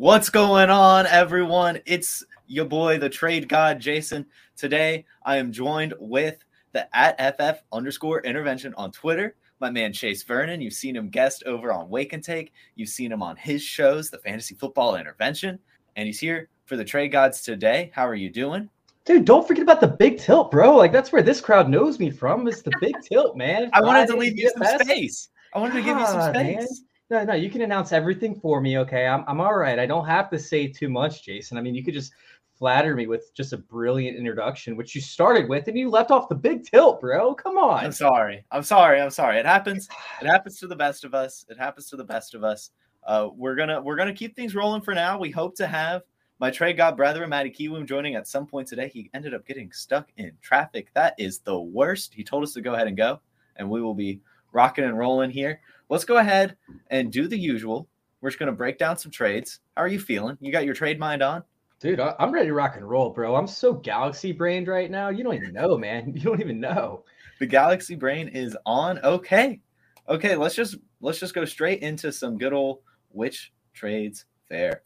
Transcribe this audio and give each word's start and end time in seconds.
What's 0.00 0.30
going 0.30 0.70
on, 0.70 1.06
everyone? 1.08 1.78
It's 1.84 2.24
your 2.46 2.64
boy, 2.64 2.96
the 2.96 3.10
trade 3.10 3.50
god, 3.50 3.80
Jason. 3.80 4.24
Today, 4.56 5.04
I 5.26 5.36
am 5.36 5.52
joined 5.52 5.92
with 6.00 6.42
the 6.72 6.88
at 6.96 7.36
FF 7.36 7.60
underscore 7.70 8.22
intervention 8.22 8.72
on 8.78 8.92
Twitter. 8.92 9.36
My 9.60 9.68
man 9.68 9.92
Chase 9.92 10.22
Vernon. 10.22 10.62
You've 10.62 10.72
seen 10.72 10.96
him 10.96 11.10
guest 11.10 11.42
over 11.44 11.70
on 11.70 11.90
Wake 11.90 12.14
and 12.14 12.24
Take. 12.24 12.54
You've 12.76 12.88
seen 12.88 13.12
him 13.12 13.22
on 13.22 13.36
his 13.36 13.60
shows, 13.60 14.08
the 14.08 14.16
Fantasy 14.16 14.54
Football 14.54 14.96
Intervention, 14.96 15.58
and 15.96 16.06
he's 16.06 16.18
here 16.18 16.48
for 16.64 16.76
the 16.76 16.84
Trade 16.84 17.08
Gods 17.08 17.42
today. 17.42 17.90
How 17.94 18.08
are 18.08 18.14
you 18.14 18.30
doing? 18.30 18.70
Dude, 19.04 19.26
don't 19.26 19.46
forget 19.46 19.64
about 19.64 19.82
the 19.82 19.88
big 19.88 20.18
tilt, 20.18 20.50
bro. 20.50 20.76
Like 20.76 20.92
that's 20.92 21.12
where 21.12 21.22
this 21.22 21.42
crowd 21.42 21.68
knows 21.68 21.98
me 21.98 22.08
from. 22.08 22.48
It's 22.48 22.62
the 22.62 22.72
big 22.80 22.94
tilt, 23.02 23.36
man. 23.36 23.68
I 23.74 23.82
wanted 23.82 24.06
to 24.06 24.16
leave 24.16 24.38
you 24.38 24.50
some 24.56 24.80
space. 24.80 25.28
I 25.52 25.58
wanted 25.58 25.74
to 25.74 25.82
give 25.82 25.98
you 25.98 26.06
some 26.06 26.20
ah, 26.20 26.30
space. 26.30 26.84
No, 27.10 27.24
no, 27.24 27.34
you 27.34 27.50
can 27.50 27.62
announce 27.62 27.90
everything 27.92 28.38
for 28.38 28.60
me. 28.60 28.78
Okay, 28.78 29.04
I'm, 29.04 29.24
I'm 29.26 29.40
all 29.40 29.56
right. 29.56 29.80
I 29.80 29.86
don't 29.86 30.06
have 30.06 30.30
to 30.30 30.38
say 30.38 30.68
too 30.68 30.88
much, 30.88 31.24
Jason. 31.24 31.58
I 31.58 31.60
mean, 31.60 31.74
you 31.74 31.82
could 31.82 31.94
just 31.94 32.12
flatter 32.56 32.94
me 32.94 33.08
with 33.08 33.34
just 33.34 33.52
a 33.52 33.58
brilliant 33.58 34.16
introduction, 34.16 34.76
which 34.76 34.94
you 34.94 35.00
started 35.00 35.48
with, 35.48 35.66
and 35.66 35.76
you 35.76 35.90
left 35.90 36.12
off 36.12 36.28
the 36.28 36.36
big 36.36 36.62
tilt, 36.64 37.00
bro. 37.00 37.34
Come 37.34 37.58
on. 37.58 37.84
I'm 37.84 37.90
sorry. 37.90 38.44
I'm 38.52 38.62
sorry. 38.62 39.00
I'm 39.00 39.10
sorry. 39.10 39.38
It 39.38 39.46
happens. 39.46 39.88
It 40.22 40.26
happens 40.28 40.60
to 40.60 40.68
the 40.68 40.76
best 40.76 41.04
of 41.04 41.12
us. 41.12 41.44
It 41.48 41.58
happens 41.58 41.90
to 41.90 41.96
the 41.96 42.04
best 42.04 42.34
of 42.34 42.44
us. 42.44 42.70
Uh, 43.04 43.30
we're 43.34 43.56
gonna 43.56 43.80
we're 43.80 43.96
gonna 43.96 44.14
keep 44.14 44.36
things 44.36 44.54
rolling 44.54 44.82
for 44.82 44.94
now. 44.94 45.18
We 45.18 45.30
hope 45.30 45.56
to 45.56 45.66
have 45.66 46.02
my 46.38 46.50
trade 46.50 46.76
god 46.76 46.96
brother 46.96 47.26
Matty 47.26 47.50
Kiwoom 47.50 47.88
joining 47.88 48.14
at 48.14 48.28
some 48.28 48.46
point 48.46 48.68
today. 48.68 48.88
He 48.88 49.10
ended 49.14 49.34
up 49.34 49.46
getting 49.46 49.72
stuck 49.72 50.10
in 50.16 50.32
traffic. 50.42 50.88
That 50.94 51.14
is 51.18 51.40
the 51.40 51.58
worst. 51.58 52.14
He 52.14 52.22
told 52.22 52.44
us 52.44 52.52
to 52.52 52.60
go 52.60 52.74
ahead 52.74 52.86
and 52.86 52.96
go, 52.96 53.20
and 53.56 53.68
we 53.68 53.80
will 53.80 53.94
be 53.94 54.20
rocking 54.52 54.84
and 54.84 54.98
rolling 54.98 55.30
here 55.30 55.60
let's 55.90 56.04
go 56.04 56.16
ahead 56.16 56.56
and 56.88 57.12
do 57.12 57.28
the 57.28 57.36
usual. 57.36 57.86
We're 58.20 58.30
just 58.30 58.38
going 58.38 58.46
to 58.46 58.56
break 58.56 58.78
down 58.78 58.96
some 58.96 59.10
trades. 59.10 59.60
How 59.76 59.82
are 59.82 59.88
you 59.88 60.00
feeling? 60.00 60.38
You 60.40 60.52
got 60.52 60.64
your 60.64 60.74
trade 60.74 60.98
mind 60.98 61.22
on? 61.22 61.42
Dude, 61.80 61.98
I'm 61.98 62.30
ready 62.30 62.48
to 62.48 62.54
rock 62.54 62.76
and 62.76 62.88
roll, 62.88 63.10
bro. 63.10 63.34
I'm 63.34 63.46
so 63.46 63.72
galaxy 63.72 64.32
brained 64.32 64.68
right 64.68 64.90
now. 64.90 65.08
You 65.08 65.24
don't 65.24 65.34
even 65.34 65.52
know, 65.52 65.76
man. 65.76 66.12
You 66.14 66.20
don't 66.20 66.40
even 66.40 66.60
know. 66.60 67.04
The 67.38 67.46
galaxy 67.46 67.94
brain 67.94 68.28
is 68.28 68.56
on. 68.66 68.98
Okay. 69.00 69.60
Okay, 70.08 70.36
let's 70.36 70.54
just 70.54 70.76
let's 71.00 71.18
just 71.18 71.34
go 71.34 71.44
straight 71.44 71.80
into 71.80 72.12
some 72.12 72.36
good 72.36 72.52
old 72.52 72.80
which 73.08 73.52
trades 73.72 74.26
fair. 74.48 74.82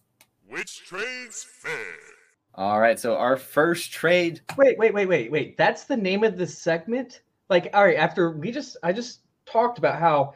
Which 0.49 0.87
trades 0.87 1.43
fair? 1.43 1.97
All 2.55 2.81
right, 2.81 2.99
so 3.01 3.17
our 3.17 3.37
first 3.37 3.91
trade. 3.91 4.43
Wait, 4.57 4.79
wait, 4.79 4.95
wait, 4.95 5.07
wait, 5.07 5.33
wait. 5.33 5.57
That's 5.57 5.85
the 5.85 5.97
name 5.97 6.23
of 6.23 6.37
the 6.37 6.47
segment? 6.47 7.23
Like, 7.49 7.71
all 7.75 7.85
right, 7.85 7.97
after 7.97 8.31
we 8.31 8.53
just 8.53 8.77
I 8.85 8.93
just 8.93 9.23
talked 9.47 9.79
about 9.79 9.99
how 9.99 10.35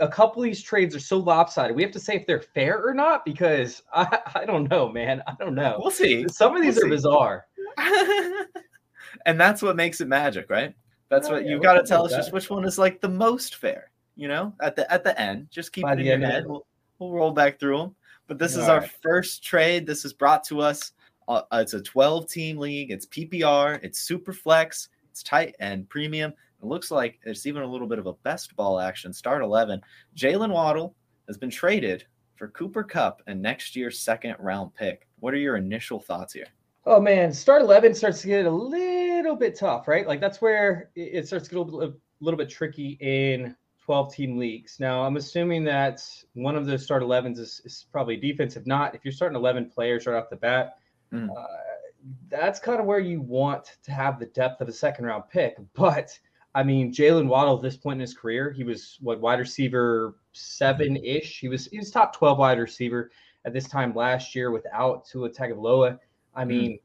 a 0.00 0.08
couple 0.08 0.42
of 0.42 0.46
these 0.46 0.62
trades 0.62 0.94
are 0.94 1.00
so 1.00 1.18
lopsided. 1.18 1.74
We 1.74 1.82
have 1.82 1.92
to 1.92 2.00
say 2.00 2.16
if 2.16 2.26
they're 2.26 2.42
fair 2.42 2.82
or 2.86 2.94
not 2.94 3.24
because 3.24 3.82
I, 3.92 4.18
I 4.34 4.44
don't 4.44 4.68
know, 4.70 4.88
man. 4.88 5.22
I 5.26 5.34
don't 5.38 5.54
know. 5.54 5.78
We'll 5.80 5.90
see. 5.90 6.26
Some 6.28 6.56
of 6.56 6.62
these 6.62 6.76
we'll 6.76 6.86
are 6.86 6.88
see. 6.88 6.96
bizarre. 6.96 7.46
and 9.26 9.40
that's 9.40 9.62
what 9.62 9.76
makes 9.76 10.00
it 10.00 10.08
magic, 10.08 10.50
right? 10.50 10.74
That's 11.08 11.28
oh, 11.28 11.32
what 11.34 11.44
yeah, 11.44 11.50
you've 11.50 11.62
got 11.62 11.74
to 11.74 11.82
tell 11.82 12.04
us 12.04 12.12
that. 12.12 12.18
just 12.18 12.32
which 12.32 12.50
one 12.50 12.64
is 12.64 12.78
like 12.78 13.00
the 13.00 13.08
most 13.08 13.56
fair, 13.56 13.90
you 14.16 14.28
know, 14.28 14.54
at 14.60 14.76
the 14.76 14.90
at 14.90 15.04
the 15.04 15.18
end. 15.20 15.48
Just 15.50 15.72
keep 15.72 15.84
By 15.84 15.92
it 15.92 16.00
in 16.00 16.06
your 16.06 16.18
head. 16.18 16.46
We'll, 16.46 16.66
we'll 16.98 17.12
roll 17.12 17.32
back 17.32 17.60
through 17.60 17.78
them. 17.78 17.96
But 18.28 18.38
this 18.38 18.56
All 18.56 18.62
is 18.62 18.68
our 18.68 18.80
right. 18.80 18.90
first 19.02 19.44
trade. 19.44 19.86
This 19.86 20.04
is 20.04 20.12
brought 20.12 20.44
to 20.44 20.60
us. 20.60 20.92
Uh, 21.28 21.42
it's 21.52 21.74
a 21.74 21.82
12 21.82 22.28
team 22.28 22.58
league. 22.58 22.90
It's 22.90 23.06
PPR. 23.06 23.78
It's 23.82 24.00
super 24.00 24.32
flex. 24.32 24.88
It's 25.10 25.22
tight 25.22 25.54
and 25.60 25.88
premium. 25.88 26.32
It 26.62 26.66
looks 26.66 26.90
like 26.90 27.18
it's 27.24 27.46
even 27.46 27.62
a 27.62 27.66
little 27.66 27.88
bit 27.88 27.98
of 27.98 28.06
a 28.06 28.12
best 28.12 28.54
ball 28.54 28.78
action. 28.78 29.12
Start 29.12 29.42
11. 29.42 29.80
Jaylen 30.16 30.52
Waddle 30.52 30.94
has 31.26 31.36
been 31.36 31.50
traded 31.50 32.06
for 32.36 32.48
Cooper 32.48 32.84
Kupp 32.84 33.20
and 33.26 33.42
next 33.42 33.74
year's 33.74 33.98
second 33.98 34.36
round 34.38 34.74
pick. 34.74 35.08
What 35.20 35.34
are 35.34 35.38
your 35.38 35.56
initial 35.56 35.98
thoughts 35.98 36.32
here? 36.32 36.46
Oh 36.84 37.00
man, 37.00 37.32
start 37.32 37.62
11 37.62 37.94
starts 37.94 38.22
to 38.22 38.28
get 38.28 38.46
a 38.46 38.50
little 38.50 39.36
bit 39.36 39.56
tough, 39.56 39.86
right? 39.86 40.06
Like 40.06 40.20
that's 40.20 40.40
where 40.40 40.90
it 40.94 41.26
starts 41.26 41.48
to 41.48 41.50
get 41.50 41.58
a 41.58 41.62
little, 41.62 41.82
a 41.82 41.94
little 42.20 42.38
bit 42.38 42.48
tricky 42.48 42.96
in 43.00 43.56
12 43.84 44.14
team 44.14 44.38
leagues. 44.38 44.78
Now, 44.78 45.02
I'm 45.02 45.16
assuming 45.16 45.64
that 45.64 46.00
one 46.34 46.56
of 46.56 46.66
those 46.66 46.84
start 46.84 47.02
11s 47.02 47.38
is, 47.38 47.60
is 47.64 47.86
probably 47.90 48.16
defense. 48.16 48.56
If 48.56 48.66
not, 48.66 48.94
if 48.94 49.04
you're 49.04 49.12
starting 49.12 49.36
11 49.36 49.70
players 49.70 50.06
right 50.06 50.16
off 50.16 50.30
the 50.30 50.36
bat, 50.36 50.76
mm. 51.12 51.28
uh, 51.28 51.46
that's 52.28 52.60
kind 52.60 52.80
of 52.80 52.86
where 52.86 53.00
you 53.00 53.20
want 53.20 53.76
to 53.82 53.92
have 53.92 54.18
the 54.18 54.26
depth 54.26 54.60
of 54.60 54.68
a 54.68 54.72
second 54.72 55.04
round 55.06 55.24
pick. 55.30 55.56
But 55.74 56.18
I 56.54 56.62
mean, 56.62 56.92
Jaylen 56.92 57.28
Waddle 57.28 57.56
at 57.56 57.62
this 57.62 57.76
point 57.76 57.96
in 57.96 58.00
his 58.00 58.14
career, 58.14 58.50
he 58.50 58.64
was 58.64 58.98
what 59.00 59.20
wide 59.20 59.38
receiver 59.38 60.16
seven 60.32 60.96
ish. 60.96 61.40
He 61.40 61.48
was 61.48 61.66
he 61.66 61.78
was 61.78 61.90
top 61.90 62.14
twelve 62.14 62.38
wide 62.38 62.58
receiver 62.58 63.10
at 63.44 63.52
this 63.52 63.68
time 63.68 63.94
last 63.94 64.34
year 64.34 64.50
without 64.50 65.06
Tua 65.06 65.30
Tagovailoa. 65.30 65.98
I 66.34 66.42
hmm. 66.42 66.48
mean, 66.48 66.72
mm. 66.72 66.80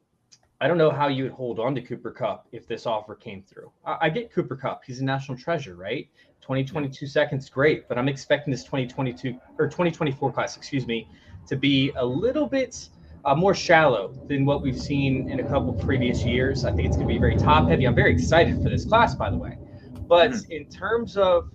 I 0.60 0.68
don't 0.68 0.78
know 0.78 0.90
how 0.90 1.08
you 1.08 1.24
would 1.24 1.32
hold 1.32 1.60
on 1.60 1.74
to 1.74 1.82
Cooper 1.82 2.10
Kupp 2.10 2.48
if 2.52 2.66
this 2.66 2.86
offer 2.86 3.14
came 3.14 3.42
through. 3.42 3.70
I, 3.84 3.96
I 4.02 4.08
get 4.08 4.32
Cooper 4.32 4.56
Kupp; 4.56 4.84
he's 4.84 5.00
a 5.00 5.04
national 5.04 5.36
treasure, 5.36 5.76
right? 5.76 6.08
2022 6.40 7.06
seconds, 7.06 7.50
great, 7.50 7.86
but 7.88 7.98
I'm 7.98 8.08
expecting 8.08 8.50
this 8.50 8.64
2022 8.64 9.38
or 9.58 9.66
2024 9.66 10.32
class, 10.32 10.56
excuse 10.56 10.86
me, 10.86 11.06
to 11.46 11.56
be 11.56 11.92
a 11.96 12.04
little 12.04 12.46
bit 12.46 12.88
uh, 13.24 13.34
more 13.34 13.54
shallow 13.54 14.14
than 14.26 14.44
what 14.44 14.62
we've 14.62 14.80
seen 14.80 15.30
in 15.30 15.40
a 15.40 15.42
couple 15.42 15.72
previous 15.72 16.24
years. 16.24 16.64
I 16.64 16.72
think 16.72 16.86
it's 16.88 16.96
going 16.96 17.08
to 17.08 17.14
be 17.14 17.18
very 17.18 17.36
top 17.36 17.68
heavy. 17.68 17.86
I'm 17.86 17.94
very 17.94 18.12
excited 18.12 18.62
for 18.62 18.68
this 18.68 18.84
class, 18.84 19.14
by 19.14 19.30
the 19.30 19.36
way. 19.36 19.58
But 20.06 20.30
mm-hmm. 20.30 20.52
in 20.52 20.68
terms 20.68 21.16
of 21.16 21.50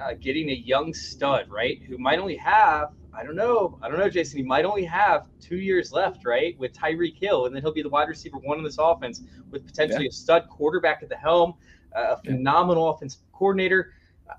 uh, 0.00 0.14
getting 0.20 0.50
a 0.50 0.54
young 0.54 0.94
stud, 0.94 1.50
right, 1.50 1.82
who 1.82 1.98
might 1.98 2.18
only 2.18 2.36
have, 2.36 2.90
I 3.14 3.24
don't 3.24 3.36
know, 3.36 3.78
I 3.82 3.88
don't 3.88 3.98
know, 3.98 4.08
Jason, 4.08 4.38
he 4.38 4.44
might 4.44 4.64
only 4.64 4.84
have 4.84 5.26
two 5.40 5.56
years 5.56 5.92
left, 5.92 6.24
right, 6.24 6.58
with 6.58 6.72
Tyreek 6.72 7.18
Hill, 7.18 7.46
and 7.46 7.54
then 7.54 7.62
he'll 7.62 7.72
be 7.72 7.82
the 7.82 7.88
wide 7.88 8.08
receiver 8.08 8.38
one 8.38 8.58
in 8.58 8.64
this 8.64 8.78
offense 8.78 9.22
with 9.50 9.66
potentially 9.66 10.04
yeah. 10.04 10.10
a 10.10 10.12
stud 10.12 10.48
quarterback 10.48 11.02
at 11.02 11.08
the 11.08 11.16
helm, 11.16 11.54
uh, 11.96 12.14
a 12.14 12.22
phenomenal 12.22 12.86
yeah. 12.86 12.94
offensive 12.94 13.20
coordinator. 13.32 13.92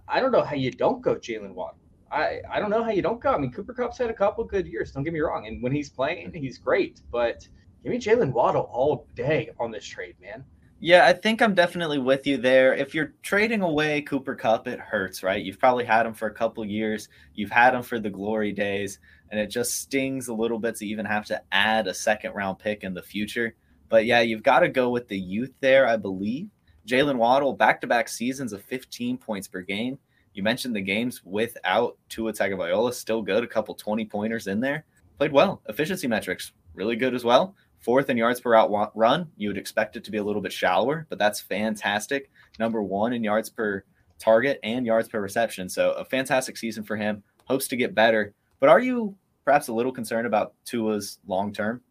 I 0.08 0.20
don't 0.20 0.32
know 0.32 0.44
how 0.44 0.56
you 0.56 0.72
don't 0.72 1.02
go 1.02 1.16
Jaylen 1.16 1.54
Waddle. 1.54 1.78
I, 2.14 2.42
I 2.52 2.60
don't 2.60 2.70
know 2.70 2.84
how 2.84 2.92
you 2.92 3.02
don't 3.02 3.20
go. 3.20 3.34
I 3.34 3.38
mean, 3.38 3.52
Cooper 3.52 3.74
Kupp's 3.74 3.98
had 3.98 4.10
a 4.10 4.14
couple 4.14 4.44
good 4.44 4.68
years. 4.68 4.92
Don't 4.92 5.04
get 5.04 5.14
me 5.14 5.20
wrong. 5.20 5.48
And 5.48 5.64
when 5.64 5.72
he's 5.72 5.90
playing, 5.90 6.32
he's 6.34 6.60
great. 6.60 7.02
But 7.12 7.48
give 7.82 7.92
me 7.92 7.98
Jaylen 7.98 8.32
Waddle 8.32 8.70
all 8.72 9.08
day 9.16 9.50
on 9.60 9.72
this 9.72 9.86
trade, 9.86 10.16
man. 10.22 10.46
Yeah, 10.80 11.06
I 11.06 11.14
think 11.14 11.42
I'm 11.42 11.56
definitely 11.56 11.98
with 11.98 12.28
you 12.28 12.38
there. 12.38 12.74
If 12.74 12.94
you're 12.94 13.14
trading 13.24 13.62
away 13.62 14.02
Cooper 14.02 14.36
Kupp, 14.36 14.68
it 14.68 14.80
hurts, 14.80 15.24
right? 15.24 15.44
You've 15.44 15.60
probably 15.60 15.86
had 15.86 16.06
him 16.06 16.14
for 16.14 16.28
a 16.28 16.34
couple 16.34 16.66
years. 16.66 17.08
You've 17.34 17.52
had 17.52 17.74
him 17.74 17.84
for 17.84 18.00
the 18.00 18.10
glory 18.10 18.52
days, 18.52 19.00
and 19.32 19.40
it 19.40 19.48
just 19.48 19.78
stings 19.78 20.28
a 20.28 20.34
little 20.34 20.60
bit 20.60 20.76
to 20.76 20.86
even 20.86 21.06
have 21.06 21.26
to 21.28 21.42
add 21.54 21.88
a 21.88 21.94
second 21.94 22.34
round 22.34 22.60
pick 22.60 22.84
in 22.84 22.94
the 22.94 23.02
future. 23.02 23.56
But 23.88 24.06
yeah, 24.06 24.20
you've 24.20 24.44
got 24.44 24.60
to 24.60 24.68
go 24.68 24.90
with 24.90 25.08
the 25.08 25.18
youth 25.18 25.54
there, 25.62 25.88
I 25.88 25.96
believe. 25.96 26.50
Jaylen 26.86 27.16
Waddle, 27.16 27.54
back 27.54 27.80
to 27.82 27.88
back 27.88 28.10
seasons 28.10 28.52
of 28.52 28.62
15 28.64 29.18
points 29.18 29.48
per 29.48 29.62
game. 29.62 29.98
You 30.34 30.44
mentioned 30.44 30.76
the 30.76 30.82
games 30.82 31.22
without 31.24 31.98
Tua 32.10 32.34
Tagovailoa, 32.34 32.94
still 32.94 33.22
good. 33.22 33.44
A 33.44 33.48
couple 33.48 33.76
20 33.76 34.06
pointers 34.06 34.48
in 34.48 34.60
there. 34.60 34.86
Played 35.18 35.32
well. 35.32 35.62
Efficiency 35.70 36.08
metrics, 36.08 36.52
really 36.74 36.96
good 36.96 37.14
as 37.14 37.24
well. 37.24 37.56
Fourth 37.80 38.10
in 38.10 38.18
yards 38.18 38.40
per 38.40 38.56
out 38.56 38.92
run. 38.96 39.30
You 39.38 39.50
would 39.50 39.58
expect 39.58 39.96
it 39.96 40.04
to 40.06 40.12
be 40.12 40.18
a 40.18 40.24
little 40.24 40.42
bit 40.42 40.54
shallower, 40.54 41.06
but 41.10 41.20
that's 41.20 41.40
fantastic. 41.40 42.32
Number 42.58 42.82
one 42.82 43.14
in 43.14 43.24
yards 43.24 43.50
per 43.50 43.84
target 44.20 44.60
and 44.64 44.86
yards 44.86 45.10
per 45.10 45.20
reception. 45.20 45.70
So 45.70 45.92
a 45.92 46.06
fantastic 46.06 46.58
season 46.58 46.84
for 46.84 46.96
him. 46.96 47.24
Hopes 47.46 47.68
to 47.68 47.76
get 47.76 47.94
better. 47.94 48.34
But 48.60 48.70
are 48.70 48.80
you 48.80 49.16
perhaps 49.44 49.68
a 49.68 49.74
little 49.74 49.92
concerned 49.92 50.26
about 50.26 50.54
Tua's 50.66 51.20
long 51.28 51.52
term? 51.54 51.82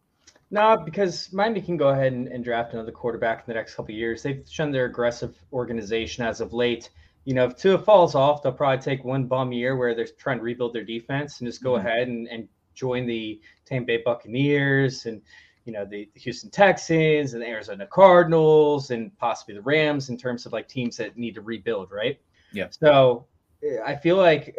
No, 0.49 0.77
because 0.77 1.31
Miami 1.31 1.61
can 1.61 1.77
go 1.77 1.89
ahead 1.89 2.13
and, 2.13 2.27
and, 2.27 2.43
draft 2.43 2.73
another 2.73 2.91
quarterback 2.91 3.39
in 3.39 3.43
the 3.47 3.55
next 3.55 3.73
couple 3.73 3.95
years. 3.95 4.21
They've 4.21 4.43
shown 4.47 4.71
their 4.71 4.85
aggressive 4.85 5.35
organization 5.51 6.23
as 6.23 6.41
of 6.41 6.53
late 6.53 6.91
you 7.25 7.33
know, 7.33 7.45
if 7.45 7.55
Tua 7.55 7.79
falls 7.79 8.15
off, 8.15 8.43
they'll 8.43 8.51
probably 8.51 8.81
take 8.81 9.03
one 9.03 9.25
bum 9.25 9.51
year 9.51 9.75
where 9.75 9.95
they're 9.95 10.07
trying 10.17 10.37
to 10.37 10.43
rebuild 10.43 10.73
their 10.73 10.83
defense 10.83 11.39
and 11.39 11.47
just 11.47 11.63
go 11.63 11.71
mm-hmm. 11.71 11.87
ahead 11.87 12.07
and, 12.07 12.27
and 12.27 12.47
join 12.73 13.05
the 13.05 13.39
Tampa 13.65 13.87
Bay 13.87 14.01
Buccaneers 14.03 15.05
and 15.05 15.21
you 15.65 15.71
know 15.71 15.85
the, 15.85 16.09
the, 16.13 16.19
Houston 16.19 16.49
Texans 16.49 17.33
and 17.33 17.41
the 17.41 17.47
Arizona 17.47 17.87
Cardinals 17.87 18.91
and 18.91 19.17
possibly 19.17 19.55
the 19.55 19.61
Rams 19.61 20.09
in 20.09 20.17
terms 20.17 20.45
of 20.45 20.51
like 20.51 20.67
teams 20.67 20.97
that 20.97 21.17
need 21.17 21.35
to 21.35 21.41
rebuild, 21.41 21.91
right? 21.91 22.19
Yeah. 22.51 22.67
So 22.69 23.27
eh, 23.63 23.77
I 23.85 23.95
feel 23.95 24.17
like 24.17 24.55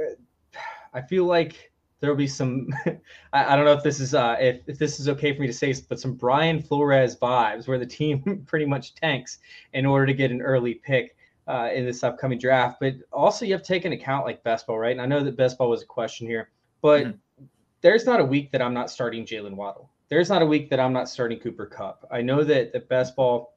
I 0.94 1.02
feel 1.02 1.26
like 1.26 1.70
there'll 2.00 2.16
be 2.16 2.26
some 2.26 2.68
I, 3.32 3.52
I, 3.52 3.56
don't 3.56 3.66
know 3.66 3.72
if 3.72 3.82
this 3.82 4.00
is 4.00 4.14
uh 4.14 4.36
if, 4.40 4.60
if 4.66 4.78
this 4.78 4.98
is 4.98 5.08
okay 5.10 5.34
for 5.34 5.42
me 5.42 5.46
to 5.46 5.52
say 5.52 5.74
but 5.88 6.00
some 6.00 6.14
Brian 6.14 6.62
Flores 6.62 7.16
vibes 7.16 7.68
where 7.68 7.78
the 7.78 7.86
team 7.86 8.44
pretty 8.46 8.66
much 8.66 8.94
tanks 8.94 9.38
in 9.74 9.84
order 9.84 10.06
to 10.06 10.14
get 10.14 10.30
an 10.30 10.40
early 10.40 10.74
pick 10.74 11.16
uh, 11.46 11.70
in 11.74 11.84
this 11.84 12.02
upcoming 12.02 12.38
draft. 12.38 12.78
But 12.80 12.94
also, 13.12 13.44
you 13.44 13.52
have 13.52 13.62
to 13.62 13.68
take 13.68 13.84
into 13.84 13.96
account 13.96 14.24
like 14.24 14.42
best 14.42 14.66
ball, 14.66 14.78
right? 14.78 14.92
And 14.92 15.00
I 15.00 15.06
know 15.06 15.22
that 15.22 15.36
best 15.36 15.58
ball 15.58 15.70
was 15.70 15.82
a 15.82 15.86
question 15.86 16.26
here, 16.26 16.50
but 16.82 17.04
mm-hmm. 17.04 17.44
there's 17.80 18.06
not 18.06 18.20
a 18.20 18.24
week 18.24 18.50
that 18.52 18.62
I'm 18.62 18.74
not 18.74 18.90
starting 18.90 19.24
Jaylen 19.24 19.54
Waddle. 19.54 19.90
There's 20.08 20.28
not 20.28 20.42
a 20.42 20.46
week 20.46 20.70
that 20.70 20.80
I'm 20.80 20.92
not 20.92 21.08
starting 21.08 21.38
Cooper 21.38 21.66
Kupp. 21.66 22.06
I 22.10 22.20
know 22.20 22.44
that 22.44 22.72
the 22.72 22.80
best 22.80 23.16
ball 23.16 23.54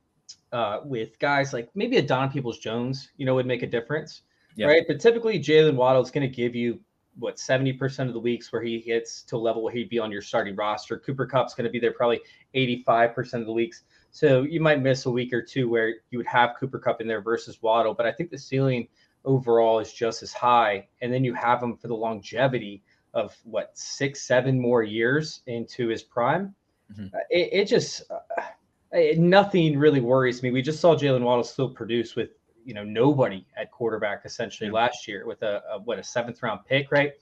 uh, 0.51 0.80
with 0.84 1.19
guys 1.19 1.54
like 1.54 1.69
maybe 1.75 1.98
a 1.98 2.01
Don 2.01 2.31
Peoples 2.31 2.60
Jones, 2.60 3.10
you 3.18 3.25
know, 3.25 3.36
would 3.36 3.45
make 3.45 3.63
a 3.63 3.68
difference, 3.68 4.22
yeah. 4.56 4.68
right? 4.68 4.83
But 4.88 5.00
typically, 5.00 5.40
Jaylen 5.40 5.75
Waddle 5.75 6.01
is 6.01 6.12
going 6.12 6.28
to 6.28 6.33
give 6.33 6.56
you 6.56 6.80
what 7.19 7.38
70% 7.38 8.07
of 8.07 8.13
the 8.13 8.19
weeks 8.19 8.51
where 8.51 8.62
he 8.62 8.80
hits 8.80 9.24
to 9.24 9.38
a 9.38 9.40
level 9.40 9.63
where 9.63 9.74
he'd 9.74 9.90
be 9.90 10.00
on 10.00 10.12
your 10.12 10.22
starting 10.22 10.56
roster. 10.56 11.00
Cooper 11.00 11.25
Kupp's 11.25 11.54
going 11.54 11.66
to 11.66 11.72
be 11.72 11.80
there 11.80 11.92
probably 11.92 12.22
85% 12.56 13.33
of 13.42 13.45
the 13.45 13.54
weeks. 13.54 13.83
So 14.12 14.44
you 14.44 14.59
might 14.59 14.81
miss 14.81 15.06
a 15.06 15.12
week 15.12 15.33
or 15.33 15.42
two 15.42 15.69
where 15.69 15.95
you 16.09 16.18
would 16.18 16.27
have 16.27 16.56
Cooper 16.59 16.80
Kupp 16.80 17.01
in 17.01 17.07
there 17.07 17.21
versus 17.21 17.62
Waddle, 17.62 17.94
but 17.94 18.06
I 18.06 18.12
think 18.12 18.31
the 18.31 18.38
ceiling 18.38 18.88
overall 19.25 19.80
is 19.80 19.94
just 19.94 20.24
as 20.24 20.33
high. 20.33 20.88
And 21.01 21.13
then 21.13 21.24
you 21.24 21.33
have 21.33 21.62
him 21.62 21.77
for 21.77 21.88
the 21.88 21.95
longevity 21.95 22.81
of 23.13 23.36
what 23.44 23.77
six, 23.77 24.21
seven 24.21 24.59
more 24.59 24.83
years 24.83 25.42
into 25.48 25.88
his 25.88 26.04
prime. 26.04 26.56
Mm-hmm. 26.92 27.15
It, 27.30 27.50
it, 27.51 27.65
just 27.65 28.04
uh, 28.09 28.44
it, 28.92 29.19
nothing 29.19 29.77
really 29.77 30.00
worries 30.00 30.42
me. 30.42 30.51
We 30.51 30.62
just 30.62 30.80
saw 30.80 30.95
Jaylen 30.95 31.21
Waddle 31.21 31.44
still 31.44 31.69
produce 31.69 32.15
with 32.15 32.30
you 32.63 32.74
know 32.74 32.83
nobody 32.83 33.45
at 33.56 33.71
quarterback 33.71 34.24
essentially 34.25 34.68
yeah. 34.69 34.75
last 34.75 35.07
year 35.07 35.25
with 35.25 35.42
a, 35.42 35.62
a, 35.71 35.80
what 35.80 36.00
a 36.00 36.04
seventh 36.04 36.42
round 36.44 36.62
pick, 36.65 36.92
right? 36.92 37.13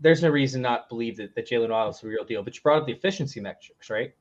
There's 0.00 0.22
no 0.22 0.28
reason 0.28 0.62
not 0.62 0.88
believe 0.88 1.16
that, 1.16 1.34
that 1.34 1.48
Jaylen 1.48 1.70
Waddle 1.70 1.90
is 1.90 2.00
the 2.00 2.08
real 2.08 2.24
deal. 2.24 2.42
But 2.42 2.54
you 2.54 2.62
brought 2.62 2.80
up 2.80 2.86
the 2.86 2.92
efficiency 2.92 3.40
metrics, 3.40 3.90
right? 3.90 4.14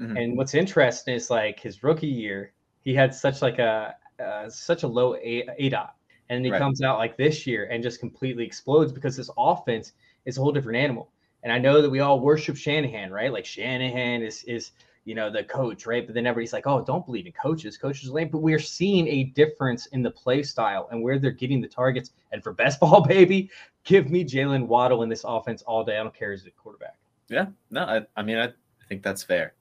Mm-hmm. 0.00 0.16
And 0.16 0.36
what's 0.36 0.54
interesting 0.54 1.14
is 1.14 1.30
like 1.30 1.60
his 1.60 1.82
rookie 1.82 2.06
year, 2.06 2.52
he 2.82 2.94
had 2.94 3.14
such 3.14 3.42
like 3.42 3.58
a 3.58 3.94
uh, 4.22 4.48
such 4.48 4.82
a 4.82 4.88
low 4.88 5.14
a, 5.16 5.46
aDOT, 5.60 5.90
and 6.28 6.44
he 6.44 6.50
right. 6.50 6.58
comes 6.58 6.82
out 6.82 6.98
like 6.98 7.16
this 7.16 7.46
year 7.46 7.68
and 7.70 7.82
just 7.82 8.00
completely 8.00 8.44
explodes 8.44 8.92
because 8.92 9.16
this 9.16 9.30
offense 9.36 9.92
is 10.24 10.38
a 10.38 10.40
whole 10.40 10.52
different 10.52 10.78
animal. 10.78 11.10
And 11.42 11.52
I 11.52 11.58
know 11.58 11.80
that 11.80 11.90
we 11.90 12.00
all 12.00 12.20
worship 12.20 12.56
Shanahan, 12.56 13.10
right? 13.10 13.32
Like 13.32 13.44
Shanahan 13.44 14.22
is 14.22 14.42
is 14.44 14.72
you 15.04 15.14
know 15.14 15.30
the 15.30 15.44
coach, 15.44 15.86
right? 15.86 16.04
But 16.04 16.14
then 16.14 16.26
everybody's 16.26 16.52
like, 16.52 16.66
oh, 16.66 16.84
don't 16.84 17.06
believe 17.06 17.26
in 17.26 17.32
coaches. 17.32 17.78
Coaches 17.78 18.10
are 18.10 18.12
lame. 18.12 18.28
But 18.28 18.38
we're 18.38 18.58
seeing 18.58 19.06
a 19.06 19.24
difference 19.24 19.86
in 19.86 20.02
the 20.02 20.10
play 20.10 20.42
style 20.42 20.88
and 20.90 21.02
where 21.02 21.18
they're 21.18 21.30
getting 21.30 21.60
the 21.60 21.68
targets. 21.68 22.10
And 22.32 22.42
for 22.42 22.52
best 22.52 22.80
ball, 22.80 23.06
baby, 23.06 23.50
give 23.84 24.10
me 24.10 24.24
Jaylen 24.24 24.66
Waddle 24.66 25.02
in 25.02 25.08
this 25.08 25.24
offense 25.24 25.62
all 25.62 25.84
day. 25.84 25.96
I 25.96 26.02
don't 26.02 26.14
care 26.14 26.32
who's 26.32 26.44
a 26.46 26.50
quarterback. 26.50 26.96
Yeah, 27.28 27.46
no, 27.70 27.82
I, 27.82 28.06
I 28.16 28.22
mean, 28.22 28.36
I, 28.36 28.46
I 28.46 28.84
think 28.88 29.02
that's 29.02 29.22
fair. 29.22 29.54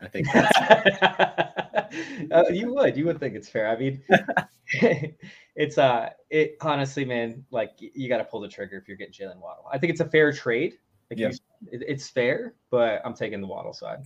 I 0.00 0.08
think 0.08 0.28
uh, 2.32 2.44
you 2.50 2.74
would 2.74 2.96
you 2.96 3.06
would 3.06 3.18
think 3.18 3.34
it's 3.34 3.48
fair. 3.48 3.68
I 3.68 3.76
mean, 3.78 4.02
it's 5.56 5.78
uh, 5.78 6.10
it 6.30 6.56
honestly, 6.60 7.04
man, 7.04 7.44
like 7.50 7.70
you 7.78 8.08
got 8.08 8.18
to 8.18 8.24
pull 8.24 8.40
the 8.40 8.48
trigger 8.48 8.76
if 8.76 8.88
you're 8.88 8.96
getting 8.96 9.14
Jaylen 9.14 9.40
Waddle. 9.40 9.64
I 9.72 9.78
think 9.78 9.92
it's 9.92 10.00
a 10.00 10.08
fair 10.08 10.32
trade. 10.32 10.74
Like 11.10 11.18
yeah. 11.18 11.28
it, 11.28 11.82
it's 11.86 12.08
fair, 12.08 12.54
but 12.70 13.00
I'm 13.04 13.14
taking 13.14 13.40
the 13.40 13.46
Waddle 13.46 13.72
side. 13.72 14.00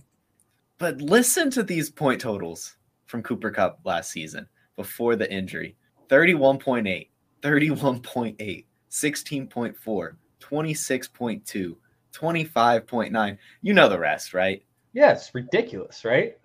But 0.77 1.01
listen 1.01 1.49
to 1.51 1.63
these 1.63 1.89
point 1.89 2.21
totals 2.21 2.75
from 3.05 3.21
Cooper 3.23 3.51
Kupp 3.51 3.79
last 3.83 4.11
season 4.11 4.47
before 4.75 5.15
the 5.15 5.31
injury 5.31 5.75
31.8, 6.09 7.09
31.8, 7.41 8.65
16.4, 8.89 10.15
26.2, 10.39 11.75
25.9. 12.13 13.37
You 13.61 13.73
know 13.73 13.89
the 13.89 13.99
rest, 13.99 14.33
right? 14.33 14.63
Yeah, 14.93 15.11
it's 15.11 15.33
ridiculous, 15.33 16.03
right? 16.05 16.37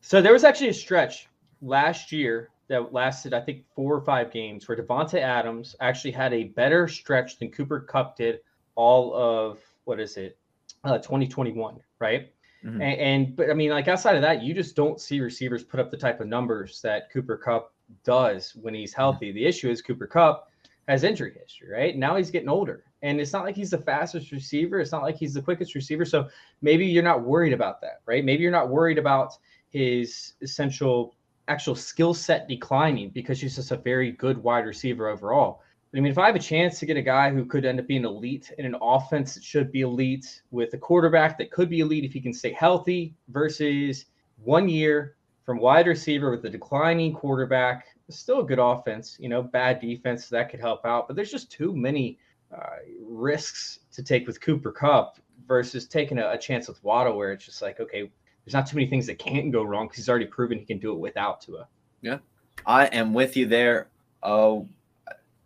so 0.00 0.22
there 0.22 0.32
was 0.32 0.44
actually 0.44 0.68
a 0.68 0.74
stretch 0.74 1.28
last 1.60 2.12
year 2.12 2.50
that 2.68 2.92
lasted, 2.92 3.34
I 3.34 3.40
think, 3.40 3.64
four 3.74 3.94
or 3.94 4.00
five 4.00 4.32
games 4.32 4.66
where 4.66 4.76
Davante 4.76 5.20
Adams 5.20 5.76
actually 5.80 6.12
had 6.12 6.32
a 6.32 6.44
better 6.44 6.88
stretch 6.88 7.38
than 7.38 7.50
Cooper 7.50 7.80
Kupp 7.80 8.16
did 8.16 8.40
all 8.74 9.14
of 9.14 9.58
what 9.84 10.00
is 10.00 10.16
it, 10.16 10.38
uh, 10.84 10.98
2021, 10.98 11.78
right? 11.98 12.32
Mm-hmm. 12.64 12.80
And, 12.80 13.00
and, 13.00 13.36
but 13.36 13.50
I 13.50 13.54
mean, 13.54 13.70
like 13.70 13.88
outside 13.88 14.16
of 14.16 14.22
that, 14.22 14.42
you 14.42 14.54
just 14.54 14.74
don't 14.74 15.00
see 15.00 15.20
receivers 15.20 15.62
put 15.62 15.78
up 15.78 15.90
the 15.90 15.96
type 15.96 16.20
of 16.20 16.26
numbers 16.26 16.80
that 16.82 17.10
Cooper 17.12 17.36
Kupp 17.36 17.72
does 18.02 18.54
when 18.60 18.72
he's 18.72 18.94
healthy. 18.94 19.30
The 19.32 19.44
issue 19.44 19.70
is 19.70 19.82
Cooper 19.82 20.06
Kupp 20.06 20.50
has 20.88 21.04
injury 21.04 21.34
history, 21.38 21.70
right? 21.70 21.96
Now 21.96 22.16
he's 22.16 22.30
getting 22.30 22.48
older. 22.48 22.84
And 23.04 23.20
it's 23.20 23.34
not 23.34 23.44
like 23.44 23.54
he's 23.54 23.70
the 23.70 23.78
fastest 23.78 24.32
receiver. 24.32 24.80
It's 24.80 24.90
not 24.90 25.02
like 25.02 25.18
he's 25.18 25.34
the 25.34 25.42
quickest 25.42 25.74
receiver. 25.74 26.06
So 26.06 26.28
maybe 26.62 26.86
you're 26.86 27.02
not 27.02 27.22
worried 27.22 27.52
about 27.52 27.82
that, 27.82 28.00
right? 28.06 28.24
Maybe 28.24 28.42
you're 28.42 28.50
not 28.50 28.70
worried 28.70 28.96
about 28.96 29.34
his 29.68 30.32
essential 30.40 31.14
actual 31.46 31.74
skill 31.74 32.14
set 32.14 32.48
declining 32.48 33.10
because 33.10 33.42
he's 33.42 33.56
just 33.56 33.72
a 33.72 33.76
very 33.76 34.12
good 34.12 34.42
wide 34.42 34.64
receiver 34.64 35.08
overall. 35.08 35.60
I 35.94 36.00
mean, 36.00 36.10
if 36.10 36.16
I 36.16 36.26
have 36.26 36.34
a 36.34 36.40
chance 36.40 36.78
to 36.78 36.86
get 36.86 36.96
a 36.96 37.02
guy 37.02 37.30
who 37.30 37.44
could 37.44 37.66
end 37.66 37.78
up 37.78 37.86
being 37.86 38.06
elite 38.06 38.50
in 38.56 38.64
an 38.64 38.74
offense 38.80 39.34
that 39.34 39.44
should 39.44 39.70
be 39.70 39.82
elite 39.82 40.40
with 40.50 40.72
a 40.72 40.78
quarterback 40.78 41.36
that 41.36 41.50
could 41.50 41.68
be 41.68 41.80
elite 41.80 42.04
if 42.04 42.12
he 42.14 42.22
can 42.22 42.32
stay 42.32 42.52
healthy 42.52 43.14
versus 43.28 44.06
one 44.42 44.66
year 44.66 45.14
from 45.44 45.58
wide 45.58 45.86
receiver 45.86 46.30
with 46.30 46.44
a 46.46 46.50
declining 46.50 47.12
quarterback, 47.12 47.86
still 48.08 48.40
a 48.40 48.44
good 48.44 48.58
offense, 48.58 49.18
you 49.20 49.28
know, 49.28 49.42
bad 49.42 49.78
defense 49.78 50.30
that 50.30 50.50
could 50.50 50.58
help 50.58 50.86
out. 50.86 51.06
But 51.06 51.16
there's 51.16 51.30
just 51.30 51.52
too 51.52 51.76
many 51.76 52.18
uh, 52.54 52.76
risks 53.00 53.80
to 53.92 54.02
take 54.02 54.26
with 54.26 54.40
Cooper 54.40 54.72
Kupp 54.72 55.18
versus 55.46 55.86
taking 55.86 56.18
a, 56.18 56.30
a, 56.30 56.38
chance 56.38 56.68
with 56.68 56.82
Waddle, 56.84 57.16
where 57.16 57.32
it's 57.32 57.44
just 57.44 57.62
like, 57.62 57.80
okay, 57.80 58.10
there's 58.44 58.54
not 58.54 58.66
too 58.66 58.76
many 58.76 58.88
things 58.88 59.06
that 59.06 59.18
can't 59.18 59.50
go 59.50 59.62
wrong 59.62 59.86
because 59.86 59.96
he's 59.96 60.08
already 60.08 60.26
proven 60.26 60.58
he 60.58 60.64
can 60.64 60.78
do 60.78 60.92
it 60.92 60.98
without 60.98 61.40
Tua. 61.40 61.66
Yeah, 62.02 62.18
I 62.66 62.86
am 62.86 63.14
with 63.14 63.36
you 63.36 63.46
there. 63.46 63.88
Uh, 64.22 64.60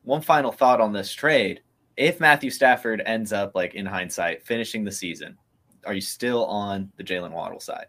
one 0.04 0.20
final 0.20 0.52
thought 0.52 0.80
on 0.80 0.92
this 0.92 1.12
trade: 1.12 1.62
if 1.96 2.20
Matthew 2.20 2.50
Stafford 2.50 3.02
ends 3.06 3.32
up, 3.32 3.54
like 3.54 3.74
in 3.74 3.86
hindsight, 3.86 4.44
finishing 4.44 4.84
the 4.84 4.92
season, 4.92 5.36
are 5.86 5.94
you 5.94 6.00
still 6.00 6.44
on 6.46 6.90
the 6.96 7.04
Jaylen 7.04 7.32
Waddle 7.32 7.60
side? 7.60 7.86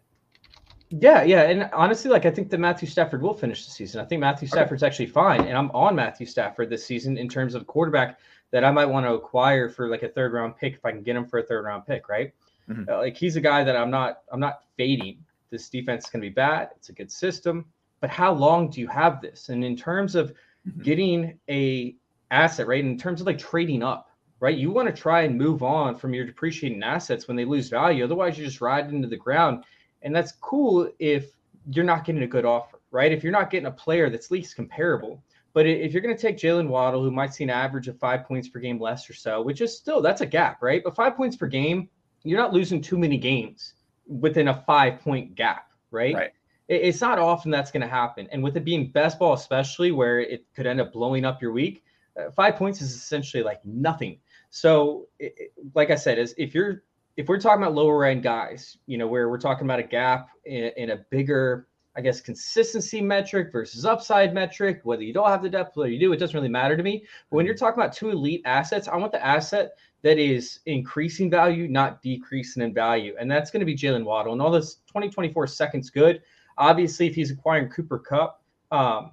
Yeah, 0.92 1.21
yeah, 1.21 1.44
and 1.44 1.69
honestly, 1.71 2.10
like 2.10 2.25
I 2.25 2.31
think 2.31 2.50
that 2.50 2.60
Matthew 2.60 2.88
Stafford 2.88 3.21
will 3.21 3.36
finish 3.36 3.66
the 3.66 3.71
season. 3.71 4.01
I 4.01 4.06
think 4.06 4.21
Matthew 4.21 4.48
Stafford's 4.48 4.81
okay. 4.81 4.88
actually 4.88 5.06
fine, 5.07 5.42
and 5.42 5.56
I'm 5.56 5.69
on 5.71 5.95
Matthew 5.95 6.25
Stafford 6.25 6.69
this 6.69 6.83
season 6.83 7.18
in 7.18 7.30
terms 7.30 7.54
of 7.54 7.68
quarterback 7.68 8.19
that 8.51 8.63
I 8.63 8.71
might 8.71 8.85
want 8.85 9.05
to 9.05 9.13
acquire 9.13 9.69
for 9.69 9.89
like 9.89 10.03
a 10.03 10.09
third 10.09 10.33
round 10.33 10.57
pick 10.57 10.73
if 10.75 10.85
I 10.85 10.91
can 10.91 11.03
get 11.03 11.15
him 11.15 11.25
for 11.25 11.39
a 11.39 11.43
third 11.43 11.65
round 11.65 11.85
pick, 11.85 12.09
right? 12.09 12.33
Mm-hmm. 12.69 12.89
Uh, 12.89 12.97
like 12.97 13.17
he's 13.17 13.35
a 13.35 13.41
guy 13.41 13.63
that 13.63 13.75
I'm 13.75 13.91
not 13.91 14.19
I'm 14.31 14.39
not 14.39 14.63
fading. 14.77 15.23
This 15.49 15.69
defense 15.69 16.05
is 16.05 16.09
going 16.11 16.21
to 16.21 16.29
be 16.29 16.33
bad. 16.33 16.69
It's 16.75 16.89
a 16.89 16.93
good 16.93 17.11
system, 17.11 17.65
but 18.01 18.09
how 18.09 18.31
long 18.31 18.69
do 18.69 18.79
you 18.79 18.87
have 18.87 19.21
this? 19.21 19.49
And 19.49 19.63
in 19.63 19.75
terms 19.75 20.15
of 20.15 20.33
mm-hmm. 20.67 20.81
getting 20.81 21.39
a 21.49 21.95
asset, 22.31 22.67
right? 22.67 22.83
In 22.83 22.97
terms 22.97 23.21
of 23.21 23.27
like 23.27 23.39
trading 23.39 23.81
up, 23.81 24.11
right? 24.39 24.57
You 24.57 24.71
want 24.71 24.93
to 24.93 25.01
try 25.01 25.21
and 25.21 25.37
move 25.37 25.63
on 25.63 25.95
from 25.95 26.13
your 26.13 26.25
depreciating 26.25 26.83
assets 26.83 27.27
when 27.27 27.35
they 27.35 27.45
lose 27.45 27.69
value. 27.69 28.03
Otherwise, 28.03 28.37
you 28.37 28.45
just 28.45 28.61
ride 28.61 28.91
into 28.91 29.07
the 29.07 29.17
ground, 29.17 29.63
and 30.03 30.15
that's 30.15 30.33
cool 30.33 30.91
if 30.99 31.31
you're 31.71 31.85
not 31.85 32.05
getting 32.05 32.23
a 32.23 32.27
good 32.27 32.45
offer, 32.45 32.79
right? 32.91 33.11
If 33.11 33.23
you're 33.23 33.33
not 33.33 33.49
getting 33.49 33.67
a 33.67 33.71
player 33.71 34.09
that's 34.09 34.31
least 34.31 34.55
comparable 34.55 35.21
but 35.59 35.68
if 35.68 35.92
you're 35.92 36.01
going 36.01 36.16
to 36.16 36.21
take 36.21 36.37
Jaylen 36.37 36.69
Waddle, 36.69 37.04
who 37.04 37.11
might 37.11 37.33
see 37.33 37.44
an 37.44 37.49
average 37.49 37.89
of 37.89 37.99
five 37.99 38.23
points 38.23 38.47
per 38.47 38.61
game 38.61 38.80
less 38.80 39.09
or 39.09 39.13
so, 39.13 39.42
which 39.42 39.59
is 39.59 39.75
still 39.75 40.01
that's 40.01 40.21
a 40.21 40.25
gap, 40.25 40.61
right? 40.61 40.81
But 40.81 40.95
five 40.95 41.18
points 41.18 41.35
per 41.35 41.47
game, 41.47 41.89
you're 42.23 42.39
not 42.39 42.54
losing 42.54 42.80
too 42.80 42.97
many 42.97 43.18
games 43.18 43.73
within 44.07 44.47
a 44.47 44.63
five 44.66 45.01
point 45.01 45.35
gap, 45.35 45.69
right? 45.92 46.16
Right. 46.16 46.31
It's 46.69 47.01
not 47.01 47.19
often 47.19 47.51
that's 47.51 47.71
going 47.71 47.81
to 47.81 47.89
happen, 47.89 48.30
and 48.31 48.42
with 48.42 48.56
it 48.56 48.63
being 48.63 48.89
best 48.89 49.19
ball, 49.19 49.33
especially 49.33 49.92
where 49.92 50.21
it 50.21 50.45
could 50.56 50.66
end 50.66 50.80
up 50.80 50.94
blowing 50.94 51.25
up 51.25 51.42
your 51.42 51.51
week, 51.51 51.83
uh, 52.18 52.31
five 52.31 52.56
points 52.56 52.80
is 52.81 52.95
essentially 52.95 53.44
like 53.44 53.59
nothing. 53.66 54.18
So, 54.51 55.09
it, 55.19 55.51
like 55.75 55.92
I 55.92 55.95
said, 55.95 56.19
is 56.19 56.33
if 56.37 56.56
you're 56.56 56.83
if 57.18 57.28
we're 57.28 57.37
talking 57.37 57.63
about 57.63 57.75
lower 57.75 58.06
end 58.06 58.23
guys, 58.23 58.78
you 58.85 58.97
know, 58.97 59.07
where 59.07 59.28
we're 59.28 59.37
talking 59.37 59.68
about 59.68 59.80
a 59.80 59.83
gap 59.83 60.30
in, 60.45 60.71
in 60.78 60.92
a 60.92 61.04
bigger 61.09 61.68
I 61.99 62.01
guess, 62.01 62.21
consistency 62.21 63.01
metric 63.01 63.51
versus 63.51 63.83
upside 63.83 64.33
metric, 64.33 64.79
whether 64.83 65.03
you 65.03 65.11
don't 65.11 65.27
have 65.27 65.44
the 65.44 65.49
depth, 65.49 65.75
whether 65.75 65.89
you 65.89 65.99
do, 65.99 66.13
it 66.13 66.18
doesn't 66.18 66.33
really 66.33 66.47
matter 66.47 66.77
to 66.77 66.81
me. 66.81 67.03
But 67.29 67.35
when 67.35 67.45
you're 67.45 67.56
mm-hmm. 67.56 67.65
talking 67.65 67.83
about 67.83 67.91
two 67.91 68.09
elite 68.09 68.41
assets, 68.45 68.87
I 68.87 68.95
want 68.95 69.11
the 69.11 69.23
asset 69.23 69.71
that 70.03 70.18
is 70.18 70.61
increasing 70.65 71.29
value, 71.29 71.68
not 71.68 72.01
decreasing 72.01 72.63
in 72.63 72.73
value. 72.73 73.15
And 73.19 73.29
that's 73.29 73.51
going 73.51 73.59
to 73.59 73.65
be 73.65 73.75
Jaylen 73.75 74.06
Waddle. 74.06 74.31
And 74.31 74.41
all 74.41 74.49
this 74.49 74.75
2024 74.87 75.45
seconds 75.47 75.89
good. 75.89 76.21
Obviously, 76.57 77.07
if 77.07 77.15
he's 77.15 77.31
acquiring 77.31 77.68
Cooper 77.68 77.99
Kupp, 77.99 78.41
um, 78.71 79.11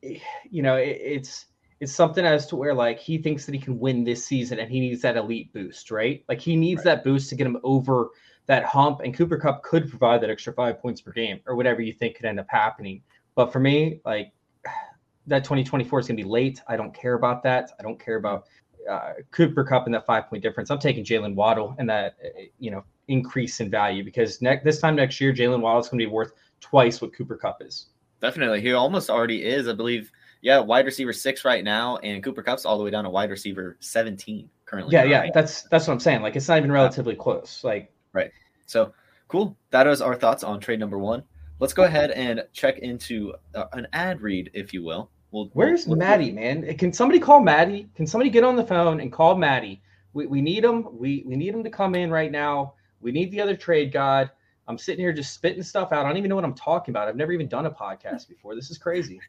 you 0.00 0.62
know, 0.62 0.76
it, 0.76 0.98
it's 1.02 1.46
it's 1.80 1.92
something 1.92 2.24
as 2.24 2.46
to 2.46 2.56
where 2.56 2.72
like 2.72 2.98
he 2.98 3.18
thinks 3.18 3.44
that 3.44 3.54
he 3.54 3.60
can 3.60 3.78
win 3.78 4.04
this 4.04 4.24
season 4.24 4.58
and 4.58 4.70
he 4.70 4.80
needs 4.80 5.02
that 5.02 5.18
elite 5.18 5.52
boost, 5.52 5.90
right? 5.90 6.24
Like 6.30 6.40
he 6.40 6.56
needs 6.56 6.78
right. 6.78 6.96
that 6.96 7.04
boost 7.04 7.28
to 7.28 7.34
get 7.34 7.46
him 7.46 7.58
over 7.62 8.08
that 8.46 8.64
hump, 8.64 9.00
and 9.00 9.14
Cooper 9.14 9.38
Kupp 9.38 9.62
could 9.62 9.88
provide 9.88 10.20
that 10.22 10.30
extra 10.30 10.52
five 10.52 10.80
points 10.80 11.00
per 11.00 11.12
game 11.12 11.40
or 11.46 11.56
whatever 11.56 11.82
you 11.82 11.92
think 11.92 12.16
could 12.16 12.26
end 12.26 12.40
up 12.40 12.46
happening. 12.48 13.02
But 13.34 13.52
for 13.52 13.60
me, 13.60 14.00
like 14.04 14.32
that 15.26 15.44
2024 15.44 16.00
is 16.00 16.06
going 16.06 16.16
to 16.16 16.22
be 16.22 16.28
late. 16.28 16.60
I 16.68 16.76
don't 16.76 16.94
care 16.94 17.14
about 17.14 17.42
that. 17.42 17.70
I 17.78 17.82
don't 17.82 17.98
care 17.98 18.16
about 18.16 18.46
uh, 18.88 19.14
Cooper 19.32 19.64
Kupp 19.64 19.86
and 19.86 19.94
that 19.94 20.06
five 20.06 20.28
point 20.28 20.42
difference. 20.42 20.70
I'm 20.70 20.78
taking 20.78 21.04
Jaylen 21.04 21.34
Waddle 21.34 21.74
and 21.78 21.88
that 21.88 22.16
uh, 22.24 22.42
you 22.58 22.70
know 22.70 22.84
increase 23.08 23.60
in 23.60 23.70
value 23.70 24.04
because 24.04 24.40
ne- 24.40 24.60
this 24.64 24.80
time 24.80 24.96
next 24.96 25.20
year, 25.20 25.32
Jaylen 25.32 25.60
Waddle 25.60 25.80
is 25.80 25.88
going 25.88 25.98
to 25.98 26.06
be 26.06 26.10
worth 26.10 26.32
twice 26.60 27.00
what 27.00 27.12
Cooper 27.12 27.36
Kupp 27.36 27.62
is. 27.62 27.86
Definitely, 28.20 28.60
he 28.60 28.72
almost 28.72 29.10
already 29.10 29.44
is. 29.44 29.68
I 29.68 29.72
believe. 29.72 30.10
Yeah, 30.42 30.60
wide 30.60 30.84
receiver 30.84 31.12
six 31.12 31.44
right 31.44 31.64
now, 31.64 31.96
and 31.98 32.22
Cooper 32.22 32.42
Kupp's 32.42 32.64
all 32.64 32.78
the 32.78 32.84
way 32.84 32.90
down 32.90 33.02
to 33.02 33.10
wide 33.10 33.30
receiver 33.30 33.76
17 33.80 34.48
currently. 34.64 34.92
Yeah, 34.92 35.02
yeah, 35.02 35.30
that's 35.34 35.62
that's 35.62 35.88
what 35.88 35.94
I'm 35.94 36.00
saying. 36.00 36.22
Like 36.22 36.36
it's 36.36 36.46
not 36.46 36.58
even 36.58 36.70
relatively 36.70 37.16
close. 37.16 37.64
Like 37.64 37.90
Right. 38.16 38.30
So 38.66 38.92
cool. 39.28 39.56
That 39.70 39.86
is 39.86 40.00
our 40.00 40.14
thoughts 40.16 40.42
on 40.42 40.58
trade 40.60 40.80
number 40.80 40.98
one. 40.98 41.22
Let's 41.60 41.72
go 41.72 41.84
ahead 41.84 42.10
and 42.10 42.44
check 42.52 42.78
into 42.80 43.34
uh, 43.54 43.64
an 43.72 43.86
ad 43.92 44.20
read, 44.20 44.50
if 44.54 44.74
you 44.74 44.82
will. 44.84 45.10
We'll, 45.30 45.50
Where's 45.54 45.86
we'll- 45.86 45.96
Maddie, 45.98 46.32
man? 46.32 46.76
Can 46.76 46.92
somebody 46.92 47.18
call 47.20 47.40
Maddie? 47.40 47.88
Can 47.94 48.06
somebody 48.06 48.30
get 48.30 48.44
on 48.44 48.56
the 48.56 48.64
phone 48.64 49.00
and 49.00 49.12
call 49.12 49.36
Maddie? 49.36 49.82
We, 50.12 50.26
we 50.26 50.40
need 50.40 50.64
him. 50.64 50.86
We 50.98 51.24
we 51.26 51.36
need 51.36 51.54
him 51.54 51.62
to 51.64 51.70
come 51.70 51.94
in 51.94 52.10
right 52.10 52.30
now. 52.32 52.74
We 53.00 53.12
need 53.12 53.30
the 53.30 53.40
other 53.40 53.56
trade 53.56 53.92
god. 53.92 54.30
I'm 54.68 54.78
sitting 54.78 55.00
here 55.00 55.12
just 55.12 55.32
spitting 55.34 55.62
stuff 55.62 55.92
out. 55.92 56.04
I 56.04 56.08
don't 56.08 56.16
even 56.16 56.28
know 56.28 56.34
what 56.36 56.44
I'm 56.44 56.54
talking 56.54 56.92
about. 56.92 57.06
I've 57.06 57.16
never 57.16 57.32
even 57.32 57.48
done 57.48 57.66
a 57.66 57.70
podcast 57.70 58.28
before. 58.30 58.54
This 58.54 58.70
is 58.70 58.78
crazy. 58.78 59.20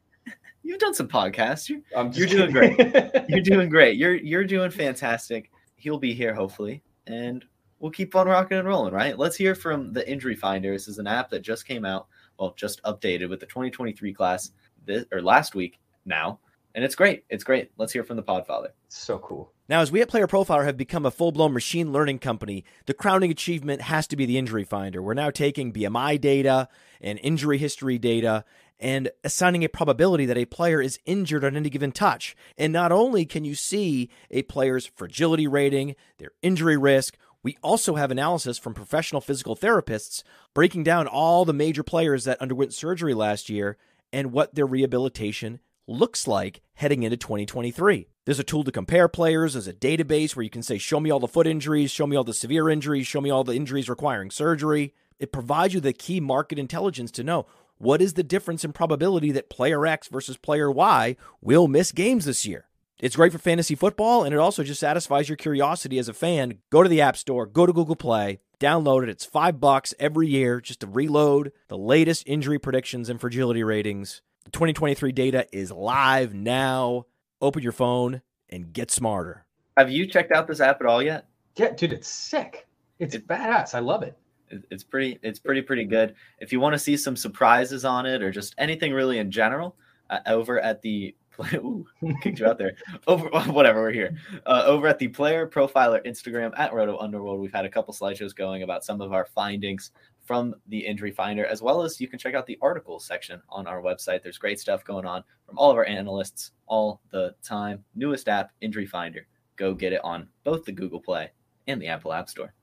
You've 0.64 0.80
done 0.80 0.94
some 0.94 1.08
podcasts. 1.08 1.70
You're, 1.70 1.82
You're 2.14 2.28
doing 2.28 2.52
great. 2.52 3.30
you're 3.30 3.42
doing 3.42 3.70
great. 3.78 3.98
You're 3.98 4.16
you're 4.16 4.44
doing 4.46 4.72
fantastic. 4.72 5.52
He'll 5.76 6.00
be 6.00 6.14
here 6.14 6.34
hopefully, 6.34 6.82
and 7.06 7.46
we'll 7.80 7.92
keep 7.92 8.16
on 8.16 8.28
rocking 8.28 8.58
and 8.58 8.68
rolling. 8.68 8.94
Right? 8.94 9.18
Let's 9.18 9.36
hear 9.36 9.56
from 9.56 9.94
the 9.94 10.10
Injury 10.10 10.36
Finder. 10.36 10.72
This 10.72 10.88
is 10.88 11.00
an 11.00 11.08
app 11.08 11.30
that 11.32 11.42
just 11.42 11.68
came 11.68 11.86
out. 11.86 12.08
Well, 12.40 12.54
just 12.56 12.82
updated 12.84 13.30
with 13.30 13.40
the 13.40 13.46
2023 13.48 14.14
class 14.14 14.52
this 14.86 15.06
or 15.12 15.22
last 15.22 15.56
week 15.56 15.80
now, 16.06 16.40
and 16.76 16.84
it's 16.84 16.96
great. 16.96 17.26
It's 17.30 17.44
great. 17.44 17.72
Let's 17.78 17.94
hear 17.94 18.04
from 18.04 18.18
the 18.18 18.24
Podfather. 18.24 18.70
so 18.88 19.18
cool. 19.20 19.52
Now, 19.70 19.82
as 19.82 19.92
we 19.92 20.02
at 20.02 20.08
Player 20.08 20.28
Profiler 20.28 20.64
have 20.64 20.78
become 20.78 21.06
a 21.06 21.12
full 21.12 21.34
blown 21.34 21.54
machine 21.54 21.92
learning 21.92 22.20
company, 22.20 22.64
the 22.86 22.94
crowning 22.94 23.32
achievement 23.32 23.82
has 23.82 24.08
to 24.08 24.16
be 24.16 24.26
the 24.26 24.38
injury 24.38 24.64
finder. 24.64 25.02
We're 25.02 25.14
now 25.14 25.30
taking 25.30 25.74
BMI 25.74 26.22
data 26.22 26.70
and 27.02 27.20
injury 27.22 27.58
history 27.58 27.98
data 27.98 28.46
and 28.80 29.10
assigning 29.24 29.64
a 29.64 29.70
probability 29.70 30.26
that 30.26 30.38
a 30.38 30.46
player 30.46 30.82
is 30.82 31.00
injured 31.06 31.44
on 31.44 31.58
any 31.58 31.70
given 31.70 31.92
touch. 31.92 32.36
And 32.58 32.72
not 32.72 32.92
only 32.92 33.26
can 33.26 33.44
you 33.44 33.56
see 33.56 34.10
a 34.32 34.44
player's 34.44 34.86
fragility 34.86 35.48
rating, 35.48 35.96
their 36.18 36.32
injury 36.42 36.78
risk, 36.78 37.18
we 37.44 37.58
also 37.62 37.96
have 37.96 38.12
analysis 38.12 38.58
from 38.58 38.74
professional 38.74 39.22
physical 39.22 39.56
therapists 39.56 40.24
breaking 40.54 40.84
down 40.84 41.08
all 41.08 41.46
the 41.46 41.54
major 41.54 41.84
players 41.84 42.24
that 42.26 42.42
underwent 42.42 42.74
surgery 42.74 43.14
last 43.14 43.50
year 43.50 43.78
and 44.12 44.32
what 44.32 44.56
their 44.56 44.66
rehabilitation 44.66 45.60
looks 45.88 46.28
like 46.28 46.62
heading 46.76 47.04
into 47.04 47.18
2023. 47.18 48.08
There's 48.26 48.40
a 48.40 48.44
tool 48.44 48.64
to 48.66 48.72
compare 48.72 49.08
players, 49.08 49.54
there's 49.54 49.68
a 49.68 49.74
database 49.74 50.36
where 50.36 50.44
you 50.44 50.50
can 50.50 50.64
say, 50.64 50.78
Show 50.78 51.00
me 51.00 51.10
all 51.10 51.20
the 51.20 51.28
foot 51.28 51.48
injuries, 51.48 51.92
show 51.92 52.06
me 52.06 52.18
all 52.18 52.26
the 52.26 52.34
severe 52.34 52.70
injuries, 52.70 53.08
show 53.08 53.22
me 53.22 53.30
all 53.30 53.44
the 53.44 53.56
injuries 53.56 53.90
requiring 53.90 54.32
surgery. 54.32 54.94
It 55.20 55.32
provides 55.32 55.74
you 55.74 55.80
the 55.80 55.94
key 55.94 56.20
market 56.20 56.60
intelligence 56.60 57.12
to 57.12 57.24
know 57.24 57.46
what 57.78 58.02
is 58.02 58.14
the 58.14 58.24
difference 58.24 58.66
in 58.66 58.74
probability 58.74 59.32
that 59.32 59.50
player 59.50 59.86
X 59.86 60.08
versus 60.08 60.38
player 60.38 60.72
Y 60.72 61.16
will 61.42 61.68
miss 61.68 61.92
games 61.92 62.26
this 62.26 62.46
year. 62.46 62.68
It's 63.00 63.16
great 63.16 63.32
for 63.32 63.38
fantasy 63.38 63.76
football, 63.76 64.24
and 64.24 64.34
it 64.34 64.40
also 64.40 64.64
just 64.64 64.80
satisfies 64.80 65.30
your 65.30 65.36
curiosity 65.36 66.00
as 66.00 66.10
a 66.10 66.14
fan. 66.14 66.60
Go 66.72 66.82
to 66.82 66.90
the 66.90 67.02
App 67.02 67.16
Store, 67.16 67.46
go 67.46 67.68
to 67.68 67.74
Google 67.74 67.96
Play, 67.96 68.40
download 68.60 69.04
it. 69.04 69.10
It's 69.10 69.24
five 69.24 69.60
bucks 69.60 69.94
every 70.00 70.28
year 70.28 70.60
just 70.60 70.80
to 70.80 70.88
reload 70.88 71.52
the 71.68 71.78
latest 71.78 72.24
injury 72.26 72.58
predictions 72.58 73.08
and 73.08 73.22
fragility 73.22 73.64
ratings. 73.64 74.24
The 74.46 74.52
2023 74.52 75.12
data 75.12 75.46
is 75.52 75.72
live 75.72 76.34
now. 76.34 77.06
Open 77.40 77.62
your 77.62 77.72
phone 77.72 78.24
and 78.50 78.74
get 78.74 78.90
smarter. 78.90 79.46
Have 79.78 79.92
you 79.92 80.08
checked 80.08 80.32
out 80.32 80.48
this 80.48 80.60
app 80.60 80.82
at 80.82 80.88
all 80.88 81.04
yet? 81.04 81.28
Yeah, 81.56 81.74
dude, 81.74 81.94
it's 81.94 82.08
sick. 82.08 82.66
It's 82.98 83.14
It- 83.14 83.28
badass. 83.28 83.76
I 83.76 83.80
love 83.80 84.02
it. 84.02 84.18
It- 84.50 84.64
It's 84.72 84.84
pretty. 84.84 85.20
It's 85.22 85.38
pretty 85.38 85.62
pretty 85.62 85.84
good. 85.84 86.16
If 86.40 86.52
you 86.52 86.60
want 86.60 86.74
to 86.74 86.80
see 86.80 86.98
some 86.98 87.16
surprises 87.16 87.86
on 87.86 88.08
it 88.08 88.24
or 88.24 88.32
just 88.32 88.56
anything 88.58 88.92
really 88.92 89.20
in 89.20 89.30
general, 89.30 89.76
uh, 90.10 90.20
over 90.26 90.60
at 90.60 90.82
the 90.82 91.14
Ooh, 91.56 91.86
kicked 92.22 92.40
you 92.40 92.48
out 92.48 92.58
there. 92.58 92.74
Over 93.08 93.30
whatever 93.52 93.82
we're 93.82 93.92
here. 93.92 94.18
Uh, 94.46 94.64
over 94.66 94.88
at 94.88 95.00
the 95.00 95.08
Player 95.08 95.48
Profiler 95.48 96.06
Instagram 96.06 96.52
at 96.58 96.74
Roto 96.74 96.98
Underworld, 96.98 97.40
we've 97.40 97.54
had 97.54 97.66
a 97.66 97.70
couple 97.70 97.94
slideshows 97.94 98.36
going 98.36 98.64
about 98.64 98.84
some 98.84 99.02
of 99.02 99.14
our 99.14 99.26
findings 99.26 99.92
from 100.24 100.54
the 100.68 100.80
Injury 100.80 101.12
Finder, 101.12 101.46
as 101.46 101.62
well 101.62 101.82
as 101.82 102.02
you 102.02 102.08
can 102.08 102.20
check 102.20 102.34
out 102.34 102.46
the 102.46 102.58
articles 102.62 103.06
section 103.06 103.42
on 103.50 103.66
our 103.66 103.82
website. 103.82 104.22
There's 104.22 104.38
great 104.38 104.60
stuff 104.60 104.84
going 104.84 105.06
on 105.06 105.24
from 105.46 105.58
all 105.58 105.72
of 105.72 105.78
our 105.78 105.86
analysts 105.86 106.52
all 106.66 107.02
the 107.12 107.34
time. 107.42 107.84
Newest 107.96 108.28
app, 108.28 108.52
Injury 108.62 108.86
Finder. 108.86 109.26
Go 109.56 109.74
get 109.74 109.94
it 109.94 110.02
on 110.04 110.28
both 110.44 110.66
the 110.66 110.72
Google 110.74 111.00
Play 111.00 111.32
and 111.68 111.82
the 111.82 111.88
Apple 111.88 112.12
App 112.14 112.30
Store. 112.30 112.54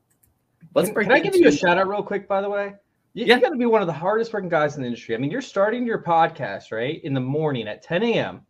Let's 0.74 0.88
can, 0.88 0.94
break 0.94 1.06
can 1.08 1.16
I 1.16 1.20
give 1.20 1.36
you 1.36 1.48
a 1.48 1.52
shout 1.52 1.78
out 1.78 1.88
real 1.88 2.02
quick, 2.02 2.28
by 2.28 2.40
the 2.40 2.50
way? 2.50 2.74
You, 3.14 3.26
Yeah. 3.26 3.38
got 3.38 3.50
to 3.50 3.56
be 3.56 3.66
one 3.66 3.80
of 3.80 3.86
the 3.86 3.92
hardest 3.92 4.32
working 4.32 4.48
guys 4.48 4.76
in 4.76 4.82
the 4.82 4.88
industry. 4.88 5.14
I 5.14 5.18
mean, 5.18 5.30
you're 5.30 5.40
starting 5.40 5.86
your 5.86 6.02
podcast 6.02 6.72
right 6.72 7.02
in 7.04 7.14
the 7.14 7.20
morning 7.20 7.68
at 7.68 7.82
10 7.82 8.02
a.m. 8.02 8.40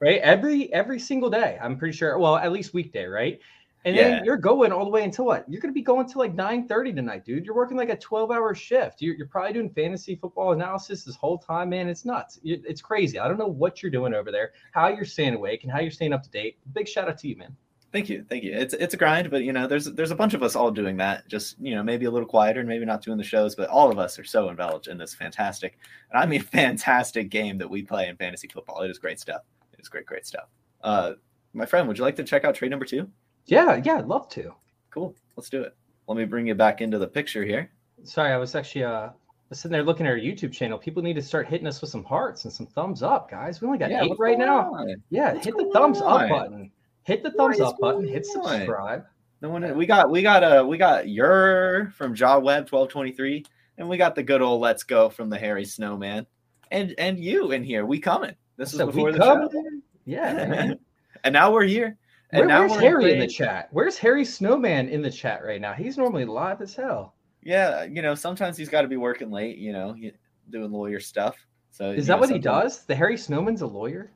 Right, 0.00 0.20
every 0.20 0.72
every 0.72 0.98
single 0.98 1.30
day. 1.30 1.58
I'm 1.62 1.76
pretty 1.78 1.96
sure. 1.96 2.18
Well, 2.18 2.36
at 2.36 2.52
least 2.52 2.74
weekday, 2.74 3.04
right? 3.06 3.40
And 3.84 3.94
Yeah. 3.94 4.10
then 4.16 4.24
you're 4.24 4.36
going 4.38 4.72
all 4.72 4.84
the 4.84 4.90
way 4.90 5.04
until 5.04 5.26
what? 5.26 5.48
You're 5.48 5.60
going 5.60 5.72
to 5.72 5.78
be 5.78 5.82
going 5.82 6.06
till 6.06 6.20
like 6.20 6.34
9:30 6.34 6.94
tonight, 6.94 7.24
dude. 7.24 7.44
You're 7.44 7.54
working 7.54 7.76
like 7.76 7.90
a 7.90 7.96
12 7.96 8.30
hour 8.30 8.54
shift. 8.54 9.02
You're, 9.02 9.14
you're 9.14 9.26
probably 9.26 9.52
doing 9.52 9.70
fantasy 9.70 10.16
football 10.16 10.52
analysis 10.52 11.04
this 11.04 11.16
whole 11.16 11.38
time, 11.38 11.70
man. 11.70 11.88
It's 11.88 12.04
nuts. 12.04 12.40
It's 12.44 12.80
crazy. 12.80 13.18
I 13.18 13.28
don't 13.28 13.38
know 13.38 13.46
what 13.46 13.82
you're 13.82 13.92
doing 13.92 14.14
over 14.14 14.32
there, 14.32 14.52
how 14.72 14.88
you're 14.88 15.04
staying 15.04 15.34
awake, 15.34 15.64
and 15.64 15.72
how 15.72 15.80
you're 15.80 15.90
staying 15.90 16.12
up 16.12 16.22
to 16.22 16.30
date. 16.30 16.58
Big 16.72 16.88
shout 16.88 17.08
out 17.08 17.18
to 17.18 17.28
you, 17.28 17.36
man. 17.36 17.54
Thank 17.92 18.08
you, 18.08 18.24
thank 18.28 18.42
you. 18.42 18.52
It's 18.52 18.74
it's 18.74 18.94
a 18.94 18.96
grind, 18.96 19.30
but 19.30 19.44
you 19.44 19.52
know, 19.52 19.68
there's 19.68 19.84
there's 19.84 20.10
a 20.10 20.16
bunch 20.16 20.34
of 20.34 20.42
us 20.42 20.56
all 20.56 20.72
doing 20.72 20.96
that. 20.96 21.28
Just 21.28 21.56
you 21.60 21.76
know, 21.76 21.82
maybe 21.82 22.06
a 22.06 22.10
little 22.10 22.26
quieter, 22.26 22.58
and 22.58 22.68
maybe 22.68 22.84
not 22.84 23.02
doing 23.02 23.18
the 23.18 23.22
shows, 23.22 23.54
but 23.54 23.68
all 23.68 23.88
of 23.92 24.00
us 24.00 24.18
are 24.18 24.24
so 24.24 24.48
involved 24.48 24.88
in 24.88 24.98
this 24.98 25.14
fantastic, 25.14 25.78
and 26.10 26.20
I 26.20 26.26
mean 26.26 26.42
fantastic 26.42 27.28
game 27.28 27.58
that 27.58 27.70
we 27.70 27.82
play 27.84 28.08
in 28.08 28.16
fantasy 28.16 28.48
football. 28.48 28.82
It 28.82 28.90
is 28.90 28.98
great 28.98 29.20
stuff. 29.20 29.42
It 29.84 29.88
is 29.88 29.90
great, 29.90 30.06
great 30.06 30.26
stuff. 30.26 30.48
Uh, 30.82 31.12
my 31.52 31.66
friend, 31.66 31.86
would 31.86 31.98
you 31.98 32.04
like 32.04 32.16
to 32.16 32.24
check 32.24 32.44
out 32.44 32.54
trade 32.54 32.70
number 32.70 32.86
two? 32.86 33.06
Yeah, 33.44 33.82
yeah, 33.84 33.96
I'd 33.98 34.06
love 34.06 34.30
to. 34.30 34.54
Cool, 34.90 35.14
let's 35.36 35.50
do 35.50 35.60
it. 35.62 35.76
Let 36.08 36.16
me 36.16 36.24
bring 36.24 36.46
you 36.46 36.54
back 36.54 36.80
into 36.80 36.98
the 36.98 37.06
picture 37.06 37.44
here. 37.44 37.70
Sorry, 38.02 38.32
I 38.32 38.38
was 38.38 38.54
actually 38.54 38.84
uh 38.84 39.10
sitting 39.52 39.72
there 39.72 39.82
looking 39.82 40.06
at 40.06 40.10
our 40.10 40.18
YouTube 40.18 40.52
channel. 40.52 40.78
People 40.78 41.02
need 41.02 41.14
to 41.14 41.22
start 41.22 41.46
hitting 41.46 41.66
us 41.66 41.82
with 41.82 41.90
some 41.90 42.02
hearts 42.02 42.44
and 42.44 42.52
some 42.52 42.66
thumbs 42.66 43.02
up, 43.02 43.30
guys. 43.30 43.60
We 43.60 43.66
only 43.66 43.78
got 43.78 43.90
eight 43.92 44.12
right 44.18 44.38
now. 44.38 44.72
on? 44.72 45.02
Yeah, 45.10 45.34
What's 45.34 45.44
hit 45.44 45.56
the 45.56 45.70
thumbs 45.72 46.00
on? 46.00 46.22
up 46.22 46.28
button. 46.30 46.70
Hit 47.02 47.22
the 47.22 47.30
thumbs 47.32 47.60
up 47.60 47.76
button. 47.78 48.08
Hit 48.08 48.24
subscribe. 48.24 49.04
No 49.42 49.50
one. 49.50 49.76
We 49.76 49.84
got 49.84 50.10
we 50.10 50.22
got 50.22 50.42
uh 50.42 50.64
we 50.66 50.78
got 50.78 51.10
your 51.10 51.92
from 51.94 52.14
Jaw 52.14 52.38
Web 52.38 52.66
twelve 52.66 52.88
twenty 52.88 53.12
three, 53.12 53.44
and 53.76 53.86
we 53.86 53.98
got 53.98 54.14
the 54.14 54.22
good 54.22 54.40
old 54.40 54.62
Let's 54.62 54.82
Go 54.82 55.10
from 55.10 55.28
the 55.28 55.38
Harry 55.38 55.66
Snowman, 55.66 56.26
and 56.70 56.94
and 56.96 57.18
you 57.18 57.52
in 57.52 57.62
here. 57.62 57.84
We 57.84 57.98
coming. 58.00 58.34
This 58.56 58.72
is 58.72 58.78
before 58.78 59.12
the 59.12 59.18
come. 59.18 59.48
show. 59.50 59.62
Yeah. 60.04 60.74
and 61.24 61.32
now 61.32 61.52
we're 61.52 61.64
here. 61.64 61.96
And 62.30 62.40
Where- 62.40 62.48
now 62.48 62.60
where's 62.60 62.72
we're 62.72 62.80
Harry 62.80 63.12
in 63.12 63.18
the 63.18 63.26
chat? 63.26 63.68
Where's 63.72 63.98
Harry 63.98 64.24
Snowman 64.24 64.88
in 64.88 65.02
the 65.02 65.10
chat 65.10 65.44
right 65.44 65.60
now? 65.60 65.72
He's 65.72 65.96
normally 65.96 66.24
live 66.24 66.60
as 66.60 66.74
hell. 66.74 67.14
Yeah, 67.42 67.84
you 67.84 68.00
know, 68.00 68.14
sometimes 68.14 68.56
he's 68.56 68.68
got 68.70 68.82
to 68.82 68.88
be 68.88 68.96
working 68.96 69.30
late. 69.30 69.58
You 69.58 69.72
know, 69.72 69.92
he- 69.92 70.12
doing 70.50 70.70
lawyer 70.72 71.00
stuff. 71.00 71.36
So 71.70 71.90
Is 71.90 72.06
that 72.06 72.14
know, 72.14 72.20
what 72.20 72.30
he 72.30 72.38
does? 72.38 72.84
The 72.84 72.94
Harry 72.94 73.16
Snowman's 73.16 73.62
a 73.62 73.66
lawyer? 73.66 74.12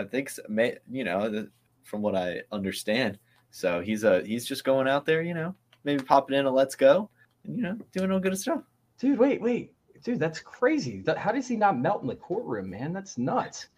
I 0.00 0.04
think 0.04 0.30
so. 0.30 0.42
May, 0.48 0.78
you 0.90 1.04
know, 1.04 1.28
the, 1.28 1.50
from 1.84 2.00
what 2.00 2.16
I 2.16 2.40
understand. 2.52 3.18
So 3.50 3.80
he's 3.80 4.02
a 4.04 4.22
he's 4.24 4.46
just 4.46 4.64
going 4.64 4.88
out 4.88 5.04
there. 5.04 5.22
You 5.22 5.34
know, 5.34 5.54
maybe 5.84 6.02
popping 6.02 6.36
in 6.38 6.46
a 6.46 6.50
let's 6.50 6.74
go, 6.74 7.10
and 7.44 7.56
you 7.56 7.62
know, 7.62 7.76
doing 7.92 8.10
all 8.10 8.18
good 8.20 8.38
stuff. 8.38 8.62
Dude, 8.98 9.18
wait, 9.18 9.42
wait. 9.42 9.72
Dude, 10.02 10.18
that's 10.18 10.40
crazy. 10.40 11.02
How 11.16 11.32
does 11.32 11.46
he 11.46 11.56
not 11.56 11.78
melt 11.78 12.02
in 12.02 12.08
the 12.08 12.16
courtroom, 12.16 12.70
man? 12.70 12.92
That's 12.92 13.18
nuts. 13.18 13.68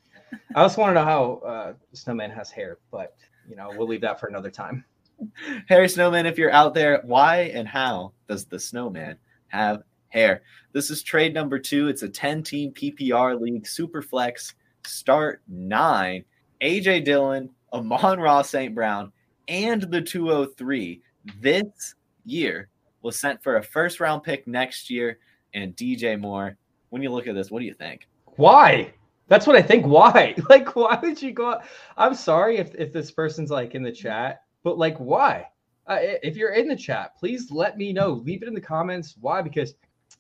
I 0.55 0.62
also 0.62 0.81
want 0.81 0.91
to 0.91 0.95
know 0.95 1.05
how 1.05 1.33
uh, 1.47 1.73
Snowman 1.93 2.31
has 2.31 2.50
hair, 2.50 2.79
but 2.91 3.17
you 3.49 3.57
know, 3.57 3.71
we'll 3.76 3.88
leave 3.88 4.00
that 4.02 4.21
for 4.21 4.29
another 4.29 4.50
time. 4.50 4.85
Harry 5.69 5.88
Snowman, 5.88 6.26
if 6.26 6.38
you're 6.38 6.52
out 6.52 6.75
there, 6.75 7.02
why 7.05 7.50
and 7.55 7.67
how 7.67 8.12
does 8.29 8.45
the 8.45 8.59
snowman 8.59 9.17
have 9.49 9.83
hair? 10.09 10.43
This 10.73 10.91
is 10.91 11.02
trade 11.02 11.35
number 11.35 11.59
two. 11.59 11.88
It's 11.88 12.02
a 12.02 12.09
10 12.09 12.43
team 12.43 12.73
PPR 12.73 13.41
league, 13.41 13.67
super 13.67 14.02
flex, 14.02 14.55
start 14.85 15.43
nine. 15.49 16.25
AJ 16.62 17.05
Dillon, 17.05 17.50
Amon-Ra 17.73 18.43
St. 18.43 18.73
Brown, 18.75 19.12
and 19.49 19.83
the 19.83 20.00
203 20.00 21.02
this 21.41 21.95
year 22.25 22.69
was 23.02 23.19
sent 23.19 23.43
for 23.43 23.57
a 23.57 23.62
first 23.62 23.99
round 23.99 24.23
pick 24.23 24.47
next 24.47 24.88
year 24.88 25.19
and 25.54 25.76
DJ 25.76 26.18
Moore. 26.18 26.56
When 26.90 27.02
you 27.02 27.11
look 27.11 27.26
at 27.26 27.35
this, 27.35 27.50
what 27.50 27.61
do 27.61 27.66
you 27.66 27.75
think? 27.75 28.06
Why? 28.37 28.92
That's 29.28 29.47
what 29.47 29.56
I 29.56 29.62
think. 29.62 29.87
Why? 29.87 30.35
Like, 30.49 30.76
why 30.76 30.99
would 31.02 31.21
you 31.23 31.32
go? 31.32 31.61
I'm 31.97 32.14
sorry 32.14 32.59
if, 32.59 32.75
if 32.75 32.92
this 32.92 33.11
person's 33.11 33.50
like 33.50 33.75
in 33.75 33.82
the 33.82 33.92
chat, 33.92 34.42
but 34.62 34.76
like, 34.78 34.99
why? 34.99 35.49
Uh, 35.87 35.99
if 36.00 36.37
you're 36.37 36.52
in 36.52 36.68
the 36.68 36.76
chat, 36.76 37.16
please 37.16 37.50
let 37.50 37.76
me 37.76 37.92
know. 37.92 38.11
Leave 38.11 38.42
it 38.42 38.49
in 38.49 38.54
the 38.54 38.61
comments. 38.61 39.16
Why? 39.21 39.42
Because 39.42 39.75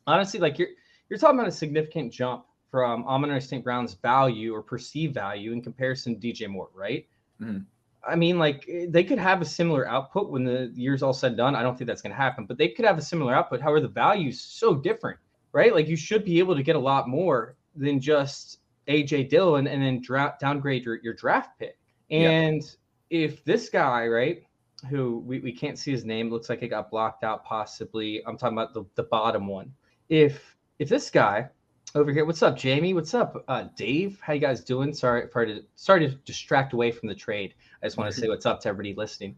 honestly, 0.06 0.40
like 0.40 0.58
you're 0.58 0.68
you're 1.08 1.18
talking 1.18 1.38
about 1.38 1.48
a 1.48 1.52
significant 1.52 2.12
jump 2.12 2.46
from 2.70 3.04
Amon 3.06 3.38
St. 3.40 3.62
Brown's 3.62 3.94
value 3.94 4.54
or 4.54 4.62
perceived 4.62 5.12
value 5.14 5.52
in 5.52 5.60
comparison 5.60 6.18
to 6.18 6.26
DJ 6.26 6.48
Moore, 6.48 6.70
right? 6.74 7.06
Mhm. 7.40 7.66
I 8.04 8.16
mean, 8.16 8.38
like 8.38 8.66
eh, 8.68 8.86
they 8.88 9.04
could 9.04 9.18
have 9.18 9.40
a 9.40 9.44
similar 9.44 9.88
output 9.88 10.30
when 10.30 10.44
the 10.44 10.72
year's 10.74 11.02
all 11.02 11.12
said 11.12 11.32
and 11.32 11.36
done. 11.36 11.54
I 11.54 11.62
don't 11.62 11.76
think 11.76 11.88
that's 11.88 12.02
going 12.02 12.12
to 12.12 12.16
happen, 12.16 12.46
but 12.46 12.58
they 12.58 12.68
could 12.68 12.84
have 12.84 12.98
a 12.98 13.02
similar 13.02 13.34
output. 13.34 13.60
However, 13.60 13.80
the 13.80 13.88
value's 13.88 14.40
so 14.40 14.74
different, 14.74 15.18
right? 15.52 15.74
Like 15.74 15.88
you 15.88 15.96
should 15.96 16.24
be 16.24 16.38
able 16.38 16.56
to 16.56 16.62
get 16.62 16.76
a 16.76 16.80
lot 16.80 17.08
more 17.08 17.56
than 17.76 18.00
just 18.00 18.58
AJ 18.88 19.28
Dillon 19.28 19.66
and 19.66 19.82
then 19.82 20.00
dra- 20.00 20.36
downgrade 20.40 20.84
your, 20.84 21.00
your 21.02 21.14
draft 21.14 21.58
pick. 21.58 21.78
Yeah. 22.08 22.30
And 22.30 22.76
if 23.10 23.44
this 23.44 23.68
guy, 23.68 24.06
right, 24.06 24.42
who 24.90 25.18
we, 25.20 25.38
we 25.40 25.52
can't 25.52 25.78
see 25.78 25.92
his 25.92 26.04
name, 26.04 26.30
looks 26.30 26.48
like 26.48 26.62
it 26.62 26.68
got 26.68 26.90
blocked 26.90 27.24
out 27.24 27.44
possibly. 27.44 28.22
I'm 28.26 28.36
talking 28.36 28.58
about 28.58 28.74
the, 28.74 28.84
the 28.96 29.04
bottom 29.04 29.46
one. 29.46 29.72
If 30.08 30.56
if 30.78 30.88
this 30.88 31.10
guy 31.10 31.48
over 31.94 32.10
here. 32.12 32.24
What's 32.24 32.42
up, 32.42 32.56
Jamie? 32.56 32.94
What's 32.94 33.12
up, 33.12 33.44
uh, 33.48 33.64
Dave? 33.76 34.18
How 34.22 34.32
you 34.32 34.40
guys 34.40 34.62
doing? 34.62 34.94
Sorry, 34.94 35.28
sorry 35.30 35.46
to, 35.54 35.64
sorry 35.74 36.08
to 36.08 36.14
distract 36.24 36.72
away 36.72 36.90
from 36.90 37.08
the 37.08 37.14
trade. 37.14 37.54
I 37.82 37.86
just 37.86 37.98
want 37.98 38.12
to 38.12 38.18
say 38.18 38.28
what's 38.28 38.46
up 38.46 38.60
to 38.60 38.68
everybody 38.68 38.94
listening. 38.94 39.36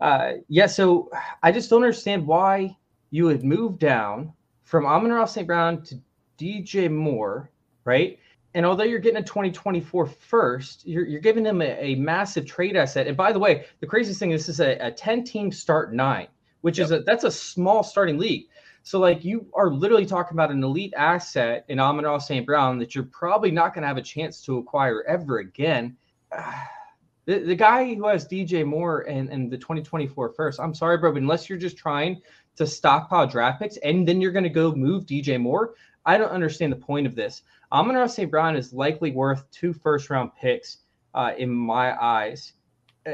Uh, 0.00 0.32
yeah, 0.48 0.66
so 0.66 1.10
I 1.42 1.52
just 1.52 1.70
don't 1.70 1.82
understand 1.82 2.26
why 2.26 2.76
you 3.10 3.24
would 3.26 3.44
move 3.44 3.78
down 3.78 4.32
from 4.64 4.84
Amon-Ra 4.84 5.26
St. 5.26 5.46
Brown 5.46 5.82
to 5.82 6.00
DJ 6.38 6.90
Moore, 6.90 7.50
right? 7.84 8.18
And 8.54 8.66
although 8.66 8.84
you're 8.84 8.98
getting 8.98 9.22
a 9.22 9.24
2024 9.24 10.06
first, 10.06 10.86
you're, 10.86 11.06
you're 11.06 11.20
giving 11.20 11.44
them 11.44 11.62
a, 11.62 11.78
a 11.78 11.94
massive 11.94 12.46
trade 12.46 12.76
asset. 12.76 13.06
And 13.06 13.16
by 13.16 13.32
the 13.32 13.38
way, 13.38 13.66
the 13.80 13.86
craziest 13.86 14.18
thing, 14.18 14.30
this 14.30 14.48
is 14.48 14.60
a, 14.60 14.76
a 14.78 14.90
10 14.90 15.24
team 15.24 15.52
start 15.52 15.94
nine, 15.94 16.26
which 16.62 16.78
yep. 16.78 16.86
is 16.86 16.90
a 16.90 17.00
that's 17.00 17.24
a 17.24 17.30
small 17.30 17.82
starting 17.82 18.18
league. 18.18 18.46
So 18.82 18.98
like 18.98 19.24
you 19.24 19.46
are 19.54 19.70
literally 19.70 20.06
talking 20.06 20.34
about 20.36 20.50
an 20.50 20.62
elite 20.62 20.94
asset 20.96 21.64
in 21.68 21.78
Amon 21.78 22.20
St. 22.20 22.44
Brown 22.44 22.78
that 22.78 22.94
you're 22.94 23.04
probably 23.04 23.50
not 23.50 23.74
going 23.74 23.82
to 23.82 23.88
have 23.88 23.96
a 23.96 24.02
chance 24.02 24.42
to 24.42 24.58
acquire 24.58 25.02
ever 25.04 25.38
again. 25.38 25.96
The, 27.24 27.38
the 27.38 27.54
guy 27.54 27.94
who 27.94 28.08
has 28.08 28.26
DJ 28.26 28.66
Moore 28.66 29.02
and, 29.02 29.30
and 29.30 29.48
the 29.48 29.56
2024 29.56 30.30
first, 30.30 30.58
I'm 30.58 30.74
sorry, 30.74 30.98
bro, 30.98 31.12
but 31.12 31.22
unless 31.22 31.48
you're 31.48 31.56
just 31.56 31.76
trying 31.76 32.20
to 32.56 32.66
stockpile 32.66 33.28
draft 33.28 33.60
picks 33.62 33.76
and 33.76 34.08
then 34.08 34.20
you're 34.20 34.32
going 34.32 34.42
to 34.42 34.50
go 34.50 34.74
move 34.74 35.06
DJ 35.06 35.40
Moore, 35.40 35.74
I 36.04 36.18
don't 36.18 36.32
understand 36.32 36.72
the 36.72 36.76
point 36.76 37.06
of 37.06 37.14
this. 37.14 37.42
Amon 37.70 38.08
St. 38.08 38.28
Brown 38.28 38.56
is 38.56 38.72
likely 38.72 39.12
worth 39.12 39.48
two 39.52 39.72
first 39.72 40.10
round 40.10 40.32
picks 40.34 40.78
uh, 41.14 41.32
in 41.38 41.48
my 41.48 41.96
eyes. 42.02 42.54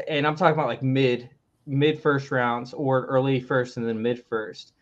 And 0.08 0.26
I'm 0.26 0.36
talking 0.36 0.54
about 0.54 0.68
like 0.68 0.82
mid 0.82 1.28
mid 1.66 2.00
first 2.00 2.30
rounds 2.30 2.72
or 2.72 3.04
early 3.06 3.40
first 3.40 3.76
and 3.76 3.86
then 3.86 4.00
mid 4.00 4.24
first. 4.24 4.72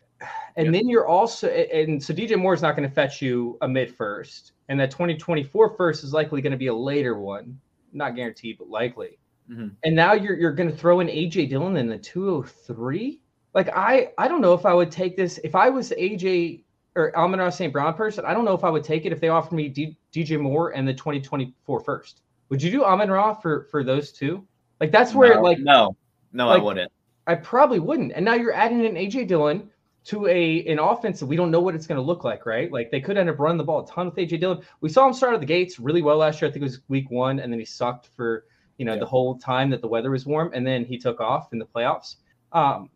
And 0.56 0.74
then 0.74 0.88
you're 0.88 1.06
also, 1.06 1.48
and 1.48 2.02
so 2.02 2.14
DJ 2.14 2.38
Moore 2.38 2.54
is 2.54 2.62
not 2.62 2.76
going 2.76 2.88
to 2.88 2.94
fetch 2.94 3.20
you 3.20 3.58
a 3.60 3.68
mid 3.68 3.94
first, 3.94 4.52
and 4.68 4.80
that 4.80 4.90
2024 4.90 5.76
first 5.76 6.02
is 6.02 6.12
likely 6.12 6.40
going 6.40 6.52
to 6.52 6.56
be 6.56 6.68
a 6.68 6.74
later 6.74 7.18
one, 7.18 7.60
not 7.92 8.16
guaranteed, 8.16 8.56
but 8.58 8.68
likely. 8.68 9.18
Mm-hmm. 9.50 9.68
And 9.84 9.94
now 9.94 10.12
you're 10.14 10.36
you're 10.36 10.52
going 10.52 10.70
to 10.70 10.76
throw 10.76 11.00
in 11.00 11.08
AJ 11.08 11.50
Dillon 11.50 11.76
in 11.76 11.88
the 11.88 11.98
203. 11.98 13.20
Like 13.54 13.68
I 13.76 14.12
I 14.18 14.28
don't 14.28 14.40
know 14.40 14.54
if 14.54 14.66
I 14.66 14.74
would 14.74 14.90
take 14.90 15.16
this 15.16 15.38
if 15.44 15.54
I 15.54 15.68
was 15.68 15.90
AJ 15.90 16.62
or 16.94 17.16
Amon 17.16 17.52
St. 17.52 17.72
Brown 17.72 17.94
person. 17.94 18.24
I 18.24 18.32
don't 18.34 18.44
know 18.44 18.54
if 18.54 18.64
I 18.64 18.70
would 18.70 18.82
take 18.82 19.04
it 19.04 19.12
if 19.12 19.20
they 19.20 19.28
offered 19.28 19.54
me 19.54 19.68
D, 19.68 19.96
DJ 20.12 20.40
Moore 20.40 20.70
and 20.70 20.88
the 20.88 20.94
2024 20.94 21.80
first. 21.80 22.22
Would 22.48 22.62
you 22.62 22.70
do 22.70 22.84
Amon 22.84 23.10
Ra 23.10 23.34
for 23.34 23.64
for 23.70 23.84
those 23.84 24.10
two? 24.10 24.44
Like 24.80 24.90
that's 24.90 25.14
where 25.14 25.36
no, 25.36 25.42
like 25.42 25.58
no 25.58 25.96
no 26.32 26.48
like, 26.48 26.60
I 26.60 26.64
wouldn't. 26.64 26.92
I 27.26 27.34
probably 27.34 27.78
wouldn't. 27.78 28.12
And 28.12 28.24
now 28.24 28.34
you're 28.34 28.54
adding 28.54 28.84
an 28.84 28.94
AJ 28.94 29.28
Dillon 29.28 29.70
to 30.06 30.26
a 30.28 30.64
an 30.66 30.78
offense 30.78 31.18
that 31.20 31.26
we 31.26 31.36
don't 31.36 31.50
know 31.50 31.60
what 31.60 31.74
it's 31.74 31.86
going 31.86 31.96
to 31.96 32.02
look 32.02 32.22
like, 32.22 32.46
right? 32.46 32.70
Like 32.70 32.90
they 32.90 33.00
could 33.00 33.16
end 33.16 33.28
up 33.28 33.38
running 33.40 33.58
the 33.58 33.64
ball 33.64 33.80
a 33.80 33.86
ton 33.86 34.06
with 34.06 34.16
AJ 34.16 34.40
Dillon. 34.40 34.60
We 34.80 34.88
saw 34.88 35.06
him 35.06 35.12
start 35.12 35.34
at 35.34 35.40
the 35.40 35.46
gates 35.46 35.80
really 35.80 36.02
well 36.02 36.18
last 36.18 36.40
year. 36.40 36.48
I 36.48 36.52
think 36.52 36.62
it 36.62 36.66
was 36.66 36.80
week 36.88 37.10
one, 37.10 37.40
and 37.40 37.52
then 37.52 37.58
he 37.58 37.66
sucked 37.66 38.08
for 38.16 38.44
you 38.78 38.84
know 38.84 38.94
yeah. 38.94 39.00
the 39.00 39.06
whole 39.06 39.36
time 39.36 39.68
that 39.70 39.80
the 39.80 39.88
weather 39.88 40.10
was 40.10 40.24
warm, 40.24 40.52
and 40.54 40.66
then 40.66 40.84
he 40.84 40.96
took 40.96 41.20
off 41.20 41.52
in 41.52 41.58
the 41.58 41.66
playoffs. 41.66 42.16
Um, 42.52 42.88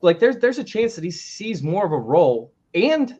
like 0.00 0.18
there's 0.18 0.38
there's 0.38 0.58
a 0.58 0.64
chance 0.64 0.94
that 0.94 1.04
he 1.04 1.10
sees 1.10 1.62
more 1.62 1.84
of 1.84 1.92
a 1.92 1.98
role, 1.98 2.52
and 2.74 3.18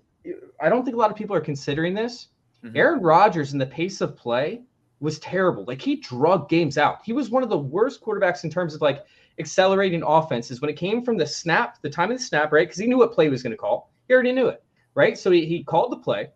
I 0.60 0.70
don't 0.70 0.84
think 0.84 0.96
a 0.96 0.98
lot 0.98 1.10
of 1.10 1.16
people 1.16 1.36
are 1.36 1.40
considering 1.40 1.92
this. 1.92 2.28
Mm-hmm. 2.64 2.76
Aaron 2.76 3.02
Rodgers 3.02 3.52
in 3.52 3.58
the 3.58 3.66
pace 3.66 4.00
of 4.00 4.16
play 4.16 4.62
was 5.00 5.18
terrible. 5.18 5.64
Like 5.64 5.82
he 5.82 5.96
drug 5.96 6.48
games 6.48 6.78
out. 6.78 7.00
He 7.04 7.12
was 7.12 7.28
one 7.28 7.42
of 7.42 7.50
the 7.50 7.58
worst 7.58 8.02
quarterbacks 8.02 8.44
in 8.44 8.50
terms 8.50 8.74
of 8.74 8.80
like 8.80 9.04
accelerating 9.40 10.04
offenses 10.04 10.61
when 10.61 10.70
it 10.70 10.76
came 10.76 11.02
from 11.02 11.16
the 11.16 11.26
snap, 11.26 11.82
the 11.82 11.90
time 11.90 12.12
of 12.12 12.18
the 12.18 12.25
snap, 12.25 12.52
right? 12.52 12.68
Because 12.68 12.78
he 12.78 12.87
knew 12.87 12.99
what 12.99 13.12
play 13.12 13.25
he 13.25 13.30
was 13.30 13.42
going 13.42 13.52
to 13.52 13.56
call. 13.56 13.90
He 14.06 14.14
already 14.14 14.32
knew 14.32 14.47
it, 14.47 14.62
right? 14.94 15.18
So 15.18 15.32
he, 15.32 15.47
he 15.47 15.64
called 15.64 15.90
the 15.90 15.97
play 15.97 16.28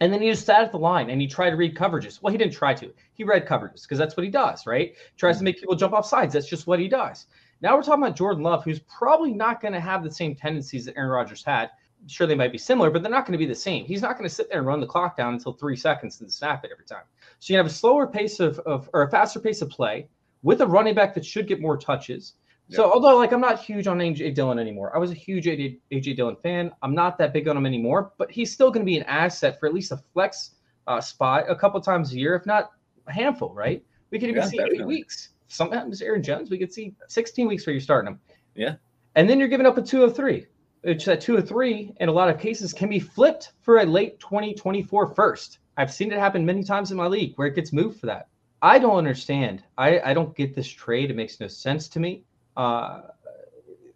and 0.00 0.12
then 0.12 0.22
he 0.22 0.30
just 0.30 0.46
sat 0.46 0.62
at 0.62 0.72
the 0.72 0.78
line 0.78 1.10
and 1.10 1.20
he 1.20 1.26
tried 1.26 1.50
to 1.50 1.56
read 1.56 1.74
coverages. 1.74 2.20
Well, 2.20 2.32
he 2.32 2.38
didn't 2.38 2.54
try 2.54 2.74
to. 2.74 2.92
He 3.14 3.24
read 3.24 3.46
coverages 3.46 3.82
because 3.82 3.98
that's 3.98 4.16
what 4.16 4.24
he 4.24 4.30
does, 4.30 4.66
right? 4.66 4.94
Tries 5.16 5.38
to 5.38 5.44
make 5.44 5.58
people 5.58 5.74
jump 5.74 5.94
off 5.94 6.06
sides. 6.06 6.34
That's 6.34 6.48
just 6.48 6.66
what 6.66 6.78
he 6.78 6.88
does. 6.88 7.26
Now 7.60 7.76
we're 7.76 7.82
talking 7.82 8.04
about 8.04 8.16
Jordan 8.16 8.44
Love, 8.44 8.64
who's 8.64 8.80
probably 8.80 9.32
not 9.32 9.60
going 9.60 9.74
to 9.74 9.80
have 9.80 10.04
the 10.04 10.10
same 10.10 10.34
tendencies 10.34 10.84
that 10.84 10.96
Aaron 10.96 11.10
Rodgers 11.10 11.42
had. 11.42 11.70
Sure, 12.06 12.28
they 12.28 12.36
might 12.36 12.52
be 12.52 12.58
similar, 12.58 12.90
but 12.90 13.02
they're 13.02 13.10
not 13.10 13.26
going 13.26 13.32
to 13.32 13.38
be 13.38 13.46
the 13.46 13.54
same. 13.54 13.84
He's 13.84 14.02
not 14.02 14.16
going 14.16 14.28
to 14.28 14.34
sit 14.34 14.48
there 14.48 14.58
and 14.58 14.66
run 14.66 14.78
the 14.78 14.86
clock 14.86 15.16
down 15.16 15.34
until 15.34 15.52
three 15.52 15.74
seconds 15.74 16.20
and 16.20 16.32
snap 16.32 16.64
it 16.64 16.70
every 16.70 16.84
time. 16.84 17.02
So 17.40 17.52
you 17.52 17.56
have 17.56 17.66
a 17.66 17.70
slower 17.70 18.06
pace 18.06 18.38
of, 18.38 18.60
of 18.60 18.88
or 18.92 19.02
a 19.02 19.10
faster 19.10 19.40
pace 19.40 19.62
of 19.62 19.70
play 19.70 20.06
with 20.42 20.60
a 20.60 20.66
running 20.66 20.94
back 20.94 21.12
that 21.14 21.26
should 21.26 21.48
get 21.48 21.60
more 21.60 21.76
touches 21.76 22.34
so 22.70 22.92
although 22.92 23.16
like 23.16 23.32
I'm 23.32 23.40
not 23.40 23.60
huge 23.60 23.86
on 23.86 23.98
AJ 23.98 24.34
Dillon 24.34 24.58
anymore, 24.58 24.94
I 24.94 24.98
was 24.98 25.10
a 25.10 25.14
huge 25.14 25.46
AJ, 25.46 25.78
AJ 25.92 26.16
Dillon 26.16 26.36
fan. 26.36 26.70
I'm 26.82 26.94
not 26.94 27.16
that 27.18 27.32
big 27.32 27.48
on 27.48 27.56
him 27.56 27.66
anymore, 27.66 28.12
but 28.18 28.30
he's 28.30 28.52
still 28.52 28.70
going 28.70 28.84
to 28.84 28.90
be 28.90 28.98
an 28.98 29.04
asset 29.04 29.58
for 29.58 29.66
at 29.66 29.74
least 29.74 29.92
a 29.92 29.96
flex 30.12 30.52
uh, 30.86 31.00
spot 31.00 31.44
a 31.48 31.56
couple 31.56 31.80
times 31.80 32.12
a 32.12 32.18
year, 32.18 32.34
if 32.34 32.44
not 32.46 32.72
a 33.06 33.12
handful. 33.12 33.54
Right? 33.54 33.84
We 34.10 34.18
could 34.18 34.28
even 34.28 34.42
yeah, 34.42 34.48
see 34.48 34.60
eight 34.60 34.86
weeks. 34.86 35.30
Sometimes 35.48 36.02
Aaron 36.02 36.22
Jones, 36.22 36.50
we 36.50 36.58
could 36.58 36.72
see 36.72 36.94
16 37.08 37.48
weeks 37.48 37.66
where 37.66 37.72
you're 37.72 37.80
starting 37.80 38.12
him. 38.12 38.20
Yeah. 38.54 38.74
And 39.14 39.28
then 39.28 39.38
you're 39.38 39.48
giving 39.48 39.66
up 39.66 39.78
a 39.78 39.82
two 39.82 40.04
of 40.04 40.14
three, 40.14 40.46
which 40.82 41.06
that 41.06 41.22
two 41.22 41.38
of 41.38 41.48
three 41.48 41.94
in 42.00 42.10
a 42.10 42.12
lot 42.12 42.28
of 42.28 42.38
cases 42.38 42.74
can 42.74 42.90
be 42.90 43.00
flipped 43.00 43.52
for 43.62 43.78
a 43.78 43.84
late 43.86 44.20
2024 44.20 45.14
first. 45.14 45.58
I've 45.78 45.92
seen 45.92 46.12
it 46.12 46.18
happen 46.18 46.44
many 46.44 46.62
times 46.62 46.90
in 46.90 46.98
my 46.98 47.06
league 47.06 47.32
where 47.36 47.48
it 47.48 47.54
gets 47.54 47.72
moved 47.72 47.98
for 47.98 48.06
that. 48.06 48.28
I 48.60 48.78
don't 48.78 48.96
understand. 48.96 49.62
I, 49.78 50.00
I 50.00 50.14
don't 50.14 50.36
get 50.36 50.54
this 50.54 50.68
trade. 50.68 51.10
It 51.10 51.16
makes 51.16 51.40
no 51.40 51.46
sense 51.46 51.88
to 51.88 52.00
me 52.00 52.24
uh, 52.58 53.02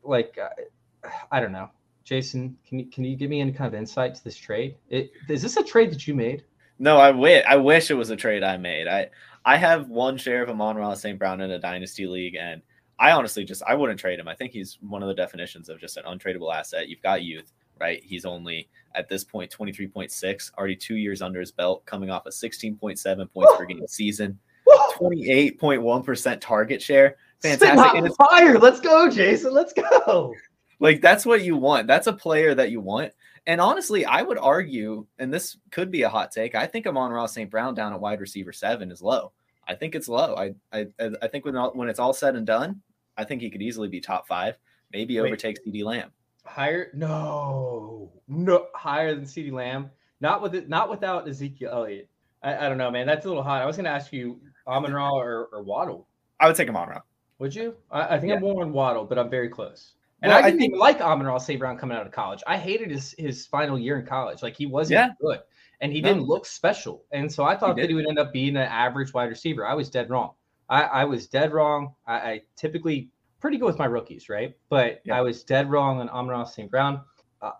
like 0.02 0.38
uh, 0.38 1.08
I 1.30 1.40
don't 1.40 1.52
know. 1.52 1.68
Jason, 2.04 2.56
can 2.66 2.78
you 2.78 2.86
can 2.86 3.04
you 3.04 3.16
give 3.16 3.28
me 3.28 3.40
any 3.40 3.52
kind 3.52 3.66
of 3.66 3.78
insight 3.78 4.14
to 4.14 4.24
this 4.24 4.36
trade? 4.36 4.76
It, 4.88 5.10
is 5.28 5.42
this 5.42 5.56
a 5.56 5.64
trade 5.64 5.90
that 5.90 6.06
you 6.06 6.14
made? 6.14 6.44
No, 6.78 6.96
I 6.96 7.10
wish 7.10 7.44
I 7.46 7.56
wish 7.56 7.90
it 7.90 7.94
was 7.94 8.10
a 8.10 8.16
trade 8.16 8.42
I 8.42 8.56
made. 8.56 8.88
I 8.88 9.10
I 9.44 9.56
have 9.56 9.88
one 9.88 10.16
share 10.16 10.42
of 10.42 10.48
Amon 10.48 10.76
Ra 10.76 10.94
St. 10.94 11.18
Brown 11.18 11.40
in 11.40 11.50
a 11.50 11.58
dynasty 11.58 12.06
league, 12.06 12.36
and 12.36 12.62
I 12.98 13.12
honestly 13.12 13.44
just 13.44 13.62
I 13.66 13.74
wouldn't 13.74 14.00
trade 14.00 14.18
him. 14.18 14.28
I 14.28 14.34
think 14.34 14.52
he's 14.52 14.78
one 14.80 15.02
of 15.02 15.08
the 15.08 15.14
definitions 15.14 15.68
of 15.68 15.80
just 15.80 15.96
an 15.96 16.04
untradeable 16.04 16.54
asset. 16.54 16.88
You've 16.88 17.02
got 17.02 17.22
youth, 17.22 17.52
right? 17.80 18.02
He's 18.04 18.24
only 18.24 18.68
at 18.94 19.08
this 19.08 19.24
point 19.24 19.50
23.6, 19.50 20.52
already 20.56 20.76
two 20.76 20.96
years 20.96 21.22
under 21.22 21.40
his 21.40 21.50
belt, 21.50 21.84
coming 21.86 22.10
off 22.10 22.26
a 22.26 22.30
16.7 22.30 23.32
points 23.32 23.52
per 23.56 23.64
game 23.64 23.86
season, 23.88 24.38
28.1% 24.68 26.40
target 26.40 26.82
share 26.82 27.16
fantastic. 27.42 28.04
It's 28.04 28.16
fire. 28.16 28.58
Let's 28.58 28.80
go, 28.80 29.10
Jason. 29.10 29.52
Let's 29.52 29.72
go. 29.72 30.34
Like 30.80 31.00
that's 31.00 31.24
what 31.24 31.42
you 31.42 31.56
want. 31.56 31.86
That's 31.86 32.08
a 32.08 32.12
player 32.12 32.54
that 32.54 32.70
you 32.70 32.80
want. 32.80 33.12
And 33.46 33.60
honestly, 33.60 34.04
I 34.04 34.22
would 34.22 34.38
argue, 34.38 35.06
and 35.18 35.32
this 35.32 35.56
could 35.70 35.90
be 35.90 36.02
a 36.02 36.08
hot 36.08 36.30
take. 36.30 36.54
I 36.54 36.66
think 36.66 36.86
Amon-Ra 36.86 37.26
St. 37.26 37.50
Brown 37.50 37.74
down 37.74 37.92
at 37.92 38.00
wide 38.00 38.20
receiver 38.20 38.52
seven 38.52 38.90
is 38.90 39.02
low. 39.02 39.32
I 39.66 39.74
think 39.74 39.94
it's 39.94 40.08
low. 40.08 40.34
I 40.36 40.54
I 40.72 40.86
I 41.22 41.28
think 41.28 41.44
when 41.44 41.54
when 41.54 41.88
it's 41.88 41.98
all 41.98 42.12
said 42.12 42.34
and 42.34 42.46
done, 42.46 42.82
I 43.16 43.24
think 43.24 43.42
he 43.42 43.50
could 43.50 43.62
easily 43.62 43.88
be 43.88 44.00
top 44.00 44.26
five, 44.26 44.58
maybe 44.92 45.20
Wait, 45.20 45.26
overtake 45.26 45.64
CeeDee 45.64 45.84
Lamb. 45.84 46.10
Higher? 46.44 46.90
No, 46.94 48.10
no 48.26 48.66
higher 48.74 49.14
than 49.14 49.24
CeeDee 49.24 49.52
Lamb. 49.52 49.90
Not 50.20 50.42
with 50.42 50.54
it. 50.54 50.68
Not 50.68 50.90
without 50.90 51.28
Ezekiel 51.28 51.70
Elliott. 51.72 52.08
I, 52.42 52.66
I 52.66 52.68
don't 52.68 52.78
know, 52.78 52.90
man. 52.90 53.06
That's 53.06 53.24
a 53.24 53.28
little 53.28 53.42
hot. 53.42 53.62
I 53.62 53.66
was 53.66 53.76
going 53.76 53.84
to 53.84 53.90
ask 53.90 54.12
you 54.12 54.40
Amon 54.66 54.92
Ra 54.92 55.10
or, 55.10 55.48
or 55.52 55.62
Waddle. 55.62 56.08
I 56.40 56.46
would 56.48 56.56
take 56.56 56.68
Amon 56.68 56.88
Ra. 56.88 57.00
Would 57.42 57.56
you? 57.56 57.74
I, 57.90 58.14
I 58.14 58.20
think 58.20 58.30
yeah. 58.30 58.36
I'm 58.36 58.42
more 58.42 58.62
on 58.62 58.72
Waddle, 58.72 59.04
but 59.04 59.18
I'm 59.18 59.28
very 59.28 59.48
close. 59.48 59.94
And 60.22 60.30
well, 60.30 60.38
I 60.38 60.42
didn't 60.42 60.54
I 60.54 60.58
think, 60.60 60.68
even 60.70 60.78
like 60.78 61.00
Amon 61.00 61.26
Ra 61.26 61.38
St. 61.38 61.58
Brown 61.58 61.76
coming 61.76 61.98
out 61.98 62.06
of 62.06 62.12
college. 62.12 62.40
I 62.46 62.56
hated 62.56 62.88
his 62.88 63.16
his 63.18 63.46
final 63.46 63.76
year 63.76 63.98
in 63.98 64.06
college. 64.06 64.44
Like 64.44 64.54
he 64.54 64.66
wasn't 64.66 64.98
yeah. 64.98 65.08
good, 65.20 65.40
and 65.80 65.92
he 65.92 66.00
no. 66.00 66.10
didn't 66.10 66.28
look 66.28 66.46
special. 66.46 67.02
And 67.10 67.30
so 67.30 67.42
I 67.42 67.56
thought 67.56 67.74
he 67.74 67.82
that 67.82 67.88
he 67.88 67.96
would 67.96 68.06
end 68.06 68.20
up 68.20 68.32
being 68.32 68.50
an 68.50 68.68
average 68.68 69.12
wide 69.12 69.28
receiver. 69.28 69.66
I 69.66 69.74
was 69.74 69.90
dead 69.90 70.08
wrong. 70.08 70.34
I, 70.68 70.82
I 70.82 71.04
was 71.04 71.26
dead 71.26 71.52
wrong. 71.52 71.96
I, 72.06 72.14
I, 72.14 72.42
typically 72.54 73.10
pretty 73.40 73.56
good 73.56 73.66
with 73.66 73.78
my 73.78 73.86
rookies, 73.86 74.28
right? 74.28 74.56
But 74.68 75.02
yeah. 75.04 75.18
I 75.18 75.20
was 75.20 75.42
dead 75.42 75.68
wrong 75.68 75.98
on 75.98 76.08
Amon 76.10 76.28
Ra 76.30 76.44
St. 76.44 76.70
Brown. 76.70 77.00
Uh, 77.40 77.50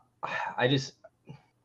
I 0.57 0.69
just, 0.69 0.93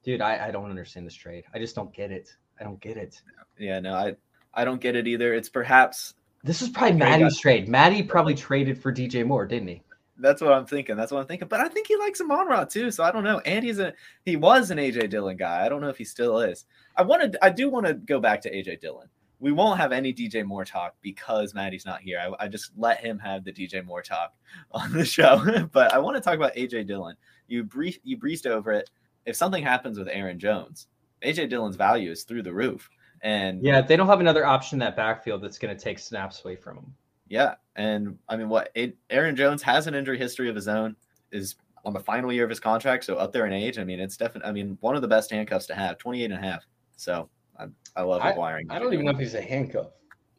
dude, 0.04 0.22
I, 0.22 0.48
I 0.48 0.52
don't 0.52 0.72
understand 0.72 1.06
this 1.06 1.14
trade. 1.14 1.44
I 1.54 1.60
just 1.60 1.76
don't 1.76 1.94
get 1.94 2.12
it. 2.12 2.36
I 2.60 2.64
don't 2.64 2.82
get 2.82 2.98
it. 2.98 3.22
Yeah, 3.60 3.80
no, 3.80 3.94
I 3.94 4.16
I 4.56 4.66
don't 4.66 4.82
get 4.82 4.96
it 4.96 5.08
either. 5.08 5.36
It's 5.36 5.50
perhaps 5.50 6.16
this 6.48 6.62
is 6.62 6.70
probably 6.70 6.98
Maddie's 6.98 7.40
trade. 7.40 7.68
Maddie 7.68 8.02
probably 8.02 8.34
traded 8.34 8.82
for 8.82 8.92
DJ 8.92 9.26
Moore, 9.26 9.46
didn't 9.46 9.68
he? 9.68 9.82
That's 10.20 10.42
what 10.42 10.54
I'm 10.54 10.66
thinking. 10.66 10.96
That's 10.96 11.12
what 11.12 11.20
I'm 11.20 11.28
thinking. 11.28 11.48
But 11.48 11.60
I 11.60 11.68
think 11.68 11.88
he 11.88 11.96
likes 11.96 12.22
Amon 12.22 12.48
Ra 12.48 12.64
too. 12.64 12.90
So 12.90 13.04
I 13.04 13.12
don't 13.12 13.24
know. 13.24 13.40
And 13.40 13.64
he's 13.64 13.80
a 13.80 13.94
he 14.26 14.36
was 14.36 14.72
an 14.72 14.80
AJ 14.80 15.10
Dillon 15.10 15.38
guy. 15.38 15.66
I 15.66 15.70
don't 15.70 15.82
know 15.82 15.90
if 15.90 15.98
he 15.98 16.04
still 16.04 16.40
is. 16.40 16.66
I 16.96 17.04
wanted 17.04 17.38
I 17.42 17.50
do 17.50 17.70
want 17.70 17.86
to 17.86 17.94
go 17.94 18.20
back 18.20 18.42
to 18.42 18.52
AJ 18.52 18.80
Dillon. 18.80 19.08
We 19.40 19.52
won't 19.52 19.80
have 19.80 19.92
any 19.92 20.12
DJ 20.12 20.44
Moore 20.44 20.66
talk 20.66 20.96
because 21.02 21.54
Maddie's 21.54 21.86
not 21.86 22.02
here. 22.02 22.20
I, 22.20 22.46
I 22.46 22.48
just 22.48 22.72
let 22.76 23.02
him 23.02 23.20
have 23.20 23.44
the 23.44 23.54
DJ 23.54 23.86
Moore 23.86 24.02
talk 24.02 24.34
on 24.72 24.92
the 24.92 25.06
show. 25.06 25.68
but 25.72 25.94
I 25.94 26.00
want 26.00 26.16
to 26.16 26.22
talk 26.22 26.36
about 26.36 26.56
AJ 26.56 26.88
Dillon. 26.88 27.16
You 27.48 27.64
brief 27.64 28.00
you 28.04 28.18
breezed 28.18 28.48
over 28.48 28.72
it. 28.72 28.90
If 29.26 29.36
something 29.36 29.62
happens 29.62 30.00
with 30.00 30.08
Aaron 30.08 30.40
Jones, 30.40 30.88
AJ 31.22 31.50
Dillon's 31.50 31.76
value 31.76 32.10
is 32.10 32.24
through 32.24 32.44
the 32.44 32.54
roof. 32.54 32.90
And 33.28 33.62
yeah, 33.62 33.82
they 33.82 33.98
don't 33.98 34.08
have 34.08 34.22
another 34.22 34.46
option 34.46 34.78
in 34.78 34.80
that 34.80 34.96
backfield 34.96 35.42
that's 35.44 35.60
going 35.60 35.76
to 35.76 35.84
take 35.84 36.00
snaps 36.00 36.46
away 36.46 36.56
from 36.56 36.78
them. 36.78 36.94
Yeah, 37.28 37.56
and 37.76 38.18
I 38.30 38.38
mean, 38.38 38.48
what 38.48 38.74
Aaron 39.10 39.36
Jones 39.36 39.62
has 39.64 39.86
an 39.86 39.94
injury 39.94 40.18
history 40.18 40.48
of 40.48 40.56
his 40.56 40.70
own, 40.70 40.96
is 41.34 41.56
on 41.84 41.92
the 41.92 42.00
final 42.00 42.32
year 42.32 42.46
of 42.46 42.50
his 42.50 42.62
contract, 42.62 43.04
so 43.04 43.16
up 43.18 43.34
there 43.34 43.46
in 43.46 43.52
age. 43.52 43.80
I 43.80 43.84
mean, 43.84 44.00
it's 44.00 44.16
definitely. 44.16 44.48
I 44.50 44.54
mean, 44.54 44.78
one 44.80 44.96
of 44.96 45.02
the 45.02 45.10
best 45.10 45.30
handcuffs 45.30 45.66
to 45.66 45.76
have, 45.76 45.98
28 45.98 46.24
and 46.24 46.34
a 46.36 46.38
half. 46.38 46.64
So 46.96 47.30
I, 47.60 47.66
I 47.98 48.04
love 48.04 48.22
I, 48.22 48.30
acquiring. 48.32 48.72
I 48.72 48.80
don't 48.80 48.94
even 48.94 49.06
know 49.06 49.12
if 49.12 49.20
he's 49.20 49.34
a 49.34 49.42
handcuff. 49.42 49.88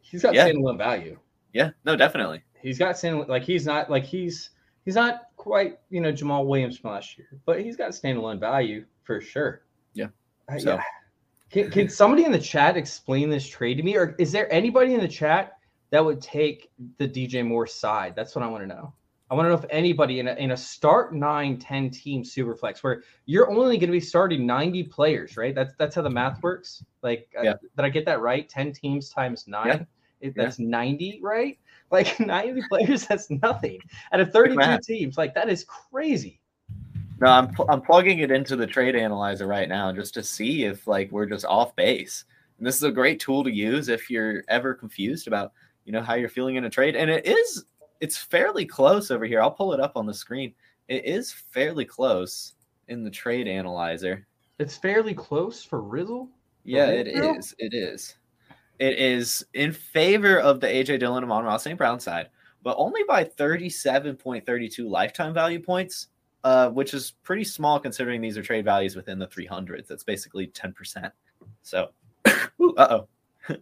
He's 0.00 0.22
got 0.22 0.32
Yeah. 0.32 0.48
standalone 0.48 0.78
value. 0.78 1.18
Yeah, 1.52 1.72
no, 1.84 1.94
definitely. 1.94 2.42
He's 2.62 2.78
got 2.78 2.96
stand 2.96 3.28
like 3.28 3.42
he's 3.42 3.66
not 3.66 3.90
like 3.90 4.04
he's 4.04 4.50
he's 4.86 4.94
not 4.94 5.24
quite 5.36 5.78
you 5.90 6.00
know 6.00 6.10
Jamaal 6.10 6.46
Williams 6.46 6.78
from 6.78 6.92
last 6.92 7.18
year, 7.18 7.28
but 7.44 7.60
he's 7.60 7.76
got 7.76 7.90
standalone 7.90 8.40
value 8.40 8.86
for 9.02 9.20
sure. 9.20 9.64
Yeah. 9.92 10.06
So- 10.58 10.76
yeah. 10.76 10.82
Can, 11.50 11.70
can 11.70 11.88
somebody 11.88 12.24
in 12.24 12.32
the 12.32 12.38
chat 12.38 12.76
explain 12.76 13.30
this 13.30 13.46
trade 13.46 13.76
to 13.76 13.82
me, 13.82 13.96
or 13.96 14.14
is 14.18 14.32
there 14.32 14.52
anybody 14.52 14.94
in 14.94 15.00
the 15.00 15.08
chat 15.08 15.52
that 15.90 16.04
would 16.04 16.20
take 16.20 16.70
the 16.98 17.08
DJ 17.08 17.46
Moore 17.46 17.66
side? 17.66 18.14
That's 18.14 18.34
what 18.34 18.44
I 18.44 18.48
want 18.48 18.62
to 18.62 18.66
know. 18.66 18.92
I 19.30 19.34
want 19.34 19.46
to 19.46 19.50
know 19.50 19.58
if 19.58 19.64
anybody 19.70 20.20
in 20.20 20.28
a, 20.28 20.34
in 20.34 20.52
a 20.52 20.56
start 20.56 21.14
9, 21.14 21.58
10 21.58 21.90
team 21.90 22.22
superflex 22.22 22.82
where 22.82 23.02
you're 23.26 23.50
only 23.50 23.76
going 23.76 23.88
to 23.88 23.92
be 23.92 24.00
starting 24.00 24.46
90 24.46 24.84
players, 24.84 25.36
right? 25.36 25.54
That's 25.54 25.74
that's 25.78 25.94
how 25.94 26.02
the 26.02 26.10
math 26.10 26.42
works. 26.42 26.82
Like, 27.02 27.28
uh, 27.38 27.42
did 27.76 27.84
I 27.84 27.90
get 27.90 28.06
that 28.06 28.20
right? 28.20 28.48
10 28.48 28.72
teams 28.72 29.10
times 29.10 29.46
nine. 29.46 29.66
Yeah. 29.68 29.82
It, 30.20 30.34
Yeah. 30.36 30.44
that's 30.44 30.58
90, 30.58 31.20
right? 31.22 31.58
Like 31.90 32.18
90 32.20 32.62
players, 32.68 33.06
that's 33.06 33.30
nothing. 33.30 33.80
Out 34.12 34.20
of 34.20 34.32
32 34.32 34.78
teams, 34.82 35.18
like 35.18 35.34
that 35.34 35.48
is 35.50 35.64
crazy. 35.64 36.37
No, 37.20 37.28
I'm 37.28 37.52
pl- 37.52 37.66
I'm 37.68 37.80
plugging 37.80 38.20
it 38.20 38.30
into 38.30 38.54
the 38.56 38.66
trade 38.66 38.94
analyzer 38.94 39.46
right 39.46 39.68
now 39.68 39.92
just 39.92 40.14
to 40.14 40.22
see 40.22 40.64
if 40.64 40.86
like 40.86 41.10
we're 41.10 41.26
just 41.26 41.44
off 41.44 41.74
base. 41.74 42.24
And 42.58 42.66
this 42.66 42.76
is 42.76 42.82
a 42.84 42.92
great 42.92 43.20
tool 43.20 43.42
to 43.44 43.50
use 43.50 43.88
if 43.88 44.10
you're 44.10 44.44
ever 44.48 44.74
confused 44.74 45.26
about 45.26 45.52
you 45.84 45.92
know 45.92 46.02
how 46.02 46.14
you're 46.14 46.28
feeling 46.28 46.56
in 46.56 46.64
a 46.64 46.70
trade. 46.70 46.96
And 46.96 47.10
it 47.10 47.26
is 47.26 47.64
it's 48.00 48.16
fairly 48.16 48.64
close 48.64 49.10
over 49.10 49.24
here. 49.24 49.40
I'll 49.40 49.50
pull 49.50 49.72
it 49.72 49.80
up 49.80 49.96
on 49.96 50.06
the 50.06 50.14
screen. 50.14 50.54
It 50.86 51.04
is 51.04 51.32
fairly 51.32 51.84
close 51.84 52.54
in 52.88 53.04
the 53.04 53.10
trade 53.10 53.48
analyzer. 53.48 54.26
It's 54.58 54.76
fairly 54.76 55.14
close 55.14 55.62
for 55.62 55.82
Rizzle. 55.82 56.28
Yeah, 56.64 56.86
it 56.86 57.08
is. 57.08 57.54
It 57.58 57.74
is. 57.74 58.16
It 58.78 58.98
is 58.98 59.44
in 59.54 59.72
favor 59.72 60.38
of 60.38 60.60
the 60.60 60.66
AJ 60.66 61.00
Dillon 61.00 61.24
and 61.24 61.32
Amon-Ra 61.32 61.56
St. 61.56 61.76
Brown 61.76 61.98
side, 61.98 62.28
but 62.62 62.76
only 62.78 63.02
by 63.08 63.24
37.32 63.24 64.88
lifetime 64.88 65.34
value 65.34 65.60
points, 65.60 66.08
uh, 66.44 66.70
which 66.70 66.94
is 66.94 67.12
pretty 67.22 67.44
small 67.44 67.80
considering 67.80 68.20
these 68.20 68.38
are 68.38 68.42
trade 68.42 68.64
values 68.64 68.96
within 68.96 69.18
the 69.18 69.26
300s. 69.26 69.86
That's 69.86 70.04
basically 70.04 70.46
10%. 70.48 71.10
So, 71.62 71.88
uh 72.26 72.32
oh. 72.78 73.08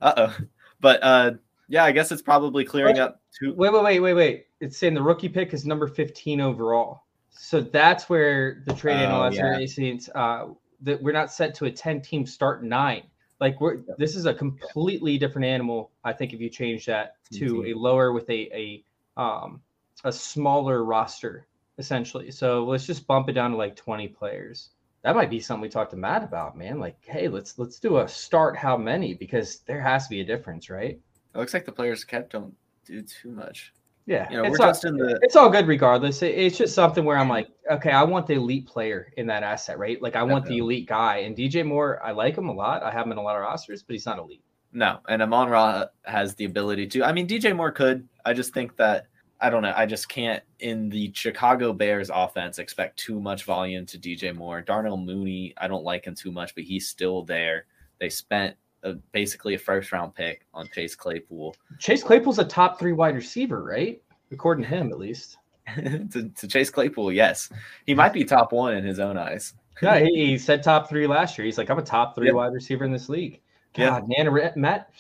Uh 0.01 0.13
oh. 0.17 0.37
But 0.81 1.03
uh, 1.03 1.33
yeah, 1.69 1.85
I 1.85 1.93
guess 1.93 2.13
it's 2.13 2.23
probably 2.23 2.65
clearing 2.65 2.97
Wait. 2.97 3.03
up 3.03 3.21
to. 3.41 3.55
Wait, 3.55 3.73
wait, 3.73 3.83
wait, 3.83 4.01
wait, 4.01 4.15
wait. 4.15 4.47
It's 4.61 4.77
saying 4.77 4.95
the 4.95 5.03
rookie 5.03 5.29
pick 5.29 5.55
is 5.55 5.65
number 5.65 5.87
15 5.87 6.41
overall. 6.41 7.05
So 7.31 7.61
that's 7.61 8.09
where 8.09 8.63
the 8.67 8.75
trade 8.75 8.97
Oh, 8.97 9.07
analyzer 9.07 9.53
yeah. 9.53 9.59
is 9.59 9.75
saying 9.75 10.01
uh, 10.15 10.47
that 10.83 11.03
we're 11.03 11.13
not 11.13 11.33
set 11.33 11.55
to 11.57 11.67
a 11.67 11.71
10 11.71 12.03
team 12.03 12.27
start 12.27 12.65
nine. 12.65 13.03
Like 13.41 13.61
we're 13.61 13.79
this 13.99 14.17
is 14.17 14.25
a 14.25 14.33
completely 14.33 15.19
different 15.19 15.45
animal. 15.45 15.91
I 16.05 16.13
think 16.15 16.33
if 16.33 16.41
you 16.41 16.49
change 16.49 16.87
that 16.87 17.17
to 17.35 17.65
a 17.67 17.75
lower 17.75 18.13
with 18.13 18.29
a 18.31 18.83
a 19.17 19.21
um 19.21 19.61
a 20.05 20.13
smaller 20.13 20.85
roster 20.85 21.47
essentially. 21.79 22.31
So 22.31 22.65
let's 22.65 22.87
just 22.87 23.07
bump 23.07 23.29
it 23.29 23.33
down 23.33 23.51
to 23.53 23.57
like 23.57 23.77
20 23.77 24.09
players. 24.09 24.71
That 25.03 25.15
might 25.15 25.31
be 25.31 25.41
something 25.41 25.63
we 25.63 25.69
talked 25.69 25.93
to 25.93 25.97
Matt 25.97 26.25
about, 26.25 26.57
man. 26.59 26.81
Like, 26.81 26.97
hey, 27.05 27.29
let's 27.29 27.59
let's 27.59 27.79
do 27.79 27.99
a 27.99 28.09
start 28.09 28.57
how 28.57 28.77
many 28.77 29.15
because 29.15 29.59
there 29.61 29.81
has 29.81 30.05
to 30.05 30.11
be 30.11 30.21
a 30.21 30.25
difference, 30.25 30.69
right? 30.69 30.99
It 31.35 31.39
looks 31.39 31.55
like 31.55 31.65
the 31.65 31.73
players 31.73 32.03
kept 32.05 32.33
don't 32.33 32.53
do 32.85 33.03
too 33.03 33.31
much. 33.31 33.73
Yeah, 34.07 34.29
You 34.31 34.37
know, 34.37 34.45
it's 34.45 34.59
we're 34.59 34.65
all- 34.67 34.71
just 34.71 34.85
in 34.85 34.97
the. 34.97 35.19
it's 35.23 35.35
all 35.37 35.51
good 35.51 35.67
regardless. 35.67 36.23
It- 36.23 36.35
it's 36.39 36.57
just 36.59 36.75
something 36.75 37.05
where 37.05 37.19
I'm 37.19 37.29
like, 37.29 37.49
okay, 37.71 37.91
I 37.91 38.03
want 38.05 38.27
the 38.29 38.35
elite 38.35 38.67
player 38.67 39.13
in 39.17 39.27
that 39.27 39.43
asset, 39.43 39.79
right? 39.79 40.01
Like 40.01 40.15
I 40.17 40.23
want 40.23 40.45
the 40.47 40.59
elite 40.59 40.87
guy. 40.87 41.19
And 41.19 41.37
DJ 41.37 41.65
Moore, 41.65 42.01
I 42.05 42.13
like 42.13 42.37
him 42.39 42.49
a 42.49 42.53
lot. 42.53 42.83
I 42.85 42.91
have 42.93 43.05
him 43.07 43.13
in 43.13 43.19
a 43.19 43.23
lot 43.23 43.35
of 43.37 43.43
rosters, 43.43 43.83
but 43.83 43.95
he's 43.95 44.07
not 44.07 44.19
elite. 44.19 44.43
No, 44.73 44.99
and 45.09 45.23
Amon 45.23 45.49
Ra 45.49 45.87
has 46.05 46.35
the 46.37 46.45
ability 46.45 46.87
to. 46.89 47.03
I 47.05 47.13
mean, 47.13 47.27
DJ 47.29 47.55
Moore 47.55 47.71
could. 47.73 48.09
I 48.25 48.33
just 48.33 48.53
think 48.55 48.77
that 48.77 49.07
I 49.41 49.51
don't 49.51 49.63
know. 49.63 49.75
I 49.77 49.87
just 49.87 50.09
can't 50.09 50.43
in 50.61 50.89
the 50.89 51.13
Chicago 51.15 51.73
Bears 51.73 52.11
offense 52.13 52.59
expect 52.59 52.99
too 52.99 53.21
much 53.21 53.45
volume 53.45 53.85
to 53.87 53.99
DJ 53.99 54.35
Moore. 54.35 54.63
Darnell 54.63 54.97
Mooney, 54.97 55.53
I 55.59 55.69
don't 55.69 55.85
like 55.85 56.07
him 56.07 56.15
too 56.15 56.33
much, 56.33 56.55
but 56.55 56.65
he's 56.65 56.89
still 56.89 57.23
there. 57.23 57.67
They 57.99 58.09
spent 58.09 58.57
a, 58.83 58.95
basically 59.13 59.55
a 59.55 59.59
first 59.59 59.93
round 59.93 60.15
pick 60.15 60.47
on 60.55 60.69
Chase 60.73 60.95
Claypool 60.95 61.57
Chase 61.79 62.03
Claypool's 62.03 62.39
a 62.39 62.45
top 62.45 62.79
three 62.79 62.93
wide 62.93 63.15
receiver, 63.15 63.63
right? 63.63 64.01
According 64.33 64.65
to 64.65 64.71
him, 64.71 64.91
at 64.91 64.99
least. 64.99 65.37
to, 65.77 66.31
to 66.35 66.49
Chase 66.49 66.71
Claypool. 66.71 67.13
Yes, 67.13 67.51
he 67.87 67.95
might 67.95 68.13
be 68.13 68.25
top 68.25 68.53
one 68.53 68.75
in 68.75 68.85
his 68.85 69.01
own 69.01 69.19
eyes. 69.19 69.55
Yeah, 69.83 69.99
he, 69.99 70.27
he 70.27 70.39
said 70.39 70.63
top 70.63 70.89
three 70.89 71.07
last 71.07 71.37
year. 71.37 71.45
He's 71.45 71.59
like, 71.59 71.69
I'm 71.69 71.79
a 71.79 71.83
top 71.83 72.15
three 72.15 72.29
Yeah. 72.29 72.33
wide 72.33 72.53
receiver 72.53 72.85
in 72.85 72.93
this 72.93 73.09
league. 73.11 73.41
Yeah. 73.77 73.91
God, 73.91 74.09
man, 74.09 74.31
re- 74.31 74.53
Matt, 74.57 74.91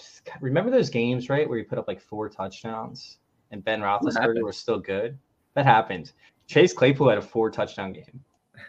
remember 0.41 0.71
those 0.71 0.91
games, 0.91 1.31
right, 1.31 1.49
where 1.49 1.57
he 1.57 1.65
put 1.65 1.79
up 1.79 1.89
like 1.89 2.01
four 2.01 2.29
touchdowns 2.29 3.19
and 3.51 3.65
Ben 3.65 3.81
Roethlisberger 3.81 4.43
was 4.43 4.57
still 4.57 4.79
good? 4.79 5.19
That 5.55 5.65
happened. 5.65 6.13
Chase 6.47 6.73
Claypool 6.73 7.09
had 7.09 7.19
a 7.19 7.23
four 7.23 7.51
touchdown 7.51 7.93
game. 7.93 8.21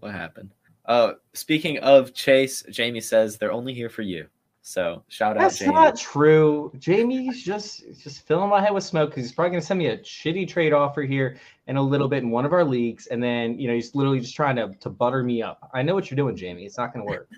What 0.00 0.12
happened? 0.12 0.54
Uh, 0.84 1.12
speaking 1.32 1.78
of 1.78 2.12
Chase, 2.12 2.62
Jamie 2.70 3.00
says 3.00 3.38
they're 3.38 3.50
only 3.50 3.72
here 3.72 3.88
for 3.88 4.02
you. 4.02 4.26
So 4.66 5.04
shout 5.06 5.36
out 5.36 5.42
That's 5.42 5.60
Jamie. 5.60 5.74
not 5.74 5.96
true. 5.96 6.72
Jamie's 6.78 7.44
just 7.44 7.84
just 8.02 8.26
filling 8.26 8.50
my 8.50 8.60
head 8.60 8.74
with 8.74 8.82
smoke 8.82 9.10
because 9.10 9.22
he's 9.22 9.32
probably 9.32 9.50
going 9.52 9.60
to 9.60 9.66
send 9.66 9.78
me 9.78 9.86
a 9.86 9.98
shitty 9.98 10.48
trade 10.48 10.72
offer 10.72 11.02
here 11.02 11.38
in 11.68 11.76
a 11.76 11.82
little 11.82 12.08
bit 12.08 12.24
in 12.24 12.30
one 12.30 12.44
of 12.44 12.52
our 12.52 12.64
leagues, 12.64 13.06
and 13.06 13.22
then 13.22 13.56
you 13.60 13.68
know 13.68 13.74
he's 13.74 13.94
literally 13.94 14.18
just 14.18 14.34
trying 14.34 14.56
to 14.56 14.74
to 14.80 14.90
butter 14.90 15.22
me 15.22 15.40
up. 15.40 15.70
I 15.72 15.82
know 15.82 15.94
what 15.94 16.10
you're 16.10 16.16
doing, 16.16 16.34
Jamie. 16.34 16.64
It's 16.66 16.78
not 16.78 16.92
going 16.92 17.06
to 17.06 17.12
work. 17.12 17.30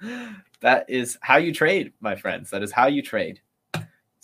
that 0.60 0.88
is 0.88 1.18
how 1.22 1.38
you 1.38 1.52
trade, 1.52 1.92
my 2.00 2.14
friends. 2.14 2.50
That 2.50 2.62
is 2.62 2.70
how 2.70 2.86
you 2.86 3.02
trade. 3.02 3.40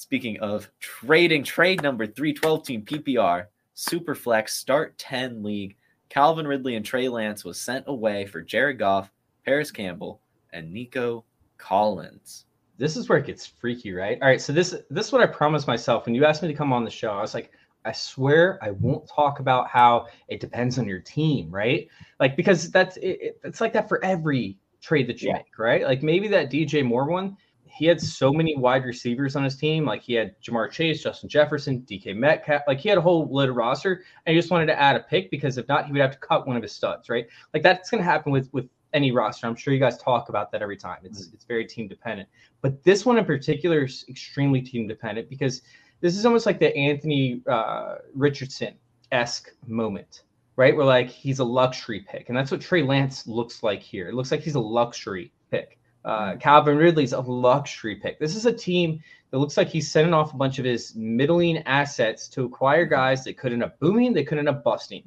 Speaking 0.06 0.38
of 0.38 0.70
trading, 0.78 1.42
trade 1.42 1.82
number 1.82 2.06
312 2.06 2.62
team 2.64 2.82
PPR, 2.82 3.46
Superflex 3.74 4.50
Start 4.50 4.96
10 4.98 5.42
League. 5.42 5.76
Calvin 6.10 6.46
Ridley 6.46 6.76
and 6.76 6.86
Trey 6.86 7.08
Lance 7.08 7.44
was 7.44 7.60
sent 7.60 7.82
away 7.88 8.24
for 8.24 8.40
Jared 8.40 8.78
Goff, 8.78 9.10
Parris 9.44 9.72
Campbell, 9.72 10.20
and 10.52 10.72
Nico 10.72 11.24
Collins. 11.58 12.44
this 12.78 12.96
is 12.96 13.08
where 13.08 13.18
it 13.18 13.26
gets 13.26 13.46
freaky, 13.48 13.92
right? 13.92 14.16
All 14.22 14.28
right, 14.28 14.40
so 14.40 14.52
this 14.52 14.76
this 14.90 15.06
is 15.06 15.12
what 15.12 15.22
I 15.22 15.26
promised 15.26 15.66
myself 15.66 16.06
when 16.06 16.14
you 16.14 16.24
asked 16.24 16.40
me 16.40 16.46
to 16.48 16.54
come 16.54 16.72
on 16.72 16.84
the 16.84 16.90
show. 16.90 17.10
I 17.10 17.20
was 17.20 17.34
like, 17.34 17.50
I 17.84 17.90
swear 17.90 18.60
I 18.62 18.70
won't 18.70 19.08
talk 19.08 19.40
about 19.40 19.66
how 19.66 20.06
it 20.28 20.38
depends 20.38 20.78
on 20.78 20.86
your 20.86 21.00
team, 21.00 21.50
right? 21.50 21.88
Like 22.20 22.36
because 22.36 22.70
that's 22.70 22.96
it, 22.98 23.18
it- 23.20 23.40
it's 23.42 23.60
like 23.60 23.72
that 23.72 23.88
for 23.88 24.04
every 24.04 24.56
trade 24.80 25.08
that 25.08 25.20
you 25.20 25.30
Yeah. 25.30 25.38
make, 25.38 25.58
right? 25.58 25.82
Like 25.82 26.04
maybe 26.04 26.28
that 26.28 26.48
DJ 26.48 26.84
Moore 26.84 27.06
one, 27.08 27.36
he 27.76 27.84
had 27.84 28.00
so 28.00 28.32
many 28.32 28.56
wide 28.56 28.84
receivers 28.84 29.36
on 29.36 29.44
his 29.44 29.56
team. 29.56 29.84
Like 29.84 30.02
he 30.02 30.14
had 30.14 30.34
Ja'Marr 30.40 30.70
Chase, 30.70 31.02
Justin 31.02 31.28
Jefferson, 31.28 31.82
DK 31.82 32.16
Metcalf. 32.16 32.62
Like 32.66 32.78
he 32.78 32.88
had 32.88 32.96
a 32.96 33.02
whole 33.02 33.28
loaded 33.30 33.52
roster, 33.52 34.02
and 34.24 34.34
he 34.34 34.40
just 34.40 34.50
wanted 34.50 34.66
to 34.66 34.80
add 34.80 34.96
a 34.96 35.00
pick 35.00 35.30
because 35.30 35.58
if 35.58 35.68
not, 35.68 35.86
he 35.86 35.92
would 35.92 36.00
have 36.00 36.12
to 36.12 36.18
cut 36.18 36.46
one 36.46 36.56
of 36.56 36.62
his 36.62 36.72
studs, 36.72 37.10
right? 37.10 37.26
Like 37.52 37.62
that's 37.62 37.90
going 37.90 38.02
to 38.02 38.04
happen 38.04 38.32
with 38.32 38.48
with 38.52 38.68
any 38.94 39.12
roster. 39.12 39.46
I'm 39.46 39.54
sure 39.54 39.74
you 39.74 39.80
guys 39.80 39.98
talk 39.98 40.30
about 40.30 40.50
that 40.52 40.62
every 40.62 40.76
time. 40.76 40.98
It's 41.04 41.28
it's 41.34 41.44
very 41.44 41.66
team 41.66 41.86
dependent. 41.86 42.28
But 42.62 42.82
this 42.82 43.04
one 43.04 43.18
in 43.18 43.26
particular 43.26 43.84
is 43.84 44.06
extremely 44.08 44.62
team 44.62 44.88
dependent 44.88 45.28
because 45.28 45.60
this 46.00 46.16
is 46.16 46.24
almost 46.24 46.46
like 46.46 46.58
the 46.58 46.74
Anthony 46.74 47.42
uh, 47.46 47.96
Richardson 48.14 48.74
esque 49.12 49.50
moment, 49.66 50.22
right? 50.56 50.74
Where 50.74 50.86
like 50.86 51.10
he's 51.10 51.40
a 51.40 51.44
luxury 51.44 52.06
pick, 52.10 52.30
and 52.30 52.36
that's 52.36 52.50
what 52.50 52.62
Trey 52.62 52.82
Lance 52.82 53.26
looks 53.26 53.62
like 53.62 53.82
here. 53.82 54.08
It 54.08 54.14
looks 54.14 54.30
like 54.30 54.40
he's 54.40 54.54
a 54.54 54.60
luxury 54.60 55.30
pick. 55.50 55.78
Uh, 56.06 56.36
Calvin 56.36 56.78
Ridley's 56.78 57.12
a 57.12 57.20
luxury 57.20 57.96
pick. 57.96 58.20
This 58.20 58.36
is 58.36 58.46
a 58.46 58.52
team 58.52 59.02
that 59.30 59.38
looks 59.38 59.56
like 59.56 59.68
he's 59.68 59.90
sending 59.90 60.14
off 60.14 60.32
a 60.32 60.36
bunch 60.36 60.60
of 60.60 60.64
his 60.64 60.94
middling 60.94 61.58
assets 61.64 62.28
to 62.28 62.44
acquire 62.44 62.86
guys 62.86 63.24
that 63.24 63.36
could 63.36 63.52
end 63.52 63.64
up 63.64 63.78
booming, 63.80 64.12
they 64.12 64.22
could 64.22 64.38
end 64.38 64.48
up 64.48 64.62
busting. 64.62 65.02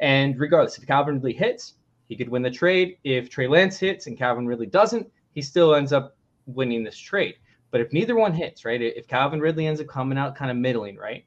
And 0.00 0.38
regardless, 0.40 0.76
if 0.76 0.88
Calvin 0.88 1.14
Ridley 1.14 1.34
hits, 1.34 1.74
he 2.08 2.16
could 2.16 2.28
win 2.28 2.42
the 2.42 2.50
trade. 2.50 2.96
If 3.04 3.30
Trey 3.30 3.46
Lance 3.46 3.78
hits 3.78 4.08
and 4.08 4.18
Calvin 4.18 4.44
Ridley 4.44 4.66
doesn't, 4.66 5.08
he 5.32 5.40
still 5.40 5.76
ends 5.76 5.92
up 5.92 6.16
winning 6.46 6.82
this 6.82 6.98
trade. 6.98 7.36
But 7.70 7.80
if 7.80 7.92
neither 7.92 8.16
one 8.16 8.32
hits, 8.32 8.64
right? 8.64 8.82
If 8.82 9.06
Calvin 9.06 9.38
Ridley 9.38 9.68
ends 9.68 9.80
up 9.80 9.86
coming 9.86 10.18
out 10.18 10.34
kind 10.34 10.50
of 10.50 10.56
middling, 10.56 10.96
right? 10.96 11.24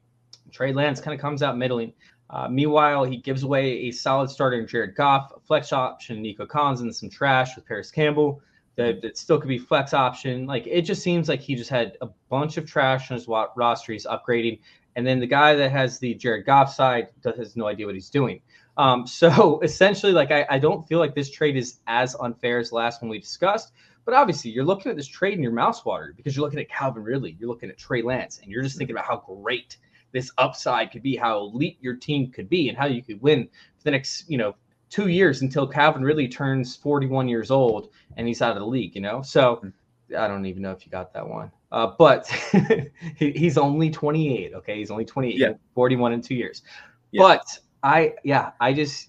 Trey 0.52 0.74
Lance 0.74 1.00
kind 1.00 1.14
of 1.14 1.20
comes 1.20 1.42
out 1.42 1.56
middling. 1.56 1.94
Uh, 2.28 2.48
meanwhile, 2.48 3.04
he 3.04 3.16
gives 3.16 3.42
away 3.42 3.86
a 3.86 3.90
solid 3.90 4.28
starter 4.28 4.58
in 4.58 4.66
Jared 4.66 4.94
Goff, 4.94 5.32
a 5.34 5.40
flex 5.40 5.72
option, 5.72 6.20
Nico 6.20 6.44
Collins, 6.44 6.82
and 6.82 6.94
some 6.94 7.08
trash 7.08 7.56
with 7.56 7.64
Parris 7.66 7.90
Campbell 7.90 8.42
that, 8.76 9.02
that 9.02 9.16
still 9.16 9.38
could 9.38 9.48
be 9.48 9.58
flex 9.58 9.94
option. 9.94 10.46
Like 10.46 10.66
it 10.66 10.82
just 10.82 11.02
seems 11.02 11.28
like 11.28 11.40
he 11.40 11.54
just 11.54 11.70
had 11.70 11.96
a 12.00 12.08
bunch 12.28 12.56
of 12.56 12.66
trash 12.66 13.10
on 13.10 13.16
his 13.16 13.28
roster. 13.28 13.92
He's 13.92 14.06
upgrading. 14.06 14.60
And 14.96 15.06
then 15.06 15.20
the 15.20 15.26
guy 15.26 15.54
that 15.54 15.72
has 15.72 15.98
the 15.98 16.14
Jared 16.14 16.46
Goff 16.46 16.72
side 16.72 17.08
does, 17.22 17.36
has 17.36 17.56
no 17.56 17.66
idea 17.66 17.86
what 17.86 17.94
he's 17.94 18.10
doing. 18.10 18.40
Um, 18.76 19.06
so 19.06 19.60
essentially, 19.60 20.12
like 20.12 20.30
I, 20.30 20.46
I 20.48 20.58
don't 20.58 20.86
feel 20.86 20.98
like 20.98 21.14
this 21.14 21.30
trade 21.30 21.56
is 21.56 21.80
as 21.86 22.16
unfair 22.20 22.58
as 22.58 22.70
the 22.70 22.76
last 22.76 23.02
one 23.02 23.08
we 23.08 23.18
discussed. 23.18 23.72
But 24.04 24.14
obviously, 24.14 24.50
you're 24.50 24.64
looking 24.64 24.90
at 24.90 24.96
this 24.96 25.06
trade 25.06 25.32
in 25.34 25.42
your 25.42 25.52
mouse 25.52 25.84
water 25.84 26.12
because 26.14 26.36
you're 26.36 26.44
looking 26.44 26.60
at 26.60 26.68
Calvin 26.68 27.02
Ridley, 27.02 27.36
you're 27.40 27.48
looking 27.48 27.70
at 27.70 27.78
Trey 27.78 28.02
Lance, 28.02 28.38
and 28.42 28.50
you're 28.50 28.62
just 28.62 28.76
thinking 28.76 28.94
about 28.94 29.06
how 29.06 29.16
great 29.26 29.78
this 30.12 30.30
upside 30.36 30.92
could 30.92 31.02
be, 31.02 31.16
how 31.16 31.38
elite 31.38 31.78
your 31.80 31.96
team 31.96 32.30
could 32.30 32.48
be, 32.48 32.68
and 32.68 32.76
how 32.76 32.86
you 32.86 33.02
could 33.02 33.20
win 33.22 33.44
for 33.78 33.84
the 33.84 33.90
next, 33.90 34.28
you 34.28 34.36
know, 34.36 34.54
two 34.94 35.08
years 35.08 35.42
until 35.42 35.66
Calvin 35.66 36.04
Ridley 36.04 36.28
turns 36.28 36.76
41 36.76 37.26
years 37.28 37.50
old 37.50 37.88
and 38.16 38.28
he's 38.28 38.40
out 38.40 38.52
of 38.52 38.60
the 38.60 38.66
league, 38.66 38.94
you 38.94 39.00
know? 39.00 39.22
So 39.22 39.56
Hmm. 39.56 39.68
I 40.16 40.28
don't 40.28 40.46
even 40.46 40.62
know 40.62 40.70
if 40.70 40.86
you 40.86 40.92
got 40.92 41.12
that 41.14 41.28
one. 41.28 41.50
Uh, 41.72 41.88
but 41.98 42.28
he, 43.16 43.32
he's 43.32 43.58
only 43.58 43.90
28. 43.90 44.54
Okay. 44.54 44.78
He's 44.78 44.92
only 44.92 45.04
28, 45.04 45.36
Yeah. 45.36 45.52
41 45.74 46.12
in 46.12 46.20
two 46.22 46.36
years. 46.36 46.62
Yeah. 47.10 47.22
But 47.22 47.58
I, 47.82 48.14
yeah, 48.22 48.52
I 48.60 48.72
just, 48.72 49.08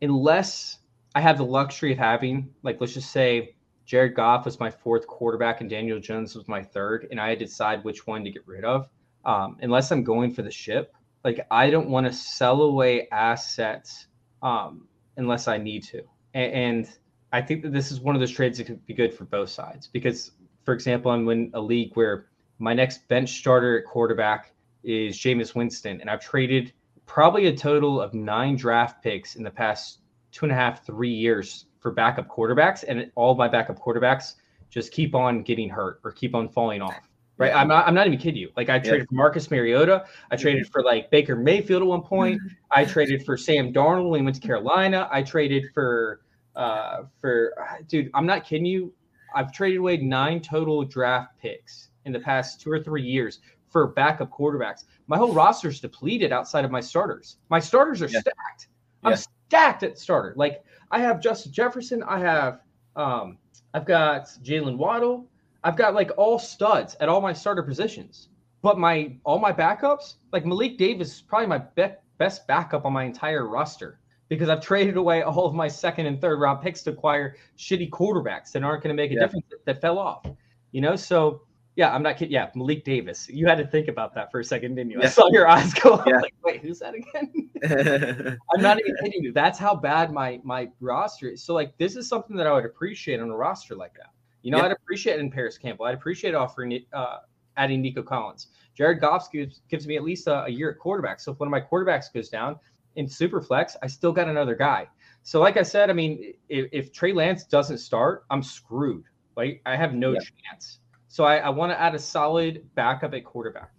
unless 0.00 0.78
I 1.14 1.20
have 1.20 1.36
the 1.36 1.44
luxury 1.44 1.92
of 1.92 1.98
having, 1.98 2.48
like, 2.62 2.80
let's 2.80 2.94
just 2.94 3.10
say 3.10 3.56
Jared 3.84 4.14
Goff 4.14 4.46
was 4.46 4.58
my 4.60 4.70
fourth 4.70 5.06
quarterback 5.06 5.60
and 5.60 5.68
Daniel 5.68 6.00
Jones 6.00 6.34
was 6.34 6.48
my 6.48 6.62
third, 6.62 7.08
and 7.10 7.20
I 7.20 7.28
had 7.28 7.38
to 7.40 7.44
decide 7.44 7.84
which 7.84 8.06
one 8.06 8.24
to 8.24 8.30
get 8.30 8.46
rid 8.46 8.64
of. 8.64 8.88
Um, 9.26 9.58
unless 9.60 9.90
I'm 9.90 10.04
going 10.04 10.32
for 10.32 10.40
the 10.42 10.50
ship, 10.50 10.94
like, 11.24 11.46
I 11.50 11.68
don't 11.68 11.90
want 11.90 12.06
to 12.06 12.12
sell 12.14 12.62
away 12.62 13.08
assets 13.12 14.06
um, 14.42 14.86
unless 15.16 15.48
I 15.48 15.58
need 15.58 15.82
to. 15.84 16.02
And, 16.34 16.52
and 16.52 16.90
I 17.32 17.40
think 17.42 17.62
that 17.62 17.72
this 17.72 17.90
is 17.90 18.00
one 18.00 18.14
of 18.14 18.20
those 18.20 18.30
trades 18.30 18.58
that 18.58 18.64
could 18.64 18.84
be 18.86 18.94
good 18.94 19.14
for 19.14 19.24
both 19.24 19.50
sides 19.50 19.86
because, 19.86 20.32
for 20.64 20.74
example, 20.74 21.10
I'm 21.10 21.28
in 21.28 21.50
a 21.54 21.60
league 21.60 21.92
where 21.94 22.26
my 22.58 22.74
next 22.74 23.08
bench 23.08 23.38
starter 23.38 23.78
at 23.78 23.86
quarterback 23.86 24.52
is 24.82 25.16
Jameis 25.16 25.54
Winston, 25.54 26.00
and 26.00 26.10
I've 26.10 26.20
traded 26.20 26.72
probably 27.06 27.46
a 27.46 27.56
total 27.56 28.00
of 28.00 28.14
nine 28.14 28.56
draft 28.56 29.02
picks 29.02 29.36
in 29.36 29.42
the 29.42 29.50
past 29.50 30.00
two 30.32 30.44
and 30.44 30.52
a 30.52 30.54
half, 30.54 30.84
three 30.84 31.12
years 31.12 31.66
for 31.80 31.90
backup 31.90 32.28
quarterbacks, 32.28 32.84
and 32.86 33.10
all 33.14 33.34
my 33.34 33.48
backup 33.48 33.78
quarterbacks 33.78 34.34
just 34.68 34.92
keep 34.92 35.14
on 35.14 35.42
getting 35.42 35.68
hurt 35.68 36.00
or 36.04 36.12
keep 36.12 36.34
on 36.34 36.48
falling 36.48 36.82
off. 36.82 37.09
Right? 37.40 37.54
I'm 37.54 37.68
not. 37.68 37.88
I'm 37.88 37.94
not 37.94 38.06
even 38.06 38.18
kidding 38.18 38.40
you. 38.40 38.50
Like 38.54 38.68
I 38.68 38.78
traded 38.78 39.08
for 39.08 39.14
Marcus 39.14 39.50
Mariota. 39.50 40.04
I 40.30 40.36
traded 40.36 40.68
for 40.68 40.82
like 40.82 41.10
Baker 41.10 41.34
Mayfield 41.34 41.80
at 41.82 41.88
one 41.88 42.02
point. 42.02 42.38
I 42.70 42.84
traded 42.84 43.24
for 43.24 43.36
Sam 43.38 43.72
Darnold 43.72 44.10
when 44.10 44.20
he 44.20 44.24
went 44.24 44.36
to 44.36 44.46
Carolina. 44.46 45.08
I 45.10 45.22
traded 45.22 45.64
for 45.72 46.20
uh 46.54 47.04
for 47.20 47.54
dude, 47.88 48.10
I'm 48.12 48.26
not 48.26 48.44
kidding 48.44 48.66
you. 48.66 48.92
I've 49.34 49.52
traded 49.52 49.78
away 49.78 49.96
nine 49.96 50.40
total 50.40 50.84
draft 50.84 51.38
picks 51.40 51.88
in 52.04 52.12
the 52.12 52.20
past 52.20 52.60
two 52.60 52.70
or 52.70 52.78
three 52.82 53.02
years 53.02 53.38
for 53.70 53.86
backup 53.86 54.30
quarterbacks. 54.30 54.84
My 55.06 55.16
whole 55.16 55.32
roster's 55.32 55.80
depleted 55.80 56.32
outside 56.32 56.64
of 56.66 56.70
my 56.70 56.80
starters. 56.80 57.36
My 57.48 57.58
starters 57.60 58.02
are 58.02 58.08
Yeah. 58.08 58.20
stacked. 58.20 58.68
I'm 59.02 59.12
Yeah. 59.12 59.16
stacked 59.48 59.82
at 59.82 59.98
starter. 59.98 60.34
Like 60.36 60.62
I 60.90 60.98
have 60.98 61.22
Justin 61.22 61.52
Jefferson. 61.52 62.02
I 62.02 62.18
have 62.18 62.60
um 62.96 63.38
I've 63.72 63.86
got 63.86 64.24
Jaylen 64.42 64.76
Waddle. 64.76 65.26
I've 65.64 65.76
got 65.76 65.94
like 65.94 66.10
all 66.16 66.38
studs 66.38 66.96
at 67.00 67.08
all 67.08 67.20
my 67.20 67.32
starter 67.32 67.62
positions. 67.62 68.28
But 68.62 68.78
my 68.78 69.16
all 69.24 69.38
my 69.38 69.52
backups, 69.52 70.14
like 70.32 70.44
Malik 70.44 70.76
Davis 70.76 71.14
is 71.14 71.22
probably 71.22 71.46
my 71.46 71.58
be- 71.58 71.94
best 72.18 72.46
backup 72.46 72.84
on 72.84 72.92
my 72.92 73.04
entire 73.04 73.46
roster 73.48 74.00
because 74.28 74.48
I've 74.50 74.60
traded 74.60 74.96
away 74.98 75.22
all 75.22 75.46
of 75.46 75.54
my 75.54 75.66
second 75.68 76.06
and 76.06 76.20
third 76.20 76.38
round 76.40 76.60
picks 76.62 76.82
to 76.82 76.90
acquire 76.90 77.36
shitty 77.56 77.88
quarterbacks 77.90 78.52
that 78.52 78.62
aren't 78.62 78.82
going 78.82 78.94
to 78.94 79.02
make 79.02 79.10
a 79.12 79.14
Yeah. 79.14 79.20
difference 79.20 79.46
that, 79.50 79.64
that 79.64 79.80
fell 79.80 79.98
off. 79.98 80.26
You 80.72 80.82
know, 80.82 80.94
so 80.94 81.42
yeah, 81.76 81.94
I'm 81.94 82.02
not 82.02 82.18
kidding. 82.18 82.32
Yeah, 82.32 82.50
Malik 82.54 82.84
Davis. 82.84 83.28
You 83.30 83.46
had 83.46 83.56
to 83.58 83.66
think 83.66 83.88
about 83.88 84.14
that 84.14 84.30
for 84.30 84.40
a 84.40 84.44
second, 84.44 84.74
didn't 84.74 84.90
you? 84.92 85.00
I 85.02 85.06
saw 85.06 85.30
your 85.30 85.48
eyes 85.48 85.72
go 85.72 85.94
up 85.94 86.06
Yeah. 86.06 86.20
like, 86.20 86.34
wait, 86.44 86.60
who's 86.60 86.80
that 86.80 86.94
again? 86.94 87.50
I'm 88.54 88.60
not 88.60 88.78
even 88.78 88.94
kidding 89.02 89.22
you. 89.22 89.32
That's 89.32 89.58
how 89.58 89.74
bad 89.74 90.12
my 90.12 90.38
my 90.44 90.68
roster 90.80 91.28
is. 91.30 91.42
So 91.42 91.54
like 91.54 91.76
this 91.78 91.96
is 91.96 92.06
something 92.08 92.36
that 92.36 92.46
I 92.46 92.52
would 92.52 92.66
appreciate 92.66 93.20
on 93.20 93.30
a 93.30 93.36
roster 93.36 93.74
like 93.74 93.94
that. 93.94 94.10
You 94.42 94.50
know, 94.50 94.58
Yeah. 94.58 94.64
I'd 94.64 94.72
appreciate 94.72 95.14
it 95.14 95.20
in 95.20 95.30
Parris 95.30 95.58
Campbell. 95.58 95.86
I'd 95.86 95.94
appreciate 95.94 96.34
offering 96.34 96.72
it, 96.72 96.84
uh, 96.92 97.18
adding 97.56 97.82
Nico 97.82 98.02
Collins. 98.02 98.48
Jared 98.74 99.00
Goff 99.00 99.30
gives, 99.30 99.60
gives 99.68 99.86
me 99.86 99.96
at 99.96 100.02
least 100.02 100.26
a, 100.26 100.44
a 100.44 100.48
year 100.48 100.70
at 100.70 100.78
quarterback. 100.78 101.20
So 101.20 101.32
if 101.32 101.40
one 101.40 101.46
of 101.46 101.50
my 101.50 101.60
quarterbacks 101.60 102.12
goes 102.12 102.28
down 102.28 102.58
in 102.96 103.06
super 103.08 103.40
flex, 103.40 103.76
I 103.82 103.86
still 103.86 104.12
got 104.12 104.28
another 104.28 104.54
guy. 104.54 104.88
So 105.22 105.40
like 105.40 105.56
I 105.56 105.62
said, 105.62 105.90
I 105.90 105.92
mean, 105.92 106.32
if, 106.48 106.68
if 106.72 106.92
Trey 106.92 107.12
Lance 107.12 107.44
doesn't 107.44 107.78
start, 107.78 108.24
I'm 108.30 108.42
screwed. 108.42 109.04
Like 109.36 109.60
I 109.66 109.76
have 109.76 109.92
no 109.94 110.12
Yeah. 110.12 110.20
chance. 110.50 110.78
So 111.08 111.24
I, 111.24 111.38
I 111.38 111.48
want 111.50 111.72
to 111.72 111.80
add 111.80 111.94
a 111.94 111.98
solid 111.98 112.64
backup 112.74 113.12
at 113.14 113.24
quarterback. 113.24 113.72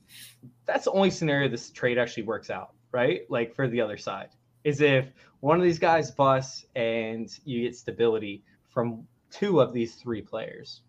That's 0.66 0.86
the 0.86 0.92
only 0.92 1.10
scenario 1.10 1.48
this 1.50 1.72
trade 1.72 1.98
actually 1.98 2.24
works 2.24 2.50
out, 2.50 2.74
right? 2.92 3.22
Like 3.30 3.56
for 3.56 3.68
the 3.68 3.80
other 3.82 3.98
side 3.98 4.30
is 4.64 4.82
if 4.82 5.08
one 5.40 5.58
of 5.58 5.64
these 5.64 5.80
guys 5.80 6.12
busts 6.12 6.66
and 6.76 7.30
you 7.46 7.62
get 7.64 7.76
stability 7.76 8.44
from 8.70 9.08
two 9.32 9.62
of 9.62 9.74
these 9.74 9.96
three 9.96 10.22
players. 10.22 10.82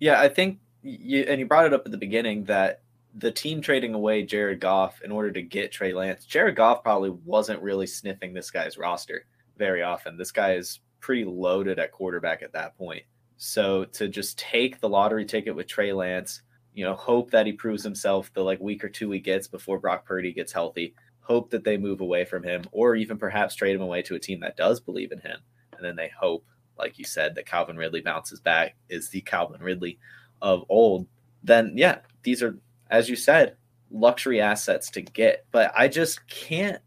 Yeah, 0.00 0.20
I 0.20 0.28
think 0.28 0.58
you 0.82 1.22
and 1.22 1.40
you 1.40 1.46
brought 1.46 1.66
it 1.66 1.74
up 1.74 1.86
at 1.86 1.92
the 1.92 1.98
beginning 1.98 2.44
that 2.44 2.82
the 3.14 3.32
team 3.32 3.60
trading 3.60 3.94
away 3.94 4.22
Jared 4.22 4.60
Goff 4.60 5.02
in 5.02 5.10
order 5.10 5.30
to 5.32 5.42
get 5.42 5.72
Trey 5.72 5.92
Lance. 5.92 6.24
Jared 6.24 6.56
Goff 6.56 6.82
probably 6.82 7.10
wasn't 7.24 7.62
really 7.62 7.86
sniffing 7.86 8.32
this 8.32 8.50
guy's 8.50 8.78
roster 8.78 9.26
very 9.56 9.82
often. 9.82 10.16
This 10.16 10.30
guy 10.30 10.54
is 10.54 10.80
pretty 11.00 11.24
loaded 11.24 11.78
at 11.78 11.92
quarterback 11.92 12.42
at 12.42 12.52
that 12.52 12.76
point. 12.76 13.02
So 13.36 13.84
to 13.84 14.08
just 14.08 14.38
take 14.38 14.80
the 14.80 14.88
lottery 14.88 15.24
ticket 15.24 15.54
with 15.54 15.66
Trey 15.66 15.92
Lance, 15.92 16.42
you 16.74 16.84
know, 16.84 16.94
hope 16.94 17.30
that 17.30 17.46
he 17.46 17.52
proves 17.52 17.82
himself 17.82 18.32
the 18.34 18.42
like 18.42 18.60
week 18.60 18.84
or 18.84 18.88
two 18.88 19.10
he 19.10 19.20
gets 19.20 19.48
before 19.48 19.78
Brock 19.78 20.04
Purdy 20.04 20.32
gets 20.32 20.52
healthy. 20.52 20.94
Hope 21.20 21.50
that 21.50 21.64
they 21.64 21.76
move 21.76 22.00
away 22.00 22.24
from 22.24 22.42
him, 22.42 22.62
or 22.72 22.94
even 22.94 23.18
perhaps 23.18 23.54
trade 23.54 23.76
him 23.76 23.82
away 23.82 24.00
to 24.02 24.14
a 24.14 24.20
team 24.20 24.40
that 24.40 24.56
does 24.56 24.80
believe 24.80 25.12
in 25.12 25.18
him. 25.18 25.38
And 25.76 25.84
then 25.84 25.96
they 25.96 26.10
hope, 26.18 26.44
like 26.78 26.98
you 26.98 27.04
said, 27.04 27.34
that 27.34 27.46
Calvin 27.46 27.76
Ridley 27.76 28.00
bounces 28.00 28.40
back, 28.40 28.76
is 28.88 29.10
the 29.10 29.20
Calvin 29.22 29.62
Ridley 29.62 29.98
of 30.40 30.64
old. 30.68 31.06
Then 31.42 31.72
yeah, 31.76 31.98
these 32.22 32.42
are, 32.42 32.58
as 32.90 33.08
you 33.08 33.16
said, 33.16 33.56
luxury 33.90 34.40
assets 34.40 34.90
to 34.90 35.02
get. 35.02 35.46
But 35.50 35.72
I 35.76 35.88
just 35.88 36.26
can't. 36.28 36.82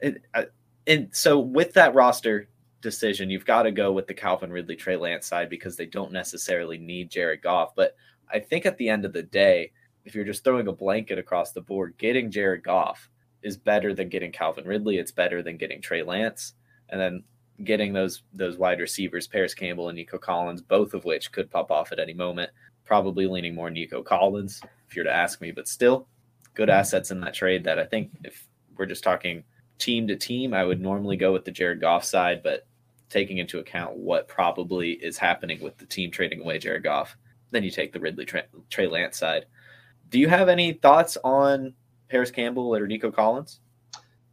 It, 0.00 0.22
I, 0.34 0.46
and 0.86 1.08
so 1.12 1.38
with 1.38 1.74
that 1.74 1.94
roster 1.94 2.48
decision, 2.80 3.30
you've 3.30 3.44
got 3.44 3.64
to 3.64 3.70
go 3.70 3.92
with 3.92 4.06
the 4.06 4.14
Calvin 4.14 4.50
Ridley 4.50 4.76
Trey 4.76 4.96
Lance 4.96 5.26
side 5.26 5.50
because 5.50 5.76
they 5.76 5.86
don't 5.86 6.12
necessarily 6.12 6.78
need 6.78 7.10
Jared 7.10 7.42
Goff. 7.42 7.74
But 7.74 7.96
I 8.32 8.40
think 8.40 8.66
at 8.66 8.78
the 8.78 8.88
end 8.88 9.04
of 9.04 9.12
the 9.12 9.22
day, 9.22 9.72
if 10.04 10.14
you're 10.14 10.24
just 10.24 10.44
throwing 10.44 10.68
a 10.68 10.72
blanket 10.72 11.18
across 11.18 11.52
the 11.52 11.60
board, 11.60 11.94
getting 11.98 12.30
Jared 12.30 12.62
Goff 12.62 13.10
is 13.42 13.56
better 13.56 13.94
than 13.94 14.08
getting 14.08 14.32
Calvin 14.32 14.64
Ridley. 14.64 14.98
It's 14.98 15.12
better 15.12 15.42
than 15.42 15.56
getting 15.56 15.80
Trey 15.80 16.02
Lance, 16.02 16.54
and 16.88 17.00
then 17.00 17.22
getting 17.64 17.92
those 17.92 18.22
those 18.32 18.56
wide 18.56 18.80
receivers, 18.80 19.26
Parris 19.26 19.54
Campbell 19.54 19.88
and 19.88 19.96
Nico 19.96 20.18
Collins, 20.18 20.62
both 20.62 20.94
of 20.94 21.04
which 21.04 21.32
could 21.32 21.50
pop 21.50 21.70
off 21.70 21.92
at 21.92 21.98
any 21.98 22.14
moment. 22.14 22.50
Probably 22.84 23.26
leaning 23.26 23.54
more 23.54 23.70
Nico 23.70 24.02
Collins, 24.02 24.60
if 24.88 24.96
you're 24.96 25.04
to 25.04 25.14
ask 25.14 25.40
me, 25.40 25.52
but 25.52 25.68
still 25.68 26.06
good 26.54 26.68
mm-hmm. 26.68 26.78
assets 26.78 27.10
in 27.10 27.20
that 27.20 27.34
trade. 27.34 27.64
That 27.64 27.78
I 27.78 27.84
think 27.84 28.10
if 28.24 28.46
we're 28.76 28.86
just 28.86 29.04
talking 29.04 29.44
team 29.78 30.06
to 30.08 30.16
team, 30.16 30.54
I 30.54 30.64
would 30.64 30.80
normally 30.80 31.16
go 31.16 31.32
with 31.32 31.44
the 31.44 31.50
Jared 31.50 31.80
Goff 31.80 32.04
side, 32.04 32.42
but 32.42 32.66
taking 33.08 33.38
into 33.38 33.58
account 33.58 33.96
what 33.96 34.28
probably 34.28 34.92
is 34.92 35.18
happening 35.18 35.60
with 35.60 35.76
the 35.78 35.86
team 35.86 36.10
trading 36.10 36.40
away 36.40 36.58
Jared 36.58 36.84
Goff, 36.84 37.16
then 37.50 37.64
you 37.64 37.70
take 37.70 37.92
the 37.92 38.00
Ridley 38.00 38.24
Trey, 38.24 38.44
Trey 38.68 38.86
Lance 38.86 39.18
side. 39.18 39.46
Do 40.10 40.18
you 40.18 40.28
have 40.28 40.48
any 40.48 40.74
thoughts 40.74 41.16
on 41.24 41.74
Parris 42.08 42.30
Campbell 42.30 42.74
or 42.74 42.86
Nico 42.86 43.10
Collins? 43.10 43.60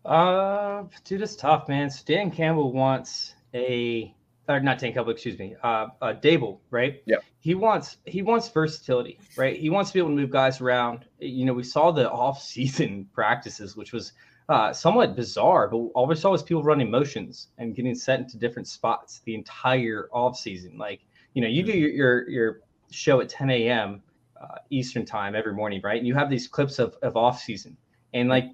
Uh, 0.05 0.83
dude, 1.03 1.21
it's 1.21 1.35
tough, 1.35 1.67
man. 1.67 1.89
So 1.89 2.03
Dan 2.05 2.31
Campbell 2.31 2.71
wants 2.71 3.35
a, 3.53 4.13
or 4.47 4.59
not 4.59 4.79
Dan 4.79 4.93
Campbell, 4.93 5.11
excuse 5.11 5.37
me, 5.37 5.55
uh, 5.63 5.87
uh 6.01 6.13
Daboll, 6.13 6.59
right? 6.69 7.01
Yeah. 7.05 7.17
He 7.39 7.55
wants 7.55 7.97
he 8.05 8.21
wants 8.21 8.49
versatility, 8.49 9.19
right? 9.35 9.57
He 9.57 9.69
wants 9.69 9.89
to 9.89 9.93
be 9.93 9.99
able 9.99 10.09
to 10.09 10.15
move 10.15 10.29
guys 10.29 10.61
around. 10.61 11.05
You 11.19 11.45
know, 11.45 11.53
we 11.53 11.63
saw 11.63 11.91
the 11.91 12.09
off-season 12.25 13.09
practices, 13.13 13.75
which 13.75 13.93
was 13.93 14.13
uh, 14.49 14.71
somewhat 14.71 15.15
bizarre, 15.15 15.67
but 15.67 15.77
all 15.77 16.07
we 16.07 16.15
saw 16.15 16.31
was 16.31 16.41
people 16.41 16.63
running 16.63 16.89
motions 16.89 17.49
and 17.57 17.75
getting 17.75 17.95
sent 17.95 18.23
into 18.23 18.37
different 18.37 18.67
spots 18.67 19.21
the 19.25 19.35
entire 19.35 20.07
off-season. 20.13 20.77
Like, 20.77 21.01
you 21.33 21.41
know, 21.41 21.49
you 21.49 21.63
do 21.63 21.73
your 21.73 21.89
your, 21.89 22.29
your 22.29 22.59
show 22.91 23.19
at 23.19 23.29
10 23.29 23.49
a.m. 23.49 24.01
Uh, 24.41 24.59
Eastern 24.69 25.05
time 25.05 25.35
every 25.35 25.53
morning, 25.53 25.81
right? 25.83 25.97
And 25.97 26.07
you 26.07 26.13
have 26.15 26.29
these 26.29 26.47
clips 26.47 26.79
of 26.79 26.95
of 27.01 27.17
off-season, 27.17 27.75
and 28.13 28.29
like 28.29 28.45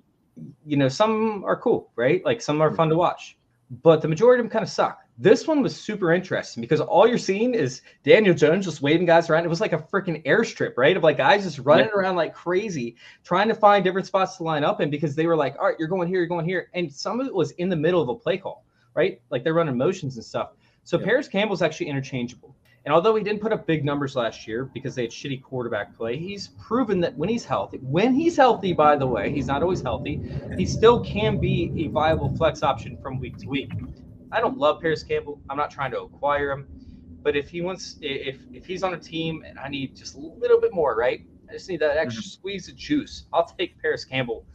you 0.66 0.78
know, 0.78 0.88
some 0.88 1.44
are 1.46 1.56
cool, 1.58 1.92
right? 1.96 2.24
Like 2.26 2.42
some 2.42 2.62
are 2.62 2.74
fun 2.74 2.90
to 2.90 2.94
mm-hmm. 2.94 3.00
watch, 3.00 3.38
but 3.84 4.02
the 4.02 4.08
majority 4.08 4.40
of 4.40 4.46
them 4.46 4.52
kind 4.52 4.64
of 4.64 4.70
suck. 4.70 5.00
This 5.20 5.48
one 5.48 5.62
was 5.62 5.76
super 5.76 6.12
interesting 6.12 6.62
because 6.62 6.82
all 6.82 7.08
you're 7.08 7.20
seeing 7.20 7.54
is 7.54 7.82
Daniel 8.04 8.34
Jones 8.34 8.66
just 8.66 8.82
waving 8.82 9.06
guys 9.06 9.30
around. 9.30 9.46
It 9.46 9.50
was 9.50 9.62
like 9.62 9.74
a 9.74 9.78
freaking 9.78 10.26
airstrip, 10.26 10.74
right? 10.76 10.98
Of 10.98 11.04
like 11.04 11.18
guys 11.18 11.44
just 11.44 11.60
running 11.60 11.86
Yeah. 11.86 12.00
around 12.00 12.16
like 12.16 12.34
crazy, 12.34 12.96
trying 13.24 13.48
to 13.48 13.54
find 13.54 13.84
different 13.84 14.08
spots 14.08 14.38
to 14.38 14.44
line 14.44 14.64
up 14.64 14.82
in 14.82 14.90
because 14.90 15.14
they 15.16 15.28
were 15.28 15.36
like, 15.36 15.56
all 15.60 15.68
right, 15.68 15.76
you're 15.78 15.88
going 15.88 16.08
here, 16.08 16.18
you're 16.18 16.28
going 16.28 16.46
here. 16.46 16.70
And 16.74 16.92
some 16.92 17.20
of 17.20 17.28
it 17.28 17.34
was 17.34 17.52
in 17.52 17.70
the 17.70 17.76
middle 17.76 18.02
of 18.02 18.10
a 18.10 18.16
play 18.16 18.38
call, 18.40 18.66
right? 18.96 19.22
Like 19.30 19.44
they're 19.44 19.54
running 19.54 19.78
motions 19.78 20.16
and 20.16 20.26
stuff. 20.26 20.54
So 20.84 20.98
Yeah. 20.98 21.06
Parris 21.06 21.28
Campbell's 21.28 21.62
actually 21.62 21.90
interchangeable. 21.90 22.56
And 22.86 22.94
although 22.94 23.16
he 23.16 23.24
didn't 23.24 23.42
put 23.42 23.54
up 23.54 23.66
big 23.66 23.86
numbers 23.86 24.16
last 24.16 24.46
year 24.46 24.66
because 24.66 24.94
they 24.94 25.04
had 25.04 25.12
shitty 25.12 25.42
quarterback 25.42 25.96
play, 25.96 26.18
he's 26.18 26.50
proven 26.60 27.00
that 27.00 27.16
when 27.18 27.30
he's 27.30 27.46
healthy, 27.46 27.78
when 27.78 28.14
he's 28.14 28.36
healthy, 28.36 28.74
by 28.74 28.98
the 28.98 29.08
way, 29.08 29.32
he's 29.32 29.48
not 29.48 29.64
always 29.64 29.82
healthy, 29.82 30.22
he 30.58 30.66
still 30.66 31.02
can 31.02 31.38
be 31.38 31.72
a 31.78 31.88
viable 31.88 32.36
flex 32.36 32.62
option 32.62 32.98
from 33.02 33.20
week 33.20 33.38
to 33.38 33.48
week. 33.48 33.72
I 34.34 34.42
don't 34.42 34.58
love 34.58 34.82
Parris 34.82 35.04
Campbell. 35.04 35.40
I'm 35.50 35.58
not 35.58 35.72
trying 35.72 35.92
to 35.92 36.02
acquire 36.02 36.52
him, 36.52 36.68
but 37.22 37.38
if 37.38 37.50
he 37.50 37.62
wants, 37.62 37.98
if 38.02 38.38
if 38.52 38.66
he's 38.66 38.84
on 38.84 38.94
a 38.94 39.00
team 39.00 39.46
and 39.48 39.58
I 39.58 39.70
need 39.70 39.96
just 39.96 40.16
a 40.16 40.20
little 40.20 40.60
bit 40.60 40.74
more, 40.74 40.96
right? 40.96 41.22
I 41.50 41.54
just 41.54 41.70
need 41.70 41.80
that 41.80 41.96
extra 41.98 42.24
squeeze 42.24 42.68
of 42.68 42.76
juice. 42.76 43.26
I'll 43.32 43.46
take 43.46 43.82
Parris 43.82 44.04
Campbell 44.04 44.46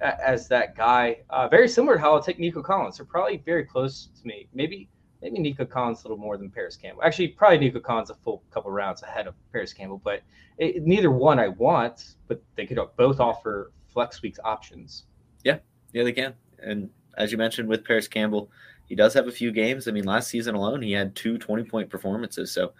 as 0.00 0.48
that 0.48 0.76
guy. 0.76 1.18
Uh, 1.30 1.48
very 1.48 1.68
similar 1.68 1.94
to 1.94 2.00
how 2.00 2.12
I'll 2.14 2.22
take 2.22 2.38
Nico 2.38 2.62
Collins. 2.62 2.98
They're 2.98 3.06
probably 3.06 3.38
very 3.38 3.64
close 3.64 4.10
to 4.20 4.26
me. 4.26 4.48
Maybe 4.52 4.88
maybe 5.22 5.38
Nico 5.38 5.64
Collins 5.64 6.00
a 6.00 6.04
little 6.04 6.18
more 6.18 6.36
than 6.36 6.50
Parris 6.50 6.76
Campbell. 6.76 7.02
Actually, 7.02 7.28
probably 7.28 7.58
Nico 7.58 7.80
Collins 7.80 8.10
a 8.10 8.14
full 8.14 8.42
couple 8.50 8.70
rounds 8.70 9.02
ahead 9.02 9.26
of 9.26 9.34
Parris 9.52 9.72
Campbell. 9.72 10.00
But 10.02 10.22
it, 10.58 10.82
neither 10.84 11.10
one 11.10 11.38
I 11.38 11.48
want. 11.48 12.14
But 12.26 12.42
they 12.56 12.66
could 12.66 12.78
both 12.96 13.20
offer 13.20 13.72
flex 13.86 14.22
weeks 14.22 14.38
options. 14.44 15.04
Yeah, 15.44 15.58
yeah, 15.92 16.04
they 16.04 16.12
can. 16.12 16.34
And 16.60 16.90
as 17.16 17.32
you 17.32 17.38
mentioned 17.38 17.68
with 17.68 17.84
Parris 17.84 18.08
Campbell, 18.08 18.50
he 18.86 18.94
does 18.94 19.14
have 19.14 19.28
a 19.28 19.32
few 19.32 19.52
games. 19.52 19.86
I 19.86 19.90
mean, 19.90 20.04
last 20.04 20.28
season 20.28 20.54
alone, 20.54 20.82
he 20.82 20.92
had 20.92 21.14
two 21.14 21.38
20 21.38 21.64
point 21.64 21.90
performances. 21.90 22.52
So, 22.52 22.72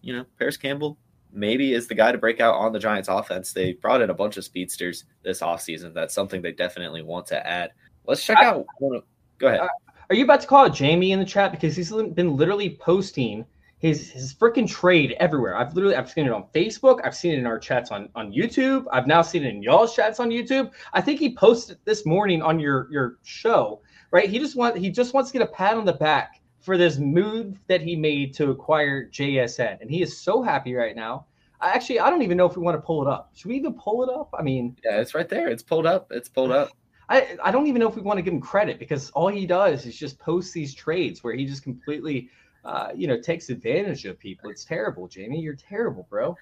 you 0.00 0.16
know, 0.16 0.24
Parris 0.38 0.56
Campbell 0.56 0.98
maybe 1.32 1.72
is 1.72 1.86
the 1.88 1.94
guy 1.94 2.12
to 2.12 2.18
break 2.18 2.40
out 2.40 2.54
on 2.54 2.72
the 2.72 2.78
Giants 2.78 3.08
offense. 3.08 3.52
They 3.52 3.74
brought 3.74 4.02
in 4.02 4.10
a 4.10 4.14
bunch 4.14 4.36
of 4.36 4.44
speedsters 4.44 5.04
this 5.22 5.40
offseason. 5.40 5.94
That's 5.94 6.14
something 6.14 6.42
they 6.42 6.52
definitely 6.52 7.02
want 7.02 7.26
to 7.26 7.46
add. 7.46 7.70
Let's 8.06 8.24
check 8.24 8.38
I, 8.38 8.46
out 8.46 8.66
one 8.78 8.96
of, 8.96 9.04
go 9.38 9.48
ahead. 9.48 9.68
Are 10.12 10.14
you 10.14 10.24
about 10.24 10.42
to 10.42 10.46
call 10.46 10.68
Jamie 10.68 11.12
in 11.12 11.20
the 11.20 11.24
chat 11.24 11.52
because 11.52 11.74
he's 11.74 11.90
been 11.90 12.36
literally 12.36 12.76
posting 12.78 13.46
his 13.78 14.10
his 14.10 14.34
freaking 14.34 14.68
trade 14.68 15.16
everywhere. 15.18 15.56
I've 15.56 15.72
literally 15.72 15.96
I've 15.96 16.10
seen 16.10 16.26
it 16.26 16.32
on 16.32 16.44
Facebook. 16.54 17.00
I've 17.02 17.16
seen 17.16 17.32
it 17.32 17.38
in 17.38 17.46
our 17.46 17.58
chats 17.58 17.90
on 17.90 18.10
on 18.14 18.30
YouTube. 18.30 18.84
I've 18.92 19.06
now 19.06 19.22
seen 19.22 19.42
it 19.42 19.54
in 19.54 19.62
y'all's 19.62 19.96
chats 19.96 20.20
on 20.20 20.28
YouTube. 20.28 20.70
I 20.92 21.00
think 21.00 21.18
he 21.18 21.34
posted 21.34 21.78
this 21.86 22.04
morning 22.04 22.42
on 22.42 22.60
your 22.60 22.88
your 22.90 23.20
show. 23.22 23.80
Right? 24.10 24.28
He 24.28 24.38
just 24.38 24.54
want 24.54 24.76
he 24.76 24.90
just 24.90 25.14
wants 25.14 25.30
to 25.30 25.38
get 25.38 25.48
a 25.48 25.50
pat 25.50 25.78
on 25.78 25.86
the 25.86 25.94
back 25.94 26.42
for 26.60 26.76
this 26.76 26.98
move 26.98 27.58
that 27.68 27.80
he 27.80 27.96
made 27.96 28.34
to 28.34 28.50
acquire 28.50 29.08
JSN, 29.08 29.80
and 29.80 29.90
he 29.90 30.02
is 30.02 30.20
so 30.20 30.42
happy 30.42 30.74
right 30.74 30.94
now. 30.94 31.24
I 31.58 31.70
actually 31.70 32.00
I 32.00 32.10
don't 32.10 32.20
even 32.20 32.36
know 32.36 32.44
if 32.44 32.54
we 32.54 32.62
want 32.62 32.76
to 32.76 32.82
pull 32.82 33.00
it 33.00 33.08
up. 33.10 33.30
Should 33.34 33.48
we 33.48 33.56
even 33.56 33.72
pull 33.72 34.02
it 34.02 34.10
up? 34.10 34.28
I 34.38 34.42
mean, 34.42 34.76
yeah, 34.84 35.00
it's 35.00 35.14
right 35.14 35.30
there. 35.30 35.48
It's 35.48 35.62
pulled 35.62 35.86
up. 35.86 36.08
It's 36.10 36.28
pulled 36.28 36.52
up. 36.52 36.68
I, 37.08 37.36
I 37.42 37.50
don't 37.50 37.66
even 37.66 37.80
know 37.80 37.88
if 37.88 37.96
we 37.96 38.02
want 38.02 38.18
to 38.18 38.22
give 38.22 38.32
him 38.32 38.40
credit 38.40 38.78
because 38.78 39.10
all 39.10 39.28
he 39.28 39.46
does 39.46 39.86
is 39.86 39.96
just 39.96 40.18
post 40.18 40.52
these 40.54 40.74
trades 40.74 41.22
where 41.22 41.34
he 41.34 41.44
just 41.44 41.62
completely 41.62 42.30
uh, 42.64 42.88
you 42.94 43.06
know, 43.06 43.20
takes 43.20 43.50
advantage 43.50 44.04
of 44.04 44.18
people. 44.18 44.50
It's 44.50 44.64
terrible, 44.64 45.08
Jamie. 45.08 45.40
You're 45.40 45.54
terrible, 45.54 46.06
bro. 46.08 46.36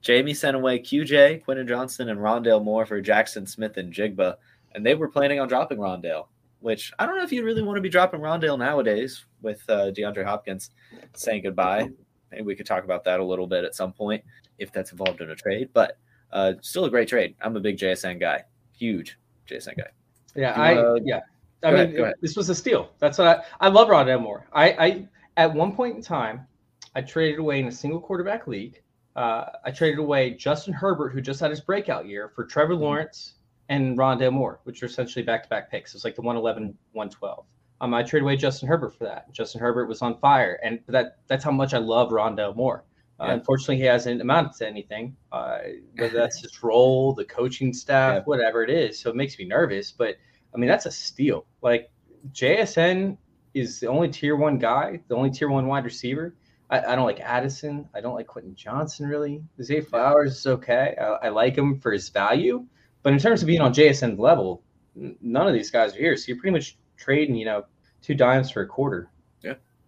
Jamie 0.00 0.34
sent 0.34 0.56
away 0.56 0.78
QJ, 0.78 1.44
Quentin 1.44 1.66
Johnston, 1.66 2.10
and 2.10 2.20
Rondale 2.20 2.62
Moore 2.62 2.86
for 2.86 3.02
Jaxon 3.02 3.48
Smith-Njigba, 3.48 4.36
and 4.74 4.84
they 4.84 4.94
were 4.94 5.08
planning 5.08 5.40
on 5.40 5.48
dropping 5.48 5.78
Rondale. 5.78 6.26
Which 6.60 6.92
I 6.98 7.06
don't 7.06 7.16
know 7.16 7.22
if 7.22 7.32
you 7.32 7.44
really 7.44 7.62
want 7.62 7.76
to 7.76 7.80
be 7.80 7.88
dropping 7.88 8.20
Rondale 8.20 8.58
nowadays 8.58 9.24
with 9.42 9.62
uh, 9.68 9.92
DeAndre 9.92 10.24
Hopkins 10.24 10.70
saying 11.14 11.44
goodbye. 11.44 11.88
Maybe 12.32 12.42
we 12.42 12.56
could 12.56 12.66
talk 12.66 12.82
about 12.82 13.04
that 13.04 13.20
a 13.20 13.24
little 13.24 13.46
bit 13.46 13.64
at 13.64 13.76
some 13.76 13.92
point 13.92 14.24
if 14.58 14.72
that's 14.72 14.90
involved 14.90 15.20
in 15.20 15.30
a 15.30 15.36
trade. 15.36 15.68
But 15.72 15.98
uh, 16.32 16.54
still 16.60 16.84
a 16.84 16.90
great 16.90 17.08
trade. 17.08 17.36
I'm 17.40 17.56
a 17.56 17.60
big 17.60 17.78
JSN 17.78 18.18
guy, 18.18 18.42
huge 18.76 19.16
JSN 19.48 19.76
guy. 19.76 19.88
Yeah, 20.34 20.52
I 20.52 20.96
yeah. 21.04 21.20
I 21.62 21.72
mean, 21.72 21.98
ahead, 21.98 22.14
this 22.20 22.36
was 22.36 22.48
a 22.48 22.54
steal. 22.54 22.90
That's 22.98 23.18
what 23.18 23.26
I 23.26 23.66
I 23.66 23.68
love 23.68 23.88
Rondale 23.88 24.20
Moore. 24.20 24.46
I 24.52 24.70
I 24.72 25.08
at 25.36 25.52
one 25.52 25.74
point 25.74 25.96
in 25.96 26.02
time, 26.02 26.46
I 26.94 27.00
traded 27.00 27.38
away 27.38 27.60
in 27.60 27.66
a 27.66 27.72
single 27.72 28.00
quarterback 28.00 28.46
league. 28.46 28.82
Uh, 29.16 29.46
I 29.64 29.70
traded 29.70 29.98
away 29.98 30.30
Justin 30.30 30.72
Herbert, 30.72 31.10
who 31.10 31.20
just 31.20 31.40
had 31.40 31.50
his 31.50 31.60
breakout 31.60 32.06
year, 32.06 32.28
for 32.28 32.44
Trevor 32.44 32.74
mm-hmm. 32.74 32.82
Lawrence 32.82 33.34
and 33.68 33.98
Rondale 33.98 34.32
Moore, 34.32 34.60
which 34.64 34.82
are 34.82 34.86
essentially 34.86 35.24
back 35.24 35.42
to 35.42 35.48
back 35.48 35.70
picks. 35.70 35.92
It 35.92 35.96
was 35.96 36.04
like 36.04 36.14
the 36.14 36.22
111, 36.22 36.76
112. 36.92 37.44
Um, 37.80 37.94
I 37.94 38.02
traded 38.02 38.24
away 38.24 38.36
Justin 38.36 38.68
Herbert 38.68 38.96
for 38.96 39.04
that. 39.04 39.32
Justin 39.32 39.60
Herbert 39.60 39.86
was 39.86 40.02
on 40.02 40.18
fire, 40.18 40.58
and 40.62 40.80
that 40.88 41.18
that's 41.26 41.44
how 41.44 41.50
much 41.50 41.74
I 41.74 41.78
love 41.78 42.10
Rondale 42.10 42.54
Moore. 42.56 42.84
Uh, 43.20 43.26
yeah. 43.26 43.32
Unfortunately, 43.34 43.76
he 43.76 43.84
hasn't 43.84 44.20
amounted 44.20 44.52
to 44.58 44.66
anything, 44.66 45.16
uh, 45.32 45.58
whether 45.96 46.14
that's 46.18 46.40
his 46.40 46.62
role, 46.62 47.12
the 47.12 47.24
coaching 47.24 47.72
staff, 47.72 48.16
yeah. 48.16 48.22
whatever 48.24 48.62
it 48.62 48.70
is. 48.70 48.98
So 48.98 49.10
it 49.10 49.16
makes 49.16 49.38
me 49.38 49.44
nervous. 49.44 49.90
But 49.90 50.16
I 50.54 50.58
mean, 50.58 50.68
that's 50.68 50.86
a 50.86 50.90
steal. 50.90 51.46
Like 51.62 51.90
JSN 52.32 53.16
is 53.54 53.80
the 53.80 53.88
only 53.88 54.08
tier 54.08 54.36
one 54.36 54.58
guy, 54.58 55.00
the 55.08 55.16
only 55.16 55.30
tier 55.30 55.48
one 55.48 55.66
wide 55.66 55.84
receiver. 55.84 56.34
I, 56.70 56.80
I 56.80 56.96
don't 56.96 57.06
like 57.06 57.20
Addison. 57.20 57.88
I 57.94 58.00
don't 58.00 58.14
like 58.14 58.26
Quentin 58.26 58.54
Johnston 58.54 59.06
really. 59.06 59.42
Zay 59.62 59.80
Flowers 59.80 60.38
is 60.38 60.46
okay. 60.46 60.94
I, 61.00 61.26
I, 61.26 61.28
like 61.30 61.56
him 61.56 61.80
for 61.80 61.92
his 61.92 62.08
value, 62.08 62.66
but 63.02 63.12
in 63.12 63.18
terms 63.18 63.42
of 63.42 63.46
being 63.46 63.60
on 63.60 63.72
JSN 63.72 64.18
level, 64.18 64.62
none 64.94 65.46
of 65.46 65.54
these 65.54 65.70
guys 65.70 65.94
are 65.94 65.98
here. 65.98 66.16
So 66.16 66.28
you're 66.28 66.38
pretty 66.38 66.52
much 66.52 66.76
trading, 66.96 67.36
you 67.36 67.46
know, 67.46 67.64
two 68.02 68.14
dimes 68.14 68.50
for 68.50 68.62
a 68.62 68.66
quarter. 68.66 69.10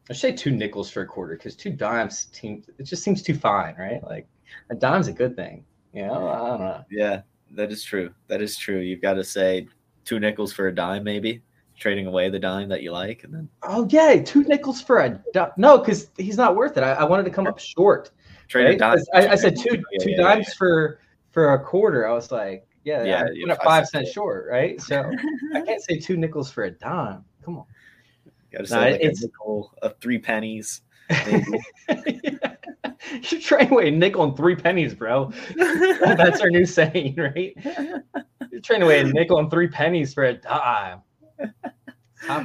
I 0.08 0.12
say 0.12 0.32
two 0.32 0.50
nickels 0.50 0.90
for 0.90 1.02
a 1.02 1.06
quarter 1.06 1.36
because 1.36 1.54
two 1.54 1.70
dimes 1.70 2.28
seems 2.32 2.68
it 2.78 2.84
just 2.84 3.02
seems 3.02 3.22
too 3.22 3.34
fine, 3.34 3.74
right? 3.78 4.02
Like 4.02 4.26
a 4.70 4.74
dime's 4.74 5.08
a 5.08 5.12
good 5.12 5.36
thing. 5.36 5.64
You 5.92 6.06
know, 6.06 6.28
I 6.28 6.48
don't 6.48 6.60
know. 6.60 6.84
Yeah, 6.90 7.22
that 7.52 7.72
is 7.72 7.82
true. 7.84 8.12
That 8.28 8.40
is 8.40 8.56
true. 8.56 8.78
You've 8.78 9.02
got 9.02 9.14
to 9.14 9.24
say 9.24 9.68
two 10.04 10.20
nickels 10.20 10.52
for 10.52 10.68
a 10.68 10.74
dime, 10.74 11.04
maybe 11.04 11.42
trading 11.78 12.06
away 12.06 12.28
the 12.28 12.38
dime 12.38 12.68
that 12.68 12.82
you 12.82 12.92
like, 12.92 13.24
and 13.24 13.34
then 13.34 13.48
oh 13.62 13.86
yeah, 13.90 14.22
two 14.22 14.44
nickels 14.44 14.80
for 14.80 15.00
a 15.00 15.20
dime. 15.32 15.50
No, 15.56 15.78
because 15.78 16.10
he's 16.16 16.36
not 16.36 16.56
worth 16.56 16.76
it. 16.76 16.82
I, 16.82 16.92
I, 16.92 17.04
wanted 17.04 17.24
to 17.24 17.30
come 17.30 17.46
up 17.46 17.58
short. 17.58 18.10
Trade 18.48 18.80
right? 18.80 18.98
I, 19.14 19.28
I, 19.28 19.34
said 19.36 19.56
two 19.56 19.82
yeah, 19.92 19.98
two 20.04 20.10
yeah, 20.10 20.16
dimes 20.16 20.46
yeah. 20.48 20.54
for 20.58 21.00
for 21.30 21.54
a 21.54 21.64
quarter. 21.64 22.08
I 22.08 22.12
was 22.12 22.30
like, 22.30 22.66
yeah, 22.84 23.04
yeah, 23.04 23.54
five, 23.54 23.58
five 23.64 23.86
cents 23.86 24.12
short, 24.12 24.46
right? 24.50 24.80
So 24.80 25.10
I 25.54 25.60
can't 25.62 25.82
say 25.82 25.98
two 25.98 26.16
nickels 26.16 26.50
for 26.50 26.64
a 26.64 26.70
dime. 26.70 27.24
Come 27.44 27.58
on. 27.58 27.64
You 28.50 28.58
gotta 28.58 28.68
say 28.68 28.76
nah, 28.76 28.82
like 28.82 29.00
it's, 29.00 29.22
a 29.22 29.26
nickel 29.26 29.72
of 29.82 29.96
three 30.00 30.18
pennies. 30.18 30.82
You're 33.30 33.40
trading 33.40 33.72
away 33.72 33.88
a 33.88 33.90
nickel 33.90 34.24
and 34.24 34.36
three 34.36 34.56
pennies, 34.56 34.94
bro. 34.94 35.32
That's 35.56 36.40
our 36.40 36.50
new 36.50 36.66
saying, 36.66 37.14
right? 37.16 37.56
You're 38.50 38.60
trading 38.60 38.84
away 38.84 39.00
a 39.00 39.04
nickel 39.04 39.38
and 39.38 39.50
three 39.50 39.68
pennies 39.68 40.14
for 40.14 40.24
a 40.24 40.34
dime. 40.34 41.02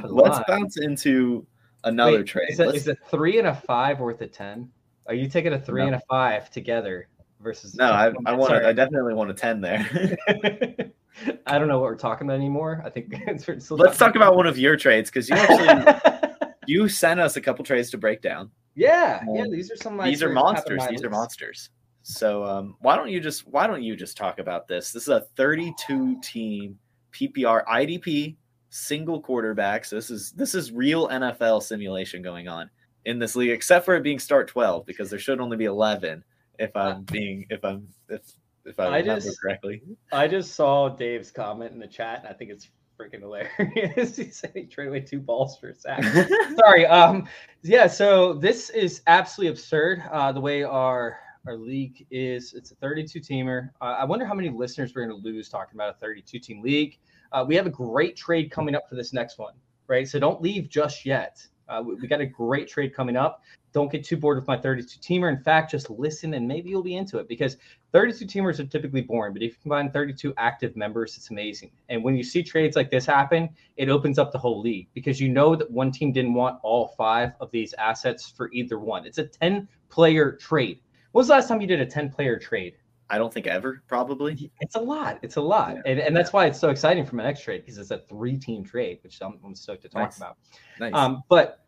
Let's 0.04 0.40
bounce 0.48 0.78
into 0.78 1.46
another 1.84 2.18
Wait, 2.18 2.26
trade. 2.26 2.50
Is, 2.50 2.60
it, 2.60 2.74
is 2.74 2.88
a 2.88 2.96
three 3.10 3.38
and 3.38 3.48
a 3.48 3.54
five 3.54 4.00
worth 4.00 4.20
a 4.20 4.26
ten? 4.26 4.70
Are 5.06 5.14
you 5.14 5.28
taking 5.28 5.52
a 5.52 5.60
three 5.60 5.82
no. 5.82 5.88
and 5.88 5.96
a 5.96 6.02
five 6.08 6.50
together 6.50 7.08
versus? 7.40 7.74
No, 7.74 7.90
I, 7.90 8.12
I 8.26 8.32
want. 8.32 8.52
I 8.52 8.72
definitely 8.72 9.14
want 9.14 9.30
a 9.30 9.34
ten 9.34 9.60
there. 9.60 10.16
I 11.46 11.58
don't 11.58 11.68
know 11.68 11.78
what 11.78 11.84
we're 11.84 11.96
talking 11.96 12.26
about 12.26 12.34
anymore. 12.34 12.82
I 12.84 12.90
think 12.90 13.14
let's 13.70 13.98
talk 13.98 14.16
about 14.16 14.36
one 14.36 14.46
of 14.46 14.58
your 14.58 14.76
trades 14.76 15.10
because 15.10 15.28
you 15.28 15.36
actually 15.36 16.48
you 16.66 16.88
sent 16.88 17.20
us 17.20 17.36
a 17.36 17.40
couple 17.40 17.64
trades 17.64 17.90
to 17.90 17.98
break 17.98 18.22
down. 18.22 18.50
Yeah, 18.74 19.20
um, 19.28 19.34
yeah. 19.34 19.44
These 19.50 19.70
are 19.70 19.76
some. 19.76 19.98
These 20.02 20.22
are 20.22 20.30
monsters. 20.30 20.82
These 20.90 21.02
are 21.02 21.10
monsters. 21.10 21.70
So 22.02 22.44
um, 22.44 22.76
why 22.80 22.96
don't 22.96 23.08
you 23.08 23.20
just 23.20 23.48
why 23.48 23.66
don't 23.66 23.82
you 23.82 23.96
just 23.96 24.16
talk 24.16 24.38
about 24.38 24.68
this? 24.68 24.92
This 24.92 25.04
is 25.04 25.08
a 25.08 25.22
32 25.36 26.20
team 26.20 26.78
PPR 27.12 27.64
IDP 27.64 28.36
single 28.70 29.20
quarterback. 29.20 29.84
So 29.84 29.96
This 29.96 30.10
is 30.10 30.32
this 30.32 30.54
is 30.54 30.72
real 30.72 31.08
NFL 31.08 31.62
simulation 31.62 32.22
going 32.22 32.48
on 32.48 32.70
in 33.04 33.18
this 33.18 33.36
league, 33.36 33.50
except 33.50 33.84
for 33.84 33.94
it 33.96 34.02
being 34.02 34.18
start 34.18 34.48
twelve 34.48 34.86
because 34.86 35.10
there 35.10 35.18
should 35.18 35.40
only 35.40 35.56
be 35.56 35.64
eleven. 35.64 36.22
If 36.58 36.74
I'm 36.76 37.02
being 37.02 37.46
if 37.50 37.64
I'm 37.64 37.88
if 38.08 38.22
if 38.66 38.78
I, 38.80 38.84
I 38.84 38.98
remember 38.98 39.20
just, 39.20 39.40
correctly. 39.40 39.82
I 40.12 40.28
just 40.28 40.54
saw 40.54 40.88
Dave's 40.88 41.30
comment 41.30 41.72
in 41.72 41.78
the 41.78 41.86
chat, 41.86 42.20
and 42.20 42.28
I 42.28 42.32
think 42.32 42.50
it's 42.50 42.68
freaking 42.98 43.20
hilarious. 43.20 44.16
he 44.16 44.30
said 44.30 44.52
he 44.54 44.64
traded 44.64 44.90
away 44.90 45.00
two 45.00 45.20
balls 45.20 45.58
for 45.58 45.70
a 45.70 45.74
sack. 45.74 46.02
Sorry. 46.56 46.86
Um. 46.86 47.28
Yeah. 47.62 47.86
So 47.86 48.32
this 48.32 48.70
is 48.70 49.02
absolutely 49.06 49.52
absurd. 49.52 50.02
Uh, 50.10 50.32
the 50.32 50.40
way 50.40 50.62
our 50.62 51.18
our 51.46 51.56
league 51.56 52.06
is 52.10 52.54
it's 52.54 52.72
a 52.72 52.74
32 52.76 53.20
teamer. 53.20 53.70
Uh, 53.80 53.96
I 53.98 54.04
wonder 54.04 54.24
how 54.24 54.34
many 54.34 54.48
listeners 54.48 54.94
we're 54.94 55.06
going 55.06 55.22
to 55.22 55.24
lose 55.28 55.48
talking 55.48 55.76
about 55.76 55.94
a 55.94 55.98
32 55.98 56.38
team 56.38 56.62
league. 56.62 56.98
Uh, 57.32 57.44
we 57.46 57.54
have 57.54 57.66
a 57.66 57.70
great 57.70 58.16
trade 58.16 58.50
coming 58.50 58.74
up 58.74 58.88
for 58.88 58.94
this 58.94 59.12
next 59.12 59.38
one, 59.38 59.54
right? 59.86 60.08
So 60.08 60.18
don't 60.18 60.42
leave 60.42 60.68
just 60.68 61.06
yet. 61.06 61.44
Uh, 61.68 61.82
we, 61.84 61.94
we, 61.94 62.08
got 62.08 62.20
a 62.20 62.26
great 62.26 62.68
trade 62.68 62.94
coming 62.94 63.16
up. 63.16 63.42
Don't 63.76 63.92
get 63.92 64.02
too 64.02 64.16
bored 64.16 64.38
with 64.38 64.46
my 64.46 64.56
32 64.56 64.98
teamer. 65.00 65.30
In 65.30 65.38
fact, 65.38 65.70
just 65.70 65.90
listen 65.90 66.32
and 66.32 66.48
maybe 66.48 66.70
you'll 66.70 66.82
be 66.82 66.96
into 66.96 67.18
it 67.18 67.28
because 67.28 67.58
32 67.92 68.24
teamers 68.24 68.58
are 68.58 68.64
typically 68.64 69.02
boring. 69.02 69.34
But 69.34 69.42
if 69.42 69.50
you 69.50 69.56
combine 69.60 69.90
32 69.90 70.32
active 70.38 70.76
members, 70.76 71.14
it's 71.18 71.28
amazing. 71.28 71.70
And 71.90 72.02
when 72.02 72.16
you 72.16 72.24
see 72.24 72.42
trades 72.42 72.74
like 72.74 72.90
this 72.90 73.04
happen, 73.04 73.50
it 73.76 73.90
opens 73.90 74.18
up 74.18 74.32
the 74.32 74.38
whole 74.38 74.62
league 74.62 74.88
because 74.94 75.20
you 75.20 75.28
know 75.28 75.54
that 75.56 75.70
one 75.70 75.92
team 75.92 76.10
didn't 76.10 76.32
want 76.32 76.58
all 76.62 76.94
five 76.96 77.32
of 77.38 77.50
these 77.50 77.74
assets 77.74 78.32
for 78.34 78.50
either 78.54 78.78
one. 78.78 79.04
It's 79.04 79.18
a 79.18 79.26
10 79.26 79.68
player 79.90 80.32
trade. 80.32 80.80
When 81.12 81.20
was 81.20 81.26
the 81.26 81.34
last 81.34 81.46
time 81.46 81.60
you 81.60 81.66
did 81.66 81.82
a 81.82 81.86
10 81.86 82.08
player 82.08 82.38
trade? 82.38 82.76
I 83.10 83.18
don't 83.18 83.30
think 83.30 83.46
ever, 83.46 83.82
probably. 83.88 84.50
It's 84.60 84.76
a 84.76 84.80
lot. 84.80 85.18
It's 85.20 85.36
a 85.36 85.42
lot. 85.42 85.74
Yeah. 85.74 85.82
And, 85.84 86.00
and 86.00 86.16
that's 86.16 86.32
why 86.32 86.46
it's 86.46 86.58
so 86.58 86.70
exciting 86.70 87.04
for 87.04 87.16
my 87.16 87.24
next 87.24 87.42
trade 87.42 87.60
because 87.60 87.76
it's 87.76 87.90
a 87.90 87.98
three 87.98 88.38
team 88.38 88.64
trade, 88.64 89.00
which 89.02 89.20
I'm, 89.20 89.38
I'm 89.44 89.54
stoked 89.54 89.82
to 89.82 89.90
talk 89.90 90.02
nice. 90.02 90.16
about. 90.16 90.38
Nice. 90.80 90.94
Um, 90.94 91.22
but 91.28 91.66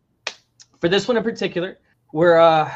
for 0.79 0.89
this 0.89 1.07
one 1.07 1.17
in 1.17 1.23
particular, 1.23 1.77
we're 2.11 2.37
uh, 2.37 2.71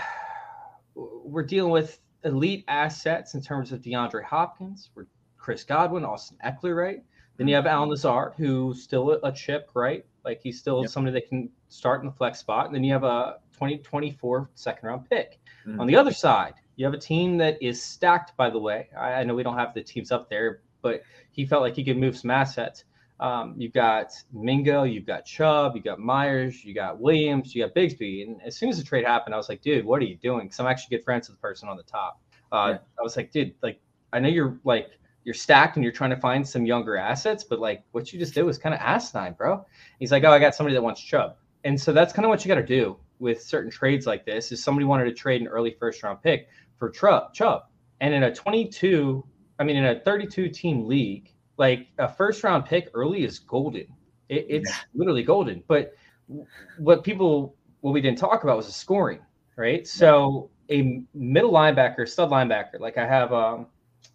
we're 0.96 1.44
dealing 1.44 1.72
with 1.72 2.00
elite 2.24 2.64
assets 2.68 3.34
in 3.34 3.42
terms 3.42 3.72
of 3.72 3.82
DeAndre 3.82 4.24
Hopkins, 4.24 4.90
we're 4.96 5.08
Chris 5.38 5.64
Godwin, 5.64 6.06
Austin 6.06 6.38
Ekeler, 6.46 6.76
right? 6.76 7.04
Then 7.38 7.48
you 7.48 7.56
have 7.56 7.66
Allen 7.66 7.90
Lazard, 7.90 8.34
who's 8.38 8.84
still 8.84 9.20
a, 9.24 9.32
chip, 9.32 9.72
right? 9.74 10.06
Like 10.24 10.40
he's 10.42 10.60
still 10.60 10.82
yep. 10.82 10.90
somebody 10.90 11.16
that 11.16 11.28
can 11.28 11.50
start 11.68 12.02
in 12.02 12.06
the 12.06 12.14
flex 12.14 12.40
spot. 12.40 12.68
And 12.68 12.76
then 12.76 12.84
you 12.84 12.94
have 12.94 13.04
a 13.04 13.40
2024 13.54 14.52
second 14.54 14.88
round 14.88 15.10
pick. 15.10 15.40
Mm-hmm. 15.66 15.82
On 15.82 15.88
the 15.88 15.96
other 15.96 16.14
side, 16.14 16.54
you 16.76 16.86
have 16.86 16.94
a 16.94 17.00
team 17.00 17.38
that 17.40 17.62
is 17.62 17.82
stacked, 17.82 18.38
by 18.38 18.52
the 18.52 18.60
way. 18.60 18.88
I, 18.96 19.14
I, 19.14 19.24
know 19.24 19.34
we 19.34 19.42
don't 19.42 19.58
have 19.58 19.74
the 19.74 19.82
teams 19.82 20.12
up 20.12 20.30
there 20.30 20.62
but 20.84 21.02
he 21.32 21.48
felt 21.48 21.64
like 21.64 21.76
he 21.76 21.84
could 21.84 21.98
move 21.98 22.16
some 22.16 22.30
assets. 22.30 22.84
Um, 23.20 23.56
you've 23.58 23.74
got 23.74 24.12
Mingo, 24.34 24.84
you've 24.84 25.06
got 25.06 25.26
Chubb, 25.26 25.76
you've 25.76 25.86
got 25.86 26.00
Myers, 26.00 26.66
you 26.66 26.74
got 26.74 27.00
Williams, 27.00 27.56
you 27.56 27.64
got 27.64 27.74
Bigsby. 27.74 28.28
And 28.28 28.42
as 28.42 28.58
soon 28.58 28.70
as 28.70 28.78
the 28.78 28.84
trade 28.84 29.06
happened, 29.06 29.34
I 29.34 29.38
was 29.38 29.50
like, 29.50 29.62
dude, 29.62 29.86
what 29.86 30.02
are 30.02 30.06
you 30.06 30.18
doing? 30.18 30.48
Because 30.48 30.60
I'm 30.60 30.68
actually 30.68 30.98
good 30.98 31.06
friends 31.06 31.30
with 31.30 31.38
the 31.38 31.42
person 31.42 31.70
on 31.70 31.78
the 31.78 31.84
top. 31.84 32.20
Uh, 32.52 32.70
yeah. 32.72 32.78
I 33.00 33.02
was 33.02 33.18
like, 33.18 33.32
dude, 33.32 33.54
like 33.62 33.80
I 34.14 34.20
know 34.20 34.30
you're 34.30 34.60
like 34.64 34.92
you're 35.24 35.34
stacked 35.34 35.78
and 35.78 35.84
you're 35.84 35.94
trying 35.94 36.10
to 36.10 36.18
find 36.18 36.48
some 36.48 36.66
younger 36.66 36.98
assets, 36.98 37.44
but 37.44 37.60
like 37.60 37.84
what 37.92 38.12
you 38.14 38.20
just 38.20 38.34
did 38.34 38.44
was 38.44 38.58
kind 38.58 38.76
of 38.76 38.82
asinine, 38.82 39.34
bro. 39.34 39.66
He's 40.00 40.12
like, 40.12 40.24
oh, 40.24 40.32
I 40.32 40.40
got 40.40 40.54
somebody 40.54 40.76
that 40.76 40.82
wants 40.82 41.02
Chubb, 41.02 41.36
and 41.64 41.80
so 41.80 41.94
that's 41.94 42.14
kind 42.14 42.26
of 42.26 42.30
what 42.30 42.44
you 42.44 42.50
got 42.50 42.56
to 42.56 42.66
do 42.66 42.98
with 43.20 43.42
certain 43.42 43.72
trades 43.72 44.06
like 44.06 44.26
this. 44.26 44.52
Is 44.52 44.64
somebody 44.64 44.86
wanted 44.86 45.06
to 45.06 45.14
trade 45.14 45.42
an 45.42 45.48
early 45.48 45.76
first 45.80 46.04
round 46.04 46.22
pick 46.22 46.48
for 46.78 46.90
Chubb, 46.90 47.34
Chubb, 47.34 47.64
and 48.02 48.14
in 48.14 48.24
a 48.24 48.34
22, 48.34 49.26
I 49.60 49.64
mean, 49.64 49.78
in 49.78 49.86
a 49.86 50.00
32 50.02 50.50
team 50.50 50.86
league, 50.88 51.33
like 51.58 51.88
a 51.98 52.08
first 52.08 52.44
round 52.44 52.66
pick 52.66 52.90
early 52.94 53.24
is 53.24 53.40
golden. 53.40 53.88
It, 54.30 54.46
it's 54.50 54.70
yeah. 54.70 54.76
literally 54.94 55.24
golden. 55.24 55.64
But 55.68 55.94
what 56.78 57.04
people, 57.04 57.56
what 57.82 57.92
we 57.92 58.02
didn't 58.02 58.18
talk 58.18 58.44
about 58.44 58.58
was 58.58 58.66
the 58.66 58.72
scoring, 58.72 59.20
right? 59.56 59.88
So 59.88 60.50
a 60.70 61.04
middle 61.14 61.52
linebacker, 61.52 62.08
stud 62.08 62.30
linebacker, 62.30 62.80
like 62.80 62.98
I 62.98 63.06
have, 63.06 63.34
um, 63.34 63.68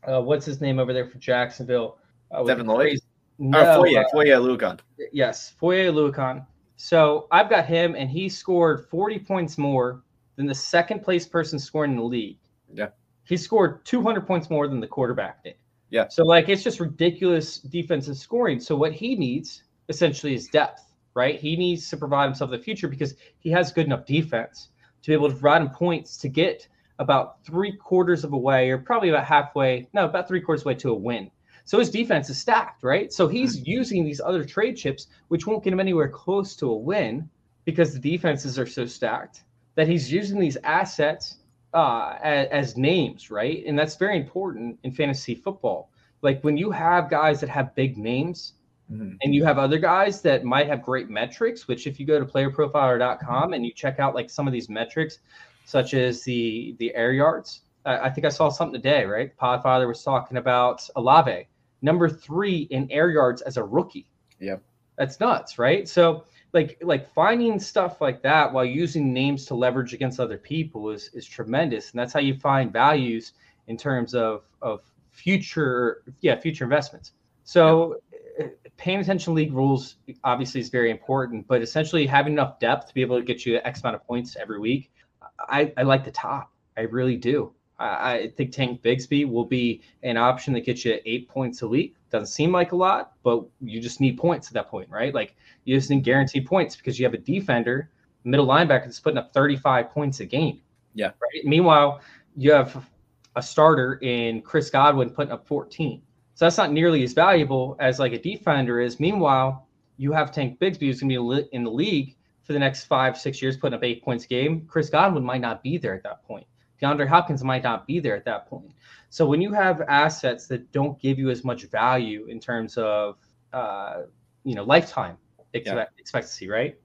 uh, 0.07 0.20
what's 0.20 0.47
his 0.47 0.61
name 0.61 0.78
over 0.78 0.93
there 0.93 1.07
for 1.07 1.18
Jacksonville? 1.18 1.99
Uh, 2.30 2.43
Devin 2.45 2.66
Lloyd. 2.66 2.99
No, 3.39 3.59
oh, 3.61 3.82
Foye, 3.82 3.97
uh, 3.97 4.05
Foye 4.12 4.26
Oluokun. 4.26 4.80
Yes, 5.12 5.51
Foye 5.51 5.86
Oluokun. 5.86 6.45
So 6.76 7.26
I've 7.30 7.49
got 7.49 7.66
him, 7.66 7.95
and 7.95 8.11
he 8.11 8.28
scored 8.28 8.86
40 8.89 9.20
points 9.20 9.59
more 9.59 10.03
than 10.36 10.47
the 10.47 10.55
second 10.55 11.03
place 11.03 11.26
person 11.26 11.59
scoring 11.59 11.93
in 11.93 11.97
the 11.97 12.03
league. 12.03 12.39
Yeah. 12.72 12.89
He 13.24 13.36
scored 13.36 13.84
200 13.84 14.26
points 14.26 14.51
more 14.51 14.68
than 14.68 14.80
the 14.80 14.86
quarterback 14.86 15.45
did. 15.45 15.55
Yeah. 15.91 16.09
So 16.09 16.24
like 16.24 16.49
it's 16.49 16.62
just 16.62 16.80
ridiculous 16.80 17.59
defensive 17.59 18.16
scoring. 18.16 18.61
So 18.61 18.76
what 18.76 18.93
he 18.93 19.14
needs 19.16 19.64
essentially 19.89 20.34
is 20.34 20.49
depth, 20.49 20.84
right? 21.14 21.39
He 21.39 21.57
needs 21.57 21.89
to 21.91 21.97
provide 21.97 22.26
himself 22.26 22.51
the 22.51 22.59
future 22.59 22.89
because 22.89 23.14
he 23.39 23.51
has 23.51 23.72
good 23.72 23.86
enough 23.86 24.05
defense 24.05 24.68
to 25.03 25.11
be 25.11 25.14
able 25.14 25.28
to 25.28 25.34
provide 25.34 25.62
him 25.62 25.70
points 25.70 26.16
to 26.18 26.28
get 26.28 26.68
about 26.99 27.45
three 27.45 27.76
quarters 27.76 28.24
of 28.24 28.32
a 28.32 28.36
way, 28.36 28.70
or 28.70 28.78
probably 28.78 29.09
about 29.09 29.24
halfway, 29.24 29.89
no, 29.93 30.05
about 30.05 30.26
three 30.26 30.41
quarters 30.41 30.64
way 30.64 30.74
to 30.74 30.91
a 30.91 30.95
win. 30.95 31.30
So 31.64 31.78
his 31.78 31.91
defense 31.91 32.28
is 32.30 32.39
stacked, 32.39 32.82
right? 32.82 33.12
So 33.12 33.28
he's 33.28 33.57
mm-hmm. 33.57 33.70
using 33.70 34.05
these 34.05 34.20
other 34.20 34.45
trade 34.45 34.76
chips, 34.76 35.07
which 35.28 35.47
won't 35.47 35.62
get 35.62 35.72
him 35.72 35.80
anywhere 35.80 36.09
close 36.09 36.57
to 36.57 36.70
a 36.70 36.76
win 36.76 37.28
because 37.64 37.93
the 37.93 38.01
defenses 38.01 38.59
are 38.59 38.66
so 38.66 38.86
stacked 38.86 39.45
that 39.74 39.86
he's 39.86 40.11
using 40.11 40.41
these 40.41 40.57
assets 40.64 41.38
uh, 41.74 42.16
as, 42.22 42.48
as 42.48 42.76
names, 42.76 43.30
right? 43.30 43.64
And 43.66 43.78
that's 43.78 43.96
very 43.96 44.16
important 44.16 44.78
in 44.82 44.92
fantasy 44.92 45.34
football. 45.34 45.90
Like 46.22 46.42
when 46.42 46.56
you 46.56 46.70
have 46.70 47.10
guys 47.10 47.40
that 47.40 47.48
have 47.48 47.74
big 47.74 47.96
names, 47.96 48.54
Mm-hmm. 48.92 49.16
And 49.22 49.34
you 49.34 49.44
have 49.44 49.58
other 49.58 49.78
guys 49.78 50.22
that 50.22 50.44
might 50.44 50.66
have 50.66 50.82
great 50.82 51.10
metrics, 51.10 51.68
which 51.68 51.86
if 51.86 52.00
you 52.00 52.06
go 52.06 52.18
to 52.18 52.24
playerprofiler.com 52.24 53.52
and 53.52 53.64
you 53.64 53.72
check 53.72 53.98
out 53.98 54.14
like 54.14 54.30
some 54.30 54.46
of 54.46 54.52
these 54.52 54.68
metrics, 54.68 55.18
such 55.66 55.92
as 55.92 56.22
the 56.22 56.74
the 56.78 56.94
air 56.94 57.12
yards. 57.12 57.62
Uh, 57.84 57.98
I 58.02 58.10
think 58.10 58.24
I 58.24 58.30
saw 58.30 58.48
something 58.48 58.80
today, 58.80 59.04
right? 59.04 59.36
Podfather 59.36 59.86
was 59.86 60.02
talking 60.02 60.38
about 60.38 60.88
Olave, 60.96 61.46
number 61.82 62.08
three 62.08 62.62
in 62.70 62.90
air 62.90 63.10
yards 63.10 63.42
as 63.42 63.58
a 63.58 63.62
rookie. 63.62 64.06
Yeah. 64.40 64.56
That's 64.96 65.20
nuts, 65.20 65.58
right? 65.58 65.86
So 65.86 66.24
like 66.53 66.78
like 66.82 67.12
finding 67.12 67.61
stuff 67.61 68.01
like 68.01 68.22
that 68.22 68.53
while 68.53 68.64
using 68.64 69.12
names 69.12 69.44
to 69.46 69.55
leverage 69.55 69.92
against 69.92 70.20
other 70.20 70.38
people 70.38 70.90
is 70.90 71.11
is 71.14 71.26
tremendous. 71.26 71.90
And 71.90 72.01
that's 72.01 72.12
how 72.12 72.20
you 72.20 72.34
find 72.38 72.72
values 72.72 73.32
in 73.66 73.76
terms 73.76 74.14
of 74.14 74.42
of 74.62 74.80
future 75.11 76.03
yeah, 76.20 76.38
future 76.38 76.64
investments. 76.64 77.12
So 77.44 77.96
yeah. 78.38 78.46
paying 78.76 79.01
attention 79.01 79.34
league 79.34 79.53
rules 79.53 79.96
obviously 80.24 80.61
is 80.61 80.68
very 80.68 80.90
important, 80.90 81.46
but 81.46 81.62
essentially 81.62 82.07
having 82.07 82.34
enough 82.34 82.59
depth 82.59 82.88
to 82.88 82.94
be 82.94 83.03
able 83.03 83.18
to 83.18 83.24
get 83.24 83.44
you 83.44 83.61
X 83.64 83.80
amount 83.80 83.96
of 83.96 84.07
points 84.07 84.36
every 84.36 84.59
week 84.59 84.90
I, 85.38 85.72
I 85.76 85.82
like 85.82 86.05
the 86.05 86.11
top. 86.11 86.53
I 86.76 86.82
really 86.82 87.16
do. 87.16 87.53
I, 87.78 88.12
I 88.12 88.28
think 88.36 88.53
Tank 88.53 88.82
Bigsby 88.82 89.28
will 89.28 89.44
be 89.44 89.82
an 90.03 90.16
option 90.16 90.53
that 90.55 90.61
gets 90.61 90.84
you 90.84 90.99
eight 91.05 91.28
points 91.28 91.62
a 91.62 91.68
week. 91.68 91.94
Doesn't 92.11 92.28
seem 92.28 92.52
like 92.52 92.72
a 92.72 92.76
lot, 92.76 93.12
but 93.22 93.44
you 93.61 93.80
just 93.80 94.00
need 94.00 94.16
points 94.16 94.48
at 94.48 94.54
that 94.54 94.68
point, 94.68 94.88
right? 94.88 95.14
Like 95.14 95.36
you 95.64 95.76
just 95.76 95.90
need 95.90 96.04
guaranteed 96.04 96.46
points 96.46 96.76
because 96.76 96.98
you 96.98 97.04
have 97.04 97.14
a 97.14 97.18
defender, 97.18 97.90
middle 98.24 98.46
linebacker 98.46 98.84
that's 98.84 99.00
putting 99.00 99.18
up 99.18 99.32
35 99.32 99.90
points 99.90 100.20
a 100.20 100.24
game. 100.24 100.61
Yeah. 100.94 101.09
Right. 101.20 101.44
Meanwhile, 101.44 102.00
you 102.36 102.52
have 102.52 102.88
a 103.36 103.42
starter 103.42 103.94
in 104.02 104.42
Chris 104.42 104.70
Godwin 104.70 105.11
putting 105.11 105.32
up 105.32 105.46
14. 105.46 106.02
So 106.34 106.44
that's 106.44 106.56
not 106.56 106.72
nearly 106.72 107.02
as 107.02 107.12
valuable 107.12 107.76
as 107.80 107.98
like 107.98 108.12
a 108.12 108.18
defender 108.18 108.80
is. 108.80 109.00
Meanwhile, 109.00 109.66
you 109.96 110.12
have 110.12 110.32
Tank 110.32 110.59
Bigsby 110.59 110.86
who's 110.86 111.00
going 111.00 111.11
to 111.11 111.42
be 111.42 111.48
in 111.52 111.64
the 111.64 111.70
league 111.70 112.16
for 112.48 112.54
the 112.54 112.59
next 112.59 112.84
five, 112.84 113.18
six 113.18 113.42
years, 113.42 113.59
putting 113.59 113.76
up 113.76 113.84
eight 113.84 114.02
points 114.02 114.24
a 114.24 114.28
game, 114.28 114.64
Chris 114.66 114.88
Godwin 114.88 115.22
might 115.22 115.42
not 115.42 115.62
be 115.62 115.76
there 115.76 115.94
at 115.94 116.02
that 116.04 116.24
point. 116.24 116.46
DeAndre 116.81 117.09
Hopkins 117.09 117.43
might 117.43 117.62
not 117.62 117.87
be 117.87 118.01
there 118.01 118.16
at 118.16 118.24
that 118.24 118.49
point. 118.49 118.70
So 119.11 119.26
when 119.26 119.41
you 119.41 119.53
have 119.53 119.81
assets 119.83 120.47
that 120.49 120.70
don't 120.72 121.01
give 121.01 121.18
you 121.18 121.31
as 121.31 121.45
much 121.45 121.64
value 121.64 122.26
in 122.26 122.41
terms 122.41 122.76
of, 122.76 123.16
uh, 123.53 124.03
you 124.45 124.55
know, 124.55 124.64
lifetime 124.64 125.16
expect- 125.55 125.93
yeah. 125.97 126.01
expectancy, 126.01 126.49
right? 126.49 126.79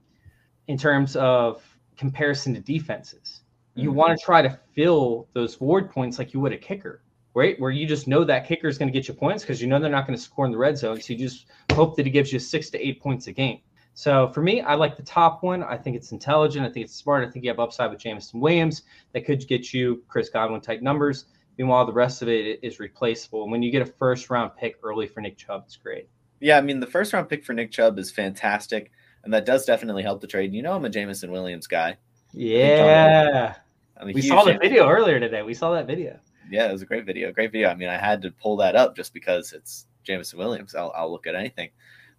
In 0.68 0.78
terms 0.78 1.16
of 1.16 1.62
comparison 1.98 2.54
to 2.54 2.62
defenses, 2.62 3.42
you 3.76 3.90
mm-hmm. 3.90 3.98
want 3.98 4.20
to 4.20 4.26
try 4.26 4.42
to 4.42 4.58
fill 4.74 5.28
those 5.34 5.60
ward 5.60 5.92
points 5.92 6.18
like 6.18 6.34
you 6.34 6.40
would 6.40 6.54
a 6.54 6.58
kicker, 6.58 7.04
right? 7.34 7.60
Where 7.60 7.72
you 7.72 7.86
just 7.86 8.08
know 8.08 8.24
that 8.24 8.48
kicker 8.48 8.68
is 8.68 8.78
going 8.78 8.92
to 8.92 8.98
get 8.98 9.08
you 9.08 9.14
points 9.14 9.44
because 9.44 9.62
you 9.62 9.68
know 9.68 9.80
they're 9.80 9.90
not 9.90 10.08
going 10.08 10.18
to 10.18 10.24
score 10.24 10.46
in 10.46 10.52
the 10.52 10.58
red 10.58 10.78
zone. 10.78 11.02
So 11.02 11.14
you 11.14 11.20
just 11.20 11.48
hope 11.74 11.96
that 11.98 12.06
he 12.06 12.12
gives 12.12 12.32
you 12.32 12.40
six 12.40 12.70
to 12.72 12.80
eight 12.80 13.02
points 13.02 13.28
a 13.28 13.32
game. 13.32 13.60
So 13.94 14.28
for 14.30 14.42
me, 14.42 14.62
I 14.62 14.76
like 14.76 14.96
the 14.96 15.04
top 15.04 15.44
one. 15.44 15.64
I 15.64 15.78
think 15.78 15.96
it's 15.96 16.12
intelligent. 16.12 16.66
I 16.66 16.70
think 16.70 16.86
it's 16.86 16.96
smart. 16.96 17.28
I 17.28 17.32
think 17.32 17.46
you 17.46 17.52
have 17.52 17.60
upside 17.60 17.92
with 17.92 18.00
Jameson 18.00 18.40
Williams 18.40 18.84
that 19.14 19.26
could 19.26 19.48
get 19.48 19.74
you 19.74 20.04
Chris 20.08 20.30
Godwin 20.30 20.62
type 20.62 20.82
numbers. 20.82 21.26
Meanwhile, 21.58 21.86
the 21.86 21.94
rest 21.94 22.22
of 22.24 22.28
it 22.28 22.60
is 22.64 22.80
replaceable. 22.80 23.44
And 23.44 23.52
when 23.52 23.62
you 23.62 23.72
get 23.72 23.84
a 23.84 23.86
first 23.86 24.30
round 24.30 24.52
pick 24.58 24.78
early 24.84 25.06
for 25.06 25.22
Nick 25.22 25.38
Chubb, 25.38 25.64
it's 25.66 25.78
great. 25.78 26.08
Yeah, 26.40 26.58
I 26.58 26.62
mean 26.62 26.80
the 26.80 26.88
first 26.88 27.14
round 27.14 27.30
pick 27.30 27.46
for 27.46 27.54
Nick 27.54 27.72
Chubb 27.72 27.98
is 28.00 28.12
fantastic, 28.12 28.92
and 29.24 29.34
that 29.34 29.46
does 29.46 29.66
definitely 29.66 30.04
help 30.04 30.20
the 30.20 30.28
trade. 30.28 30.54
You 30.54 30.64
know, 30.64 30.74
I'm 30.74 30.84
a 30.84 30.90
Jameson 30.90 31.32
Williams 31.32 31.68
guy. 31.68 31.98
Yeah, 32.34 33.56
we 34.04 34.22
saw 34.22 34.44
the 34.44 34.58
video 34.58 34.90
earlier 34.90 35.20
today. 35.20 35.44
We 35.44 35.54
saw 35.54 35.72
that 35.74 35.86
video. 35.86 36.20
Yeah, 36.50 36.68
it 36.68 36.72
was 36.74 36.82
a 36.82 36.86
great 36.86 37.06
video. 37.06 37.32
Great 37.32 37.52
video. 37.52 37.70
I 37.70 37.76
mean, 37.76 37.90
I 37.90 37.98
had 37.98 38.24
to 38.24 38.32
pull 38.32 38.58
that 38.58 38.76
up 38.76 38.96
just 38.96 39.14
because 39.14 39.54
it's 39.54 39.86
Jameson 40.04 40.40
Williams. 40.40 40.76
I'll, 40.76 40.92
I'll 40.96 41.12
look 41.12 41.28
at 41.28 41.36
anything 41.36 41.70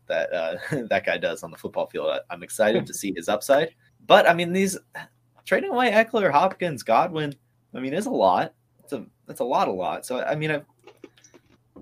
that 0.07 0.33
uh, 0.33 0.57
that 0.91 1.05
guy 1.05 1.19
does 1.19 1.43
on 1.43 1.51
the 1.51 1.57
football 1.57 1.87
field. 1.87 2.19
I'm 2.31 2.43
excited 2.43 2.87
to 2.87 2.95
see 2.95 3.13
his 3.15 3.29
upside. 3.29 3.75
But 4.07 4.29
I 4.29 4.35
mean, 4.35 4.53
these 4.53 4.79
trading 5.45 5.71
away 5.71 5.91
Ekeler, 5.93 6.31
Hopkins, 6.31 6.83
Godwin, 6.83 7.35
I 7.75 7.81
mean, 7.81 7.95
is 7.95 8.07
a 8.07 8.11
lot. 8.11 8.55
It's 8.83 8.93
a 8.93 9.07
that's 9.27 9.41
a 9.41 9.45
lot, 9.45 9.69
a 9.69 9.73
lot. 9.73 10.05
So 10.07 10.23
I 10.23 10.35
mean, 10.35 10.51
I 10.51 10.63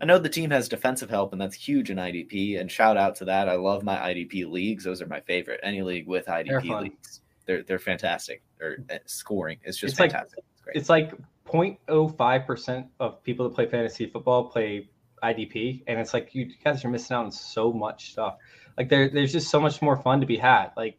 I 0.00 0.04
know 0.04 0.18
the 0.18 0.28
team 0.28 0.50
has 0.50 0.68
defensive 0.68 1.10
help, 1.10 1.32
and 1.32 1.40
that's 1.40 1.54
huge 1.54 1.90
in 1.90 1.96
IDP. 1.96 2.60
And 2.60 2.70
shout 2.70 2.96
out 2.96 3.14
to 3.16 3.24
that. 3.26 3.48
I 3.48 3.54
love 3.54 3.82
my 3.82 3.96
IDP 3.96 4.50
leagues; 4.50 4.84
those 4.84 5.02
are 5.02 5.06
my 5.06 5.20
favorite. 5.20 5.60
Any 5.62 5.82
league 5.82 6.06
with 6.06 6.26
IDP 6.26 6.80
leagues, 6.80 7.20
they're 7.46 7.62
they're 7.62 7.78
fantastic. 7.78 8.42
Or 8.60 8.78
uh, 8.90 8.98
scoring 9.06 9.58
it's 9.64 9.76
just 9.76 9.92
it's 9.92 9.98
fantastic. 9.98 10.44
Like, 10.66 10.76
it's, 10.76 10.82
it's 10.82 10.88
like 10.88 11.12
0.05 11.46 12.46
percent 12.46 12.86
of 13.00 13.22
people 13.22 13.48
that 13.48 13.54
play 13.54 13.66
fantasy 13.66 14.06
football 14.06 14.44
play 14.44 14.88
IDP, 15.22 15.82
and 15.86 15.98
it's 15.98 16.12
like 16.12 16.34
you 16.34 16.50
guys 16.64 16.84
are 16.84 16.88
missing 16.88 17.14
out 17.16 17.24
on 17.24 17.32
so 17.32 17.72
much 17.72 18.12
stuff. 18.12 18.36
Like 18.76 18.88
there, 18.88 19.08
there's 19.08 19.32
just 19.32 19.50
so 19.50 19.60
much 19.60 19.82
more 19.82 19.96
fun 19.96 20.20
to 20.20 20.26
be 20.26 20.36
had. 20.36 20.70
Like 20.76 20.98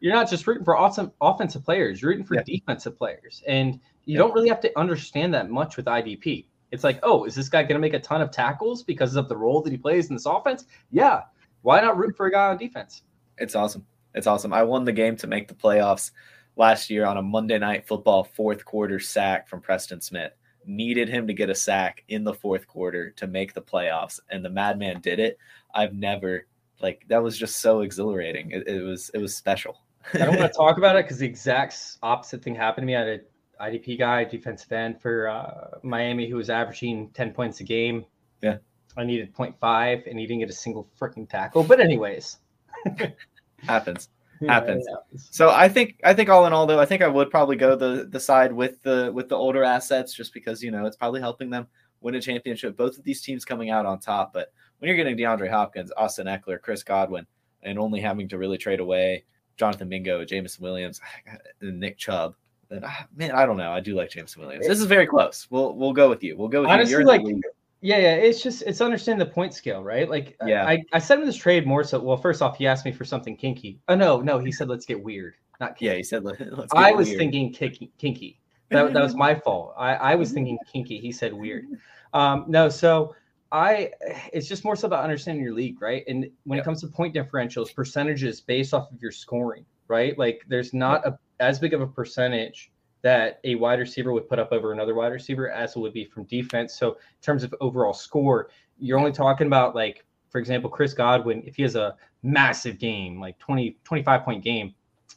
you're 0.00 0.14
not 0.14 0.30
just 0.30 0.46
rooting 0.46 0.64
for 0.64 0.76
awesome 0.76 1.12
offensive 1.20 1.64
players, 1.64 2.00
you're 2.00 2.10
rooting 2.10 2.24
for 2.24 2.34
yeah. 2.34 2.42
defensive 2.44 2.96
players, 2.96 3.42
and 3.46 3.74
you 4.04 4.14
yeah. 4.14 4.18
don't 4.18 4.34
really 4.34 4.48
have 4.48 4.60
to 4.60 4.78
understand 4.78 5.34
that 5.34 5.50
much 5.50 5.76
with 5.76 5.86
IDP. 5.86 6.46
It's 6.70 6.84
like, 6.84 6.98
oh, 7.02 7.24
is 7.24 7.34
this 7.34 7.48
guy 7.48 7.62
going 7.62 7.74
to 7.74 7.78
make 7.78 7.94
a 7.94 7.98
ton 7.98 8.20
of 8.20 8.30
tackles 8.30 8.82
because 8.82 9.16
of 9.16 9.28
the 9.28 9.36
role 9.36 9.62
that 9.62 9.70
he 9.70 9.78
plays 9.78 10.10
in 10.10 10.16
this 10.16 10.26
offense? 10.26 10.66
Yeah. 10.90 11.22
Why 11.62 11.80
not 11.80 11.96
root 11.96 12.16
for 12.16 12.26
a 12.26 12.30
guy 12.30 12.48
on 12.48 12.58
defense? 12.58 13.02
It's 13.38 13.54
awesome. 13.54 13.86
It's 14.14 14.26
awesome. 14.26 14.52
I 14.52 14.64
won 14.64 14.84
the 14.84 14.92
game 14.92 15.16
to 15.16 15.26
make 15.26 15.48
the 15.48 15.54
playoffs 15.54 16.10
last 16.56 16.90
year 16.90 17.06
on 17.06 17.16
a 17.16 17.22
Monday 17.22 17.58
night 17.58 17.86
football 17.86 18.24
fourth 18.24 18.64
quarter 18.64 18.98
sack 18.98 19.48
from 19.48 19.60
Preston 19.60 20.00
Smith 20.00 20.32
needed 20.68 21.08
him 21.08 21.26
to 21.26 21.32
get 21.32 21.50
a 21.50 21.54
sack 21.54 22.04
in 22.08 22.22
the 22.22 22.34
fourth 22.34 22.68
quarter 22.68 23.10
to 23.12 23.26
make 23.26 23.54
the 23.54 23.62
playoffs, 23.62 24.20
and 24.30 24.44
the 24.44 24.50
Madman 24.50 25.00
did 25.00 25.18
it. 25.18 25.38
I've 25.74 25.94
never 25.94 26.46
like 26.80 27.04
that 27.08 27.22
was 27.22 27.36
just 27.36 27.56
so 27.56 27.80
exhilarating. 27.80 28.50
It, 28.52 28.68
it 28.68 28.82
was 28.82 29.10
it 29.14 29.18
was 29.18 29.34
special. 29.34 29.80
I 30.14 30.18
don't 30.18 30.38
want 30.38 30.52
to 30.52 30.56
talk 30.56 30.78
about 30.78 30.96
it 30.96 31.04
because 31.04 31.18
the 31.18 31.26
exact 31.26 31.98
opposite 32.02 32.42
thing 32.42 32.54
happened 32.54 32.82
to 32.82 32.86
me. 32.86 32.96
I 32.96 33.00
had 33.00 33.08
an 33.08 33.20
IDP 33.60 33.98
guy, 33.98 34.24
defensive 34.24 34.70
end 34.70 35.00
for 35.00 35.28
uh, 35.28 35.78
Miami, 35.82 36.28
who 36.28 36.36
was 36.36 36.50
averaging 36.50 37.10
ten 37.10 37.32
points 37.32 37.60
a 37.60 37.64
game. 37.64 38.04
Yeah, 38.42 38.58
I 38.96 39.04
needed 39.04 39.34
0.5, 39.34 40.08
and 40.08 40.18
he 40.18 40.26
didn't 40.26 40.40
get 40.40 40.50
a 40.50 40.52
single 40.52 40.88
freaking 41.00 41.28
tackle. 41.28 41.64
But 41.64 41.80
anyways, 41.80 42.38
happens. 43.58 44.08
Happens. 44.46 44.86
So 45.30 45.50
I 45.50 45.68
think 45.68 46.00
I 46.04 46.14
think 46.14 46.28
all 46.28 46.46
in 46.46 46.52
all 46.52 46.66
though, 46.66 46.78
I 46.80 46.84
think 46.84 47.02
I 47.02 47.08
would 47.08 47.30
probably 47.30 47.56
go 47.56 47.74
the 47.74 48.06
the 48.10 48.20
side 48.20 48.52
with 48.52 48.82
the 48.82 49.10
with 49.12 49.28
the 49.28 49.36
older 49.36 49.64
assets 49.64 50.14
just 50.14 50.32
because 50.32 50.62
you 50.62 50.70
know 50.70 50.86
it's 50.86 50.96
probably 50.96 51.20
helping 51.20 51.50
them 51.50 51.66
win 52.00 52.14
a 52.14 52.20
championship. 52.20 52.76
Both 52.76 52.98
of 52.98 53.04
these 53.04 53.20
teams 53.20 53.44
coming 53.44 53.70
out 53.70 53.86
on 53.86 53.98
top, 53.98 54.32
but 54.32 54.52
when 54.78 54.88
you're 54.88 54.96
getting 54.96 55.16
DeAndre 55.16 55.50
Hopkins, 55.50 55.92
Austin 55.96 56.26
Ekeler, 56.26 56.60
Chris 56.60 56.82
Godwin, 56.82 57.26
and 57.62 57.78
only 57.78 58.00
having 58.00 58.28
to 58.28 58.38
really 58.38 58.58
trade 58.58 58.80
away 58.80 59.24
Jonathan 59.56 59.88
Mingo, 59.88 60.24
Jameson 60.24 60.62
Williams, 60.62 61.00
and 61.60 61.80
Nick 61.80 61.98
Chubb. 61.98 62.34
Then 62.68 62.82
ah, 62.84 63.06
man, 63.16 63.32
I 63.32 63.46
don't 63.46 63.56
know. 63.56 63.72
I 63.72 63.80
do 63.80 63.94
like 63.94 64.10
Jameson 64.10 64.42
Williams. 64.42 64.66
This 64.66 64.78
is 64.78 64.86
very 64.86 65.06
close. 65.06 65.46
We'll 65.50 65.74
we'll 65.74 65.92
go 65.92 66.08
with 66.08 66.22
you. 66.22 66.36
We'll 66.36 66.48
go 66.48 66.60
with 66.60 66.70
Honestly, 66.70 66.92
you. 66.92 66.98
You're 66.98 67.06
like 67.06 67.20
in 67.22 67.26
the 67.26 67.32
lead. 67.34 67.44
Yeah, 67.80 67.98
yeah. 67.98 68.14
It's 68.14 68.42
just 68.42 68.62
it's 68.62 68.80
understanding 68.80 69.24
the 69.26 69.32
point 69.32 69.54
scale, 69.54 69.82
right? 69.84 70.08
Like, 70.10 70.36
Yeah. 70.44 70.66
I 70.66 70.82
I 70.92 70.98
sent 70.98 71.20
him 71.20 71.26
this 71.26 71.36
trade 71.36 71.66
more 71.66 71.84
so. 71.84 72.00
Well, 72.00 72.16
first 72.16 72.42
off, 72.42 72.56
he 72.58 72.66
asked 72.66 72.84
me 72.84 72.92
for 72.92 73.04
something 73.04 73.36
kinky. 73.36 73.78
Oh 73.88 73.94
no, 73.94 74.20
no, 74.20 74.38
he 74.38 74.50
said 74.50 74.68
let's 74.68 74.84
get 74.86 75.00
weird, 75.02 75.34
not 75.60 75.70
kinky. 75.76 75.84
yeah, 75.86 75.94
he 75.94 76.02
said 76.02 76.24
let, 76.24 76.40
us 76.40 76.48
get 76.48 76.68
I 76.72 76.92
was 76.92 77.06
weird. 77.08 77.18
thinking 77.18 77.52
kinky. 77.52 77.92
kinky. 77.98 78.40
That, 78.70 78.92
that 78.92 79.02
was 79.02 79.14
my 79.14 79.34
fault. 79.34 79.74
I, 79.78 79.94
I 79.94 80.14
was 80.16 80.32
thinking 80.32 80.58
kinky. 80.72 80.98
He 80.98 81.12
said 81.12 81.32
weird. 81.32 81.66
Um, 82.12 82.44
no, 82.48 82.68
so 82.68 83.14
I 83.52 83.90
it's 84.32 84.48
just 84.48 84.64
more 84.64 84.74
so 84.76 84.86
about 84.88 85.04
understanding 85.04 85.42
your 85.44 85.54
league, 85.54 85.80
right? 85.80 86.02
And 86.08 86.28
when 86.44 86.56
Yep. 86.56 86.62
it 86.62 86.64
comes 86.64 86.80
to 86.82 86.88
point 86.88 87.14
differentials, 87.14 87.72
percentages 87.74 88.40
based 88.40 88.74
off 88.74 88.90
of 88.92 89.00
your 89.00 89.12
scoring, 89.12 89.64
right? 89.86 90.18
Like 90.18 90.42
there's 90.48 90.74
not 90.74 91.06
a 91.06 91.16
as 91.40 91.58
big 91.60 91.72
of 91.74 91.80
a 91.80 91.86
percentage 91.86 92.72
that 93.02 93.40
a 93.44 93.54
wide 93.54 93.78
receiver 93.78 94.12
would 94.12 94.28
put 94.28 94.38
up 94.38 94.52
over 94.52 94.72
another 94.72 94.94
wide 94.94 95.12
receiver 95.12 95.50
as 95.50 95.76
it 95.76 95.78
would 95.78 95.92
be 95.92 96.04
from 96.04 96.24
defense. 96.24 96.74
So 96.74 96.92
in 96.92 97.22
terms 97.22 97.44
of 97.44 97.54
overall 97.60 97.94
score, 97.94 98.50
you're 98.78 98.98
only 98.98 99.12
talking 99.12 99.46
about 99.46 99.74
like, 99.74 100.04
for 100.30 100.38
example, 100.38 100.68
Chris 100.68 100.94
Godwin, 100.94 101.42
if 101.46 101.56
he 101.56 101.62
has 101.62 101.76
a 101.76 101.96
massive 102.22 102.78
game, 102.78 103.20
like 103.20 103.38
20, 103.38 103.78
25 103.84 104.24
point 104.24 104.44
game, 104.44 104.74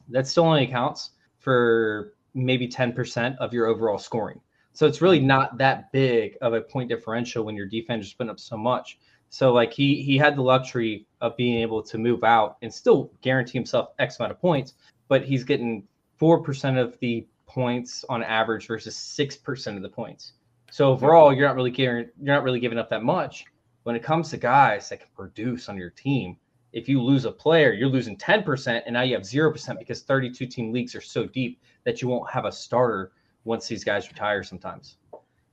that 0.09 0.27
still 0.27 0.45
only 0.45 0.67
counts 0.67 1.11
for 1.39 2.13
maybe 2.33 2.67
10% 2.67 3.37
of 3.37 3.53
your 3.53 3.65
overall 3.67 3.97
scoring. 3.97 4.39
So 4.73 4.87
it's 4.87 5.01
really 5.01 5.19
not 5.19 5.57
that 5.57 5.91
big 5.91 6.37
of 6.41 6.53
a 6.53 6.61
point 6.61 6.89
differential 6.89 7.43
when 7.43 7.55
your 7.55 7.65
defense 7.65 8.07
is 8.07 8.13
putting 8.13 8.29
up 8.29 8.39
so 8.39 8.55
much. 8.55 8.99
So 9.29 9.53
like 9.53 9.73
he 9.73 10.01
he 10.01 10.17
had 10.17 10.35
the 10.35 10.41
luxury 10.41 11.05
of 11.21 11.37
being 11.37 11.61
able 11.61 11.81
to 11.83 11.97
move 11.97 12.23
out 12.23 12.57
and 12.61 12.73
still 12.73 13.11
guarantee 13.21 13.57
himself 13.57 13.89
X 13.99 14.19
amount 14.19 14.31
of 14.31 14.41
points, 14.41 14.73
but 15.07 15.23
he's 15.23 15.43
getting 15.43 15.87
four 16.17 16.41
percent 16.41 16.77
of 16.77 16.97
the 16.99 17.25
points 17.53 18.05
on 18.07 18.23
average 18.23 18.67
versus 18.67 18.95
six 18.95 19.35
percent 19.35 19.75
of 19.75 19.83
the 19.83 19.89
points. 19.89 20.33
So 20.71 20.89
overall, 20.91 21.33
you're 21.33 21.47
not 21.47 21.55
really 21.55 21.71
giving 21.71 21.95
you're 22.21 22.35
not 22.35 22.43
really 22.43 22.59
giving 22.59 22.77
up 22.77 22.89
that 22.89 23.03
much. 23.03 23.45
When 23.83 23.95
it 23.95 24.03
comes 24.03 24.29
to 24.29 24.37
guys 24.37 24.87
that 24.89 24.99
can 24.99 25.09
produce 25.15 25.67
on 25.67 25.75
your 25.75 25.89
team, 25.89 26.37
if 26.71 26.87
you 26.87 27.01
lose 27.01 27.25
a 27.25 27.31
player, 27.31 27.73
you're 27.73 27.89
losing 27.89 28.15
10%, 28.15 28.81
and 28.85 28.93
now 28.93 29.01
you 29.01 29.15
have 29.15 29.23
0% 29.23 29.79
because 29.79 30.03
32 30.03 30.45
team 30.45 30.71
leagues 30.71 30.95
are 30.95 31.01
so 31.01 31.25
deep 31.25 31.59
that 31.83 32.01
you 32.01 32.07
won't 32.07 32.29
have 32.29 32.45
a 32.45 32.51
starter 32.51 33.11
once 33.43 33.67
these 33.67 33.83
guys 33.83 34.07
retire 34.07 34.43
sometimes. 34.43 34.97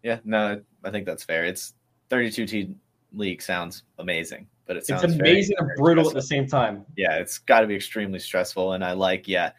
Yeah, 0.02 0.18
no, 0.24 0.60
I 0.84 0.90
think 0.90 1.06
that's 1.06 1.24
fair. 1.24 1.46
It's 1.46 1.74
32 2.10 2.46
team 2.46 2.80
league 3.14 3.40
sounds 3.42 3.84
amazing, 3.98 4.46
but 4.66 4.76
it 4.76 4.86
sounds 4.86 5.02
it's 5.04 5.14
very- 5.14 5.30
amazing 5.30 5.56
and 5.58 5.66
very 5.66 5.76
brutal 5.78 6.06
at 6.06 6.14
the 6.14 6.22
same 6.22 6.46
time. 6.46 6.84
yeah, 6.96 7.14
it's 7.14 7.38
got 7.38 7.60
to 7.60 7.66
be 7.66 7.74
extremely 7.74 8.18
stressful. 8.18 8.74
And 8.74 8.84
I 8.84 8.92
like, 8.92 9.26
yeah, 9.26 9.52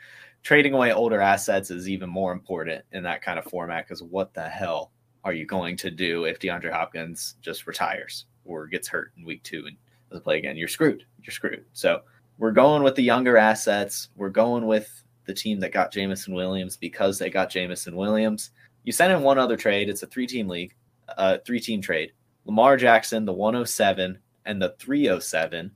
trading 0.44 0.74
away 0.74 0.94
older 0.94 1.22
assets 1.22 1.72
is 1.72 1.90
even 1.90 2.10
more 2.10 2.32
important 2.32 2.84
in 2.92 3.04
that 3.04 3.22
kind 3.22 3.40
of 3.40 3.46
format 3.46 3.86
because 3.86 4.02
what 4.04 4.34
the 4.34 4.48
hell 4.48 4.92
are 5.24 5.34
you 5.34 5.46
going 5.46 5.76
to 5.78 5.92
do 5.92 6.26
if 6.26 6.40
DeAndre 6.40 6.72
Hopkins 6.72 7.36
just 7.42 7.68
retires 7.68 8.26
or 8.46 8.68
gets 8.68 8.88
hurt 8.88 9.12
in 9.18 9.26
week 9.26 9.44
two 9.44 9.66
and 9.68 9.78
doesn't 10.10 10.24
play 10.24 10.38
again? 10.38 10.58
You're 10.58 10.68
screwed. 10.68 11.06
You're 11.22 11.34
screwed. 11.34 11.66
So 11.74 12.02
we're 12.38 12.52
going 12.52 12.84
with 12.84 12.96
the 12.96 13.04
younger 13.04 13.38
assets. 13.38 14.10
We're 14.16 14.30
going 14.30 14.66
with 14.66 15.04
the 15.26 15.34
team 15.34 15.60
that 15.60 15.74
got 15.74 15.92
Jameson 15.92 16.34
Williams 16.34 16.78
because 16.78 17.20
they 17.20 17.30
got 17.30 17.50
Jameson 17.50 17.96
Williams. 17.96 18.52
You 18.84 18.92
sent 18.92 19.14
in 19.14 19.22
one 19.22 19.38
other 19.38 19.58
trade. 19.58 19.90
It's 19.90 20.04
a 20.04 20.08
three 20.08 20.26
team 20.26 20.48
league, 20.48 20.74
uh, 21.18 21.38
three 21.46 21.60
team 21.60 21.82
trade. 21.82 22.14
Lamar 22.46 22.78
Jackson, 22.78 23.26
the 23.26 23.34
107, 23.34 24.18
and 24.46 24.62
the 24.62 24.74
307. 24.80 25.72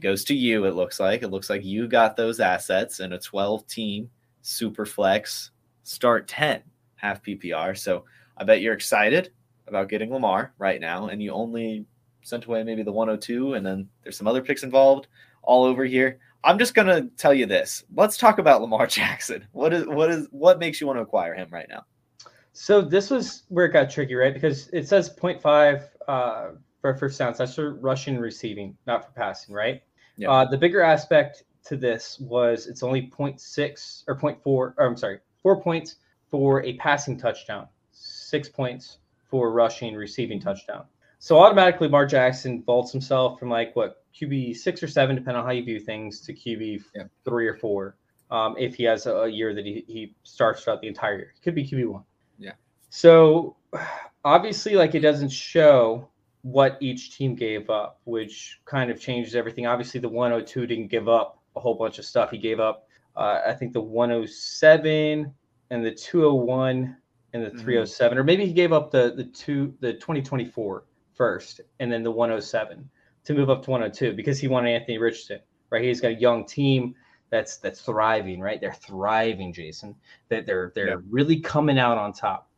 It 0.00 0.04
goes 0.04 0.24
to 0.24 0.34
you, 0.34 0.64
it 0.64 0.74
looks 0.74 0.98
like. 0.98 1.22
It 1.22 1.28
looks 1.28 1.50
like 1.50 1.62
you 1.62 1.86
got 1.86 2.16
those 2.16 2.40
assets 2.40 3.00
in 3.00 3.12
a 3.12 3.18
12 3.18 3.66
team 3.66 4.08
super 4.40 4.86
flex 4.86 5.50
start 5.82 6.26
10 6.26 6.62
half 6.94 7.22
PPR. 7.22 7.76
So 7.76 8.06
I 8.38 8.44
bet 8.44 8.62
you're 8.62 8.72
excited 8.72 9.30
about 9.66 9.90
getting 9.90 10.10
Lamar 10.10 10.54
right 10.56 10.80
now, 10.80 11.08
and 11.08 11.22
you 11.22 11.32
only 11.32 11.84
sent 12.22 12.46
away 12.46 12.64
maybe 12.64 12.82
the 12.82 12.90
102, 12.90 13.52
and 13.52 13.66
then 13.66 13.90
there's 14.02 14.16
some 14.16 14.26
other 14.26 14.40
picks 14.40 14.62
involved 14.62 15.08
all 15.42 15.64
over 15.64 15.84
here. 15.84 16.18
I'm 16.44 16.58
just 16.58 16.72
gonna 16.72 17.02
tell 17.18 17.34
you 17.34 17.44
this. 17.44 17.84
Let's 17.94 18.16
talk 18.16 18.38
about 18.38 18.62
Lamar 18.62 18.86
Jackson. 18.86 19.46
What 19.52 19.74
is 19.74 19.86
what 19.86 20.10
is 20.10 20.28
what 20.30 20.58
makes 20.58 20.80
you 20.80 20.86
want 20.86 20.96
to 20.96 21.02
acquire 21.02 21.34
him 21.34 21.48
right 21.50 21.68
now? 21.68 21.84
So 22.54 22.80
this 22.80 23.10
was 23.10 23.42
where 23.48 23.66
it 23.66 23.74
got 23.74 23.90
tricky, 23.90 24.14
right? 24.14 24.32
Because 24.32 24.68
it 24.68 24.88
says 24.88 25.14
0.5 25.14 25.88
uh, 26.08 26.52
for 26.80 26.94
first 26.94 27.18
downs. 27.18 27.36
That's 27.36 27.54
for 27.54 27.74
rushing 27.74 28.14
and 28.14 28.22
receiving, 28.22 28.78
not 28.86 29.04
for 29.04 29.12
passing, 29.12 29.54
right? 29.54 29.82
Yeah. 30.16 30.30
Uh, 30.30 30.44
the 30.44 30.58
bigger 30.58 30.82
aspect 30.82 31.44
to 31.64 31.76
this 31.76 32.18
was 32.20 32.66
it's 32.66 32.82
only 32.82 33.02
0.6 33.02 34.04
or 34.08 34.16
0.4, 34.18 34.38
or 34.44 34.74
I'm 34.78 34.96
sorry, 34.96 35.20
four 35.42 35.60
points 35.60 35.96
for 36.30 36.62
a 36.64 36.74
passing 36.74 37.16
touchdown, 37.16 37.66
six 37.92 38.48
points 38.48 38.98
for 39.28 39.52
rushing, 39.52 39.94
receiving 39.94 40.40
touchdown. 40.40 40.84
So 41.18 41.38
automatically, 41.38 41.88
Mark 41.88 42.08
Jackson 42.10 42.62
vaults 42.62 42.92
himself 42.92 43.38
from 43.38 43.50
like 43.50 43.76
what 43.76 44.04
QB 44.14 44.56
six 44.56 44.82
or 44.82 44.88
seven, 44.88 45.16
depending 45.16 45.40
on 45.40 45.46
how 45.46 45.52
you 45.52 45.62
view 45.64 45.78
things, 45.80 46.20
to 46.22 46.32
QB 46.32 46.82
Yeah. 46.94 47.04
three 47.24 47.46
or 47.46 47.56
four. 47.56 47.96
Um, 48.30 48.54
if 48.58 48.76
he 48.76 48.84
has 48.84 49.06
a, 49.06 49.14
a 49.14 49.28
year 49.28 49.54
that 49.54 49.66
he, 49.66 49.84
he 49.86 50.14
starts 50.22 50.62
throughout 50.62 50.80
the 50.80 50.88
entire 50.88 51.18
year, 51.18 51.32
he 51.34 51.40
could 51.40 51.54
be 51.54 51.66
QB 51.66 51.86
one. 51.88 52.04
Yeah. 52.38 52.52
So 52.88 53.56
obviously, 54.24 54.74
like 54.76 54.94
it 54.94 55.00
doesn't 55.00 55.30
show 55.30 56.08
what 56.42 56.78
each 56.80 57.16
team 57.16 57.34
gave 57.34 57.68
up, 57.70 58.00
which 58.04 58.60
kind 58.64 58.90
of 58.90 59.00
changes 59.00 59.34
everything. 59.34 59.66
Obviously, 59.66 60.00
the 60.00 60.08
102 60.08 60.66
didn't 60.66 60.88
give 60.88 61.08
up 61.08 61.38
a 61.56 61.60
whole 61.60 61.74
bunch 61.74 61.98
of 61.98 62.04
stuff. 62.04 62.30
He 62.30 62.38
gave 62.38 62.60
up, 62.60 62.86
uh, 63.16 63.40
I 63.46 63.52
think, 63.52 63.72
the 63.72 63.80
107 63.80 65.32
and 65.70 65.84
the 65.84 65.90
201 65.90 66.96
and 67.32 67.44
the 67.44 67.50
Mhm. 67.50 67.60
307, 67.60 68.18
or 68.18 68.24
maybe 68.24 68.44
he 68.46 68.52
gave 68.52 68.72
up 68.72 68.90
the 68.90 69.12
the 69.16 69.24
two 69.24 69.74
the 69.80 69.92
2024 69.94 70.84
first, 71.12 71.60
and 71.78 71.92
then 71.92 72.02
the 72.02 72.10
107 72.10 72.88
to 73.24 73.34
move 73.34 73.50
up 73.50 73.62
to 73.64 73.70
102 73.70 74.14
because 74.14 74.38
he 74.40 74.48
wanted 74.48 74.70
Anthony 74.70 74.98
Richardson. 74.98 75.40
Right, 75.70 75.84
he's 75.84 76.00
got 76.00 76.08
a 76.12 76.14
young 76.14 76.44
team 76.44 76.96
that's 77.28 77.58
that's 77.58 77.80
thriving. 77.82 78.40
Right, 78.40 78.60
they're 78.60 78.72
thriving, 78.72 79.52
Jason. 79.52 79.94
That 80.28 80.46
they're 80.46 80.72
they're 80.74 80.88
Yeah. 80.88 80.96
really 81.08 81.38
coming 81.38 81.78
out 81.78 81.98
on 81.98 82.12
top 82.12 82.49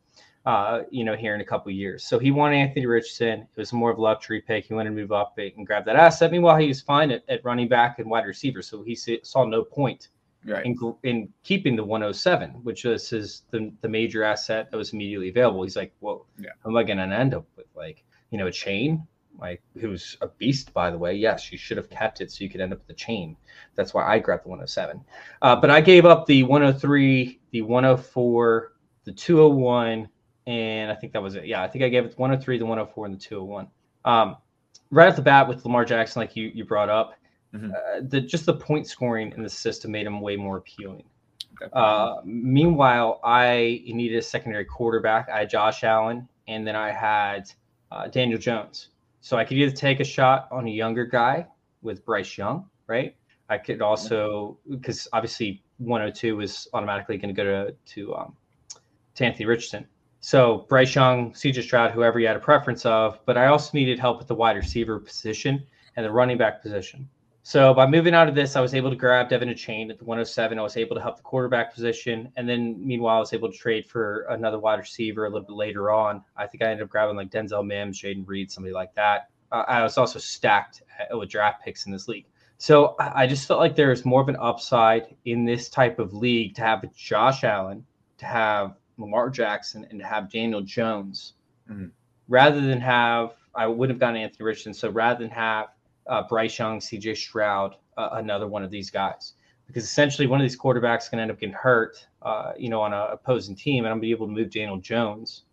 uh, 0.45 0.81
you 0.89 1.03
know, 1.03 1.15
here 1.15 1.35
in 1.35 1.41
a 1.41 1.45
couple 1.45 1.69
of 1.69 1.75
years. 1.75 2.03
So 2.03 2.19
he 2.19 2.31
wanted 2.31 2.57
Anthony 2.57 2.85
Richardson. 2.85 3.41
It 3.41 3.47
was 3.57 3.71
more 3.71 3.91
of 3.91 3.97
a 3.97 4.01
luxury 4.01 4.41
pick. 4.41 4.65
He 4.65 4.73
wanted 4.73 4.89
to 4.89 4.95
move 4.95 5.11
up 5.11 5.37
and 5.37 5.65
grab 5.65 5.85
that 5.85 5.95
asset. 5.95 6.31
Meanwhile, 6.31 6.57
he 6.57 6.67
was 6.67 6.81
fine 6.81 7.11
at, 7.11 7.23
at 7.29 7.43
running 7.45 7.67
back 7.69 7.99
and 7.99 8.09
wide 8.09 8.25
receiver. 8.25 8.61
So 8.61 8.83
he 8.83 8.95
saw 8.95 9.45
no 9.45 9.63
point 9.63 10.09
Right. 10.45 10.65
in, 10.65 10.77
in 11.03 11.29
keeping 11.43 11.77
the 11.77 11.85
107, 11.85 12.49
which 12.63 12.83
was 12.83 13.09
his 13.09 13.43
the, 13.51 13.71
the 13.79 13.87
major 13.87 14.25
asset 14.25 14.69
that 14.71 14.75
was 14.75 14.91
immediately 14.91 15.29
available. 15.29 15.63
He's 15.63 15.77
like, 15.77 15.93
well, 16.01 16.25
Yeah. 16.37 16.49
am 16.65 16.75
I 16.75 16.83
going 16.83 16.97
to 16.97 17.03
end 17.05 17.33
up 17.33 17.45
with? 17.55 17.67
Like, 17.75 18.03
you 18.29 18.37
know, 18.37 18.47
Achane, 18.47 19.07
like 19.39 19.61
who's 19.79 20.17
a 20.19 20.27
beast, 20.27 20.73
by 20.73 20.91
the 20.91 20.97
way. 20.97 21.13
Yes, 21.13 21.49
you 21.49 21.57
should 21.57 21.77
have 21.77 21.89
kept 21.89 22.19
it 22.19 22.29
so 22.29 22.43
you 22.43 22.49
could 22.49 22.59
end 22.59 22.73
up 22.73 22.81
with 22.85 22.97
Achane. 22.97 23.37
That's 23.75 23.93
why 23.93 24.03
I 24.05 24.19
grabbed 24.19 24.43
the 24.43 24.49
107. 24.49 25.01
Uh, 25.41 25.55
but 25.55 25.69
I 25.69 25.79
gave 25.79 26.05
up 26.05 26.25
the 26.25 26.43
103, 26.43 27.39
the 27.51 27.61
104, 27.61 28.73
the 29.05 29.11
201, 29.13 30.09
and 30.47 30.91
I 30.91 30.95
think 30.95 31.13
that 31.13 31.21
was 31.21 31.35
it. 31.35 31.45
Yeah, 31.45 31.63
I 31.63 31.67
think 31.67 31.83
I 31.83 31.89
gave 31.89 32.05
it 32.05 32.11
the 32.11 32.17
103, 32.17 32.57
the 32.57 32.65
104, 32.65 33.05
and 33.05 33.15
the 33.15 33.19
201. 33.19 33.67
Um, 34.05 34.37
right 34.91 35.09
off 35.09 35.15
the 35.15 35.21
bat 35.21 35.47
with 35.47 35.63
Lamar 35.65 35.85
Jackson, 35.85 36.21
like 36.21 36.35
you 36.35 36.51
you 36.53 36.65
brought 36.65 36.89
up, 36.89 37.15
Mhm. 37.53 37.71
uh, 37.73 38.01
the 38.07 38.19
just 38.21 38.45
the 38.45 38.53
point 38.53 38.87
scoring 38.87 39.31
in 39.35 39.43
the 39.43 39.49
system 39.49 39.91
made 39.91 40.05
him 40.07 40.19
way 40.21 40.35
more 40.35 40.57
appealing. 40.57 41.03
Okay. 41.61 41.69
Uh, 41.71 42.15
meanwhile, 42.25 43.19
I 43.23 43.81
needed 43.85 44.17
a 44.17 44.21
secondary 44.21 44.65
quarterback. 44.65 45.29
I 45.29 45.39
had 45.39 45.49
Josh 45.49 45.83
Allen, 45.83 46.27
and 46.47 46.65
then 46.65 46.75
I 46.75 46.91
had 46.91 47.49
uh, 47.91 48.07
Daniel 48.07 48.39
Jones. 48.39 48.89
So 49.21 49.37
I 49.37 49.45
could 49.45 49.57
either 49.57 49.73
take 49.73 49.99
a 49.99 50.03
shot 50.03 50.47
on 50.51 50.67
a 50.67 50.71
younger 50.71 51.05
guy 51.05 51.45
with 51.83 52.03
Bryce 52.05 52.37
Young, 52.37 52.67
right? 52.87 53.15
I 53.49 53.57
could 53.59 53.81
also 53.81 54.57
because 54.69 55.07
obviously 55.13 55.61
102 55.77 56.41
is 56.41 56.67
automatically 56.73 57.17
going 57.17 57.33
to 57.33 57.43
go 57.43 57.43
to 57.43 57.75
to 57.93 58.15
um, 58.15 58.35
to 59.15 59.25
Anthony 59.25 59.45
Richardson. 59.45 59.87
So 60.25 60.65
Bryce 60.69 60.95
Young, 60.95 61.33
CJ 61.33 61.63
Stroud, 61.63 61.91
whoever 61.91 62.17
you 62.17 62.27
had 62.27 62.37
a 62.37 62.39
preference 62.39 62.85
of, 62.85 63.19
but 63.25 63.37
I 63.37 63.47
also 63.47 63.71
needed 63.73 63.99
help 63.99 64.19
with 64.19 64.29
the 64.29 64.33
wide 64.33 64.55
receiver 64.55 64.97
position 64.97 65.61
and 65.97 66.05
the 66.05 66.11
running 66.11 66.37
back 66.37 66.61
position. 66.61 67.09
So 67.41 67.73
by 67.73 67.85
moving 67.87 68.13
out 68.13 68.29
of 68.29 68.33
this, 68.33 68.55
I 68.55 68.61
was 68.61 68.73
able 68.73 68.89
to 68.89 68.95
grab 68.95 69.27
De'Von 69.27 69.51
Achane 69.51 69.89
at 69.89 69.99
the 69.99 70.05
107. 70.05 70.57
I 70.57 70.61
was 70.61 70.77
able 70.77 70.95
to 70.95 71.01
help 71.01 71.17
the 71.17 71.23
quarterback 71.23 71.73
position, 71.73 72.31
and 72.37 72.47
then 72.47 72.77
meanwhile, 72.79 73.17
I 73.17 73.19
was 73.19 73.33
able 73.33 73.51
to 73.51 73.57
trade 73.57 73.85
for 73.85 74.25
another 74.29 74.59
wide 74.59 74.79
receiver 74.79 75.25
a 75.25 75.29
little 75.29 75.45
bit 75.45 75.57
later 75.57 75.91
on. 75.91 76.23
I 76.37 76.47
think 76.47 76.63
I 76.63 76.67
ended 76.67 76.85
up 76.85 76.89
grabbing 76.89 77.17
like 77.17 77.29
Denzel 77.29 77.67
Mims, 77.67 78.01
Jayden 78.01 78.25
Reed, 78.25 78.49
somebody 78.49 78.73
like 78.73 78.95
that. 78.95 79.27
Uh, 79.51 79.65
I 79.67 79.83
was 79.83 79.97
also 79.97 80.19
stacked 80.19 80.83
uh, 81.11 81.17
with 81.17 81.27
draft 81.27 81.65
picks 81.65 81.85
in 81.85 81.91
this 81.91 82.07
league. 82.07 82.27
So 82.59 82.95
I 82.97 83.27
just 83.27 83.45
felt 83.45 83.59
like 83.59 83.75
there 83.75 83.91
is 83.91 84.05
more 84.05 84.21
of 84.21 84.29
an 84.29 84.37
upside 84.39 85.17
in 85.25 85.43
this 85.43 85.67
type 85.67 85.99
of 85.99 86.13
league 86.13 86.55
to 86.55 86.61
have 86.61 86.95
Josh 86.95 87.43
Allen, 87.43 87.85
to 88.19 88.25
have 88.25 88.77
Lamar 88.97 89.29
Jackson, 89.29 89.85
and 89.89 89.99
to 89.99 90.05
have 90.05 90.29
Daniel 90.31 90.61
Jones, 90.61 91.33
Mhm. 91.69 91.91
rather 92.27 92.61
than 92.61 92.79
have 92.81 93.35
I 93.55 93.67
would 93.67 93.89
have 93.89 93.99
gone 93.99 94.15
Anthony 94.15 94.45
Richardson. 94.45 94.73
So 94.73 94.89
rather 94.89 95.19
than 95.19 95.29
have 95.29 95.67
uh, 96.07 96.23
Bryce 96.27 96.57
Young, 96.59 96.81
C.J. 96.81 97.13
Stroud, 97.15 97.75
uh, 97.97 98.09
another 98.13 98.47
one 98.47 98.61
of 98.63 98.69
these 98.71 98.89
guys, 98.89 99.35
because 99.67 99.83
essentially 99.85 100.27
one 100.27 100.41
of 100.41 100.43
these 100.43 100.59
quarterbacks 100.59 101.09
can 101.09 101.17
end 101.19 101.31
up 101.31 101.39
getting 101.39 101.53
hurt, 101.55 102.05
uh, 102.23 102.51
you 102.57 102.67
know, 102.69 102.81
on 102.81 102.91
an 102.93 103.07
opposing 103.11 103.55
team, 103.55 103.85
and 103.85 103.91
I'm 103.91 103.97
gonna 103.97 104.01
be 104.01 104.11
able 104.11 104.25
to 104.27 104.33
move 104.33 104.49
Daniel 104.49 104.77
Jones 104.77 105.43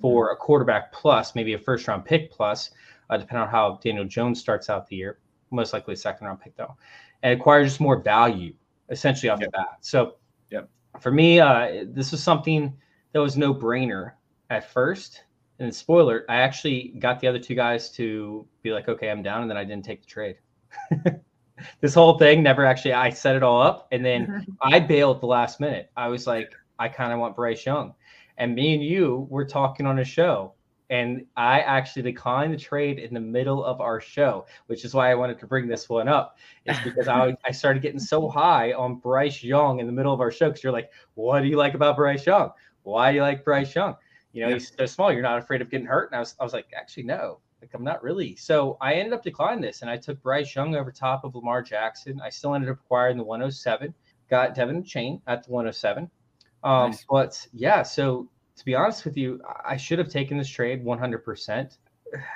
for 0.00 0.32
a 0.32 0.36
quarterback 0.36 0.90
plus, 0.92 1.34
maybe 1.36 1.52
a 1.52 1.58
first 1.58 1.86
round 1.86 2.04
pick 2.04 2.32
plus, 2.32 2.70
uh, 3.10 3.16
depending 3.18 3.42
on 3.42 3.48
how 3.48 3.78
Daniel 3.82 4.04
Jones 4.04 4.40
starts 4.40 4.68
out 4.68 4.86
the 4.88 4.96
year. 4.96 5.18
Most 5.52 5.72
likely 5.72 5.94
a 5.94 5.96
second 5.96 6.26
round 6.26 6.40
pick 6.40 6.56
though, 6.56 6.76
and 7.22 7.38
acquire 7.38 7.62
just 7.62 7.80
more 7.80 7.98
value 8.00 8.52
essentially 8.88 9.28
off 9.30 9.38
Yep. 9.40 9.52
the 9.52 9.58
bat. 9.58 9.76
So, 9.80 10.16
Yep. 10.50 10.68
for 10.98 11.12
me, 11.12 11.38
uh, 11.38 11.84
this 11.86 12.10
was 12.10 12.20
something 12.22 12.76
that 13.12 13.20
was 13.20 13.36
no 13.36 13.54
brainer 13.54 14.12
at 14.50 14.70
first. 14.70 15.24
And 15.58 15.74
spoiler, 15.74 16.24
I 16.28 16.36
actually 16.36 16.94
got 16.98 17.20
the 17.20 17.28
other 17.28 17.38
two 17.38 17.54
guys 17.54 17.90
to 17.92 18.46
be 18.62 18.72
like, 18.72 18.88
okay, 18.88 19.10
I'm 19.10 19.22
down, 19.22 19.42
and 19.42 19.50
then 19.50 19.58
I 19.58 19.64
didn't 19.64 19.84
take 19.84 20.00
the 20.00 20.06
trade. 20.06 20.38
this 21.80 21.94
whole 21.94 22.18
thing 22.18 22.42
never 22.42 22.64
actually 22.64 22.92
I 22.92 23.10
set 23.10 23.36
it 23.36 23.42
all 23.42 23.60
up 23.60 23.88
and 23.92 24.04
then 24.04 24.46
I 24.62 24.80
bailed 24.80 25.20
the 25.20 25.26
last 25.26 25.60
minute. 25.60 25.90
I 25.96 26.08
was 26.08 26.26
like, 26.26 26.52
I 26.78 26.88
kind 26.88 27.12
of 27.12 27.18
want 27.18 27.36
Bryce 27.36 27.66
Young. 27.66 27.94
And 28.38 28.54
me 28.54 28.74
and 28.74 28.82
you 28.82 29.26
were 29.30 29.44
talking 29.44 29.86
on 29.86 29.98
a 29.98 30.04
show. 30.04 30.54
And 30.88 31.24
I 31.36 31.60
actually 31.60 32.02
declined 32.02 32.52
the 32.52 32.58
trade 32.58 32.98
in 32.98 33.14
the 33.14 33.20
middle 33.20 33.64
of 33.64 33.80
our 33.80 34.00
show, 34.00 34.46
which 34.66 34.84
is 34.84 34.92
why 34.92 35.12
I 35.12 35.14
wanted 35.14 35.38
to 35.38 35.46
bring 35.46 35.68
this 35.68 35.88
one 35.88 36.08
up. 36.08 36.36
Is 36.64 36.76
because 36.82 37.06
I, 37.06 37.36
I 37.46 37.52
started 37.52 37.80
getting 37.80 38.00
so 38.00 38.28
high 38.28 38.72
on 38.72 38.96
Bryce 38.96 39.44
Young 39.44 39.78
in 39.78 39.86
the 39.86 39.92
middle 39.92 40.12
of 40.12 40.20
our 40.20 40.32
show 40.32 40.48
because 40.48 40.64
you're 40.64 40.72
like, 40.72 40.90
what 41.14 41.42
do 41.42 41.46
you 41.46 41.56
like 41.56 41.74
about 41.74 41.94
Bryce 41.94 42.26
Young? 42.26 42.50
Why 42.82 43.10
do 43.12 43.16
you 43.16 43.22
like 43.22 43.44
Bryce 43.44 43.74
Young? 43.74 43.96
You 44.32 44.42
know, 44.42 44.48
Yeah. 44.48 44.54
he's 44.54 44.72
so 44.76 44.86
small. 44.86 45.12
You're 45.12 45.22
not 45.22 45.38
afraid 45.38 45.60
of 45.62 45.70
getting 45.70 45.86
hurt. 45.86 46.10
And 46.10 46.16
I 46.16 46.20
was, 46.20 46.34
I 46.40 46.44
was 46.44 46.52
like, 46.52 46.66
actually, 46.76 47.02
no, 47.04 47.40
like 47.60 47.70
I'm 47.74 47.84
not 47.84 48.02
really. 48.02 48.36
So 48.36 48.76
I 48.80 48.94
ended 48.94 49.12
up 49.12 49.22
declining 49.22 49.60
this, 49.60 49.82
and 49.82 49.90
I 49.90 49.96
took 49.96 50.22
Bryce 50.22 50.54
Young 50.54 50.74
over 50.76 50.90
top 50.92 51.24
of 51.24 51.34
Lamar 51.34 51.62
Jackson. 51.62 52.20
I 52.22 52.30
still 52.30 52.54
ended 52.54 52.70
up 52.70 52.78
acquiring 52.78 53.16
the 53.16 53.24
107. 53.24 53.92
Got 54.28 54.54
De'Von 54.54 54.82
Achane 54.84 55.20
at 55.26 55.44
the 55.44 55.50
107. 55.50 56.08
Um, 56.62 56.90
Nice. 56.90 57.04
But 57.10 57.46
yeah, 57.52 57.82
so 57.82 58.28
to 58.56 58.64
be 58.64 58.74
honest 58.74 59.04
with 59.04 59.16
you, 59.16 59.40
I 59.64 59.76
should 59.76 59.98
have 59.98 60.08
taken 60.08 60.38
this 60.38 60.48
trade 60.48 60.84
100%. 60.84 61.78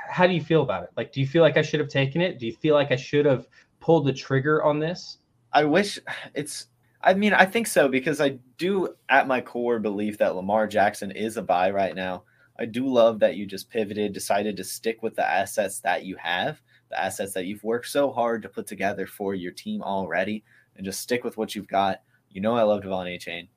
How 0.09 0.27
do 0.27 0.33
you 0.33 0.41
feel 0.41 0.63
about 0.63 0.85
it? 0.85 0.91
Like, 0.97 1.13
do 1.13 1.21
you 1.21 1.27
feel 1.27 1.43
like 1.43 1.57
I 1.57 1.63
should 1.63 1.81
have 1.81 1.89
taken 1.89 2.21
it? 2.21 2.39
Do 2.39 2.47
you 2.47 2.55
feel 2.55 2.75
like 2.75 2.91
I 2.93 2.97
should 2.97 3.27
have 3.27 3.47
pulled 3.81 4.07
the 4.07 4.13
trigger 4.13 4.63
on 4.65 4.79
this? 4.79 5.19
I 5.53 5.65
wish 5.65 5.99
it's. 6.35 6.67
I 7.05 7.13
mean, 7.13 7.35
I 7.35 7.45
think 7.45 7.67
so 7.67 7.87
because 7.87 8.21
I 8.21 8.39
do, 8.57 8.95
at 9.11 9.29
my 9.29 9.41
core, 9.41 9.79
believe 9.79 10.17
that 10.19 10.35
Lamar 10.35 10.67
Jackson 10.67 11.11
is 11.11 11.37
a 11.37 11.43
buy 11.43 11.71
right 11.71 11.95
now. 11.95 12.25
I 12.59 12.65
do 12.65 12.87
love 12.87 13.19
that 13.21 13.37
you 13.37 13.47
just 13.47 13.69
pivoted, 13.69 14.13
decided 14.13 14.57
to 14.57 14.65
stick 14.65 15.03
with 15.03 15.15
the 15.15 15.29
assets 15.29 15.81
that 15.81 16.05
you 16.05 16.17
have, 16.17 16.63
the 16.89 16.99
assets 16.99 17.35
that 17.35 17.45
you've 17.45 17.63
worked 17.63 17.89
so 17.89 18.11
hard 18.11 18.43
to 18.43 18.49
put 18.49 18.67
together 18.67 19.07
for 19.07 19.35
your 19.35 19.53
team 19.53 19.83
already, 19.83 20.45
and 20.77 20.85
just 20.85 21.01
stick 21.01 21.25
with 21.25 21.37
what 21.37 21.55
you've 21.55 21.69
got. 21.69 22.01
You 22.31 22.41
know, 22.41 22.57
I 22.57 22.63
love 22.63 22.83
De'Von 22.83 23.15
Achane. 23.15 23.49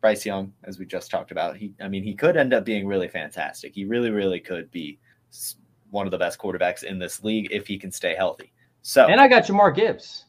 Bryce 0.00 0.26
Young, 0.26 0.52
as 0.64 0.78
we 0.78 0.84
just 0.84 1.10
talked 1.10 1.30
about, 1.30 1.56
he, 1.56 1.72
I 1.80 1.88
mean, 1.88 2.02
he 2.02 2.12
could 2.12 2.36
end 2.36 2.52
up 2.52 2.66
being 2.66 2.86
really 2.86 3.08
fantastic. 3.08 3.74
He 3.74 3.86
really, 3.86 4.10
really 4.10 4.38
could 4.38 4.70
be 4.70 4.98
one 5.90 6.06
of 6.06 6.10
the 6.10 6.18
best 6.18 6.38
quarterbacks 6.38 6.82
in 6.82 6.98
this 6.98 7.24
league 7.24 7.48
if 7.50 7.66
he 7.66 7.78
can 7.78 7.90
stay 7.90 8.14
healthy. 8.14 8.52
So, 8.82 9.06
And 9.06 9.18
I 9.18 9.28
got 9.28 9.44
Jahmyr 9.44 9.74
Gibbs. 9.74 10.23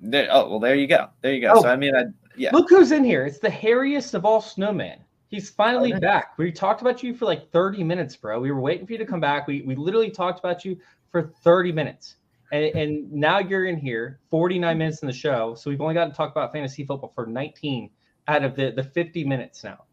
There, 0.00 0.28
oh 0.30 0.48
well, 0.48 0.60
there 0.60 0.74
you 0.74 0.86
go, 0.86 1.08
there 1.22 1.32
you 1.32 1.40
go. 1.40 1.54
Oh. 1.56 1.62
So 1.62 1.68
I 1.68 1.76
mean, 1.76 1.94
I 1.94 2.04
yeah, 2.36 2.50
Look 2.52 2.70
who's 2.70 2.92
in 2.92 3.04
here. 3.04 3.26
It's 3.26 3.38
the 3.38 3.50
hairiest 3.50 4.14
of 4.14 4.24
all 4.24 4.40
snowmen. 4.40 4.98
He's 5.28 5.50
finally 5.50 5.92
Oh, 5.92 6.00
back. 6.00 6.38
We 6.38 6.52
talked 6.52 6.80
about 6.80 7.02
you 7.02 7.14
for 7.14 7.26
like 7.26 7.50
30 7.50 7.84
minutes, 7.84 8.16
bro. 8.16 8.40
We 8.40 8.50
were 8.50 8.60
waiting 8.60 8.86
for 8.86 8.92
you 8.92 8.98
to 8.98 9.04
come 9.04 9.20
back. 9.20 9.46
We, 9.46 9.62
we 9.62 9.74
literally 9.74 10.10
talked 10.10 10.38
about 10.38 10.64
you 10.64 10.78
for 11.10 11.34
30 11.42 11.72
minutes. 11.72 12.16
And, 12.50 12.64
and 12.64 13.12
now 13.12 13.40
you're 13.40 13.66
in 13.66 13.76
here, 13.76 14.20
49 14.30 14.78
minutes 14.78 15.02
in 15.02 15.06
the 15.06 15.12
show. 15.12 15.54
So 15.54 15.68
we've 15.68 15.80
only 15.82 15.94
got 15.94 16.06
to 16.06 16.12
talk 16.12 16.30
about 16.30 16.52
fantasy 16.52 16.84
football 16.84 17.12
for 17.14 17.26
19 17.26 17.90
out 18.26 18.42
of 18.42 18.56
the, 18.56 18.70
the 18.70 18.84
50 18.84 19.24
minutes 19.24 19.64
now. 19.64 19.84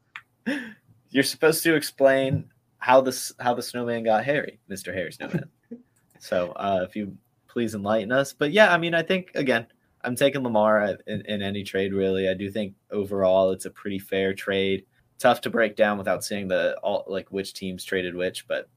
you're 1.09 1.23
supposed 1.23 1.63
to 1.63 1.75
explain 1.75 2.45
how 2.77 3.01
this 3.01 3.33
how 3.39 3.53
the 3.53 3.63
snowman 3.63 4.03
got 4.03 4.23
hairy, 4.23 4.59
Mister 4.67 4.93
Hairy 4.93 5.11
Snowman. 5.11 5.49
so 6.19 6.51
uh, 6.51 6.85
if 6.87 6.95
you 6.95 7.17
please 7.47 7.73
enlighten 7.73 8.11
us, 8.11 8.31
but 8.31 8.51
yeah, 8.51 8.71
I 8.71 8.77
mean, 8.77 8.93
I 8.93 9.01
think 9.01 9.31
again, 9.33 9.65
I'm 10.05 10.15
taking 10.15 10.43
Lamar 10.43 10.97
in, 11.07 11.21
in 11.21 11.41
any 11.41 11.63
trade. 11.63 11.93
Really, 11.93 12.29
I 12.29 12.33
do 12.33 12.49
think 12.49 12.75
overall 12.91 13.51
it's 13.51 13.65
a 13.65 13.71
pretty 13.71 13.99
fair 13.99 14.33
trade. 14.33 14.85
Tough 15.17 15.41
to 15.41 15.49
break 15.49 15.75
down 15.75 15.97
without 15.97 16.23
seeing 16.23 16.47
the 16.47 16.77
all 16.83 17.05
like 17.07 17.29
which 17.31 17.53
teams 17.53 17.83
traded 17.83 18.15
which, 18.15 18.47
but 18.47 18.69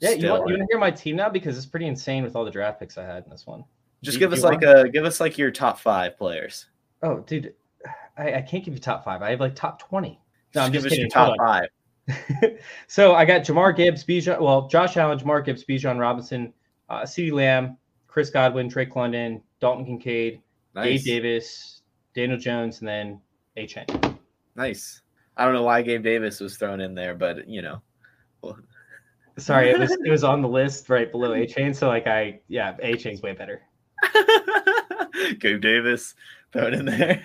Yeah, 0.00 0.10
you 0.10 0.28
want, 0.30 0.48
you 0.48 0.54
want 0.56 0.68
to 0.68 0.72
hear 0.72 0.78
my 0.80 0.90
team 0.90 1.16
now? 1.16 1.28
Because 1.28 1.56
it's 1.56 1.66
pretty 1.66 1.86
insane 1.86 2.24
with 2.24 2.34
all 2.36 2.44
the 2.44 2.50
draft 2.50 2.80
picks 2.80 2.98
I 2.98 3.04
had 3.04 3.24
in 3.24 3.30
this 3.30 3.46
one. 3.46 3.64
just 4.02 4.16
you- 4.16 4.18
give 4.20 4.32
us 4.32 4.38
you 4.40 4.44
like 4.44 4.62
a 4.62 4.88
give 4.88 5.04
us 5.04 5.20
like 5.20 5.38
your 5.38 5.50
top 5.50 5.78
five 5.78 6.16
players. 6.18 6.66
Oh, 7.02 7.18
dude, 7.20 7.54
I, 8.16 8.34
I 8.36 8.42
can't 8.42 8.64
give 8.64 8.72
you 8.74 8.80
top 8.80 9.04
five. 9.04 9.22
I 9.22 9.30
have 9.30 9.40
like 9.40 9.54
top 9.54 9.78
20. 9.78 10.08
No, 10.08 10.16
Just 10.52 10.66
I'm 10.66 10.72
give 10.72 10.82
just 10.82 10.92
us 10.92 10.98
kidding. 10.98 11.10
Hold 11.14 11.36
top 11.38 11.46
five. 11.46 12.50
so 12.86 13.14
I 13.14 13.24
got 13.24 13.42
Jahmyr 13.42 13.76
Gibbs, 13.76 14.04
Bijan, 14.04 14.40
well, 14.40 14.68
Josh 14.68 14.96
Allen, 14.96 15.18
Jahmyr 15.18 15.44
Gibbs, 15.44 15.64
Bijan 15.64 15.98
Robinson, 15.98 16.52
uh, 16.88 17.02
CeeDee 17.02 17.32
Lamb, 17.32 17.76
Chris 18.06 18.30
Godwin, 18.30 18.68
Drake 18.68 18.94
London, 18.96 19.42
Dalton 19.60 19.84
Kincaid, 19.84 20.40
Nice, 20.74 21.04
Gabe 21.04 21.22
Davis, 21.22 21.82
Daniel 22.14 22.38
Jones, 22.38 22.80
and 22.80 22.88
then 22.88 23.20
A 23.56 23.66
Chain. 23.66 23.86
nice. 24.56 25.02
I 25.36 25.44
don't 25.44 25.54
know 25.54 25.62
why 25.62 25.82
Gabe 25.82 26.02
Davis 26.02 26.40
was 26.40 26.56
thrown 26.56 26.80
in 26.80 26.94
there, 26.94 27.14
but 27.14 27.48
you 27.48 27.62
know, 27.62 27.82
well, 28.42 28.58
Sorry, 29.38 29.70
it 29.70 29.78
was 29.78 29.90
it 30.04 30.10
was 30.10 30.24
on 30.24 30.42
the 30.42 30.48
list 30.48 30.88
right 30.88 31.10
below 31.10 31.30
Achane. 31.30 31.74
So 31.74 31.88
like 31.88 32.06
I 32.06 32.40
yeah, 32.48 32.76
Achane's 32.82 33.22
way 33.22 33.32
better. 33.32 33.62
Gabe 35.38 35.60
Davis 35.60 36.14
thrown 36.52 36.74
in 36.74 36.84
there. 36.84 37.22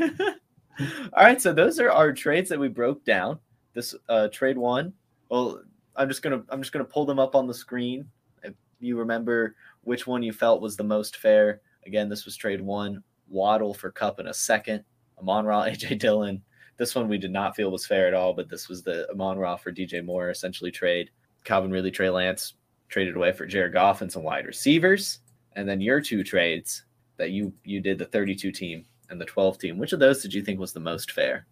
All 1.14 1.24
right, 1.24 1.42
so 1.42 1.54
those 1.54 1.80
are 1.80 1.92
our 1.92 2.14
trades 2.14 2.50
that 2.50 2.60
we 2.60 2.68
broke 2.68 3.04
down. 3.04 3.40
This 3.74 3.94
uh, 4.08 4.30
trade 4.30 4.58
one. 4.58 4.94
Well, 5.30 5.62
I'm 5.96 6.08
just 6.08 6.22
gonna 6.22 6.42
I'm 6.50 6.62
just 6.62 6.72
gonna 6.72 6.86
pull 6.86 7.06
them 7.06 7.20
up 7.20 7.36
on 7.36 7.48
the 7.48 7.54
screen. 7.54 8.10
If 8.44 8.54
you 8.80 8.98
remember 8.98 9.56
which 9.84 10.08
one 10.08 10.24
you 10.24 10.34
felt 10.34 10.62
was 10.62 10.78
the 10.78 10.84
most 10.84 11.18
fair. 11.18 11.62
Again, 11.86 12.10
this 12.10 12.26
was 12.26 12.36
trade 12.36 12.62
one. 12.62 13.04
Waddle 13.30 13.74
for 13.74 13.92
Kupp 13.92 14.20
in 14.20 14.28
a 14.28 14.34
second. 14.34 14.84
Amon 15.20 15.46
Ra, 15.46 15.64
AJ 15.68 16.00
Dillon. 16.00 16.42
This 16.78 16.96
one 16.96 17.08
we 17.10 17.18
did 17.18 17.32
not 17.32 17.56
feel 17.56 17.72
was 17.72 17.86
fair 17.86 18.08
at 18.08 18.14
all, 18.14 18.34
but 18.34 18.50
this 18.50 18.70
was 18.70 18.84
the 18.84 19.10
Amon 19.12 19.38
Ra 19.38 19.56
for 19.58 19.72
DJ 19.72 20.04
Moore 20.04 20.30
essentially 20.30 20.72
trade. 20.72 21.10
Calvin 21.44 21.72
Ridley, 21.72 21.92
Trey 21.92 22.10
Lance 22.10 22.54
traded 22.88 23.16
away 23.16 23.32
for 23.32 23.46
Jared 23.46 23.74
Goff 23.74 24.02
and 24.02 24.12
some 24.12 24.24
wide 24.24 24.46
receivers. 24.46 25.20
And 25.56 25.68
then 25.68 25.82
your 25.82 26.00
two 26.02 26.24
trades 26.24 26.84
that 27.18 27.32
you 27.32 27.54
you 27.66 27.82
did 27.82 27.98
the 27.98 28.06
32 28.06 28.52
team 28.52 28.86
and 29.10 29.20
the 29.20 29.26
12 29.26 29.58
team. 29.58 29.78
Which 29.78 29.92
of 29.94 30.00
those 30.00 30.22
did 30.22 30.34
you 30.34 30.42
think 30.42 30.60
was 30.60 30.72
the 30.74 30.80
most 30.80 31.12
fair? 31.12 31.46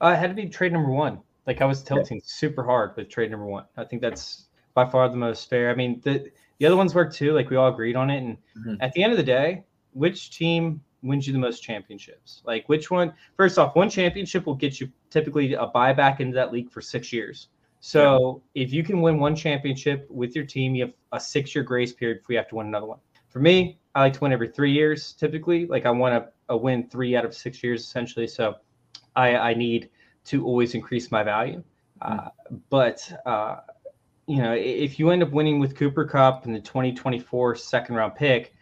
Uh, 0.00 0.08
it 0.08 0.16
had 0.18 0.28
to 0.30 0.34
be 0.34 0.48
trade 0.48 0.72
number 0.72 0.90
one. 0.92 1.20
Like 1.46 1.60
I 1.60 1.64
was 1.64 1.82
tilting 1.82 2.20
super 2.24 2.62
hard 2.62 2.94
with 2.96 3.08
trade 3.08 3.30
number 3.30 3.46
one. 3.46 3.64
I 3.76 3.84
think 3.84 4.00
that's 4.02 4.46
by 4.74 4.88
far 4.88 5.08
the 5.08 5.16
most 5.16 5.48
fair. 5.50 5.70
I 5.70 5.74
mean, 5.74 6.00
the 6.04 6.30
the 6.58 6.66
other 6.66 6.76
ones 6.76 6.94
worked 6.94 7.16
too. 7.16 7.32
Like 7.32 7.50
we 7.50 7.56
all 7.56 7.68
agreed 7.72 7.96
on 7.96 8.10
it. 8.10 8.18
And 8.18 8.36
Mhm. 8.56 8.76
at 8.80 8.92
the 8.92 9.02
end 9.02 9.12
of 9.12 9.16
the 9.16 9.24
day, 9.24 9.64
which 9.92 10.30
team 10.30 10.80
wins 11.02 11.26
you 11.26 11.32
the 11.32 11.38
most 11.38 11.62
championships? 11.62 12.42
Like 12.44 12.68
which 12.68 12.90
one? 12.90 13.12
First 13.36 13.58
off, 13.58 13.76
one 13.76 13.90
championship 13.90 14.46
will 14.46 14.54
get 14.54 14.80
you 14.80 14.90
typically 15.10 15.54
a 15.54 15.66
buyback 15.66 16.20
into 16.20 16.34
that 16.34 16.52
league 16.52 16.70
for 16.70 16.80
six 16.80 17.12
years. 17.12 17.48
So 17.80 18.42
if 18.54 18.72
you 18.72 18.82
can 18.82 19.00
win 19.00 19.18
one 19.18 19.36
championship 19.36 20.06
with 20.10 20.34
your 20.34 20.44
team, 20.44 20.74
you 20.74 20.84
have 20.84 20.94
a 21.12 21.20
six 21.20 21.54
year 21.54 21.62
grace 21.62 21.92
period 21.92 22.18
before 22.18 22.32
you 22.32 22.38
have 22.38 22.48
to 22.48 22.56
win 22.56 22.66
another 22.66 22.86
one. 22.86 22.98
For 23.28 23.40
me, 23.40 23.78
I 23.94 24.00
like 24.00 24.14
to 24.14 24.20
win 24.20 24.32
every 24.32 24.48
three 24.48 24.72
years 24.72 25.12
typically. 25.12 25.66
Like 25.66 25.86
I 25.86 25.90
want 25.90 26.14
to 26.14 26.32
a 26.48 26.56
win 26.56 26.88
three 26.88 27.14
out 27.14 27.24
of 27.24 27.34
six 27.34 27.62
years 27.62 27.82
essentially. 27.82 28.26
So 28.26 28.56
I, 29.14 29.36
I 29.36 29.54
need 29.54 29.90
to 30.24 30.44
always 30.44 30.74
increase 30.74 31.10
my 31.10 31.22
value. 31.22 31.62
Uh, 32.00 32.28
but 32.70 33.10
uh, 33.26 33.56
you 34.26 34.42
know, 34.42 34.52
if 34.52 34.98
you 34.98 35.10
end 35.10 35.22
up 35.22 35.30
winning 35.30 35.58
with 35.58 35.74
Cooper 35.74 36.04
Kupp 36.04 36.44
and 36.46 36.54
the 36.54 36.60
2024 36.60 37.56
second 37.56 37.94
round 37.94 38.14
pick, 38.14 38.54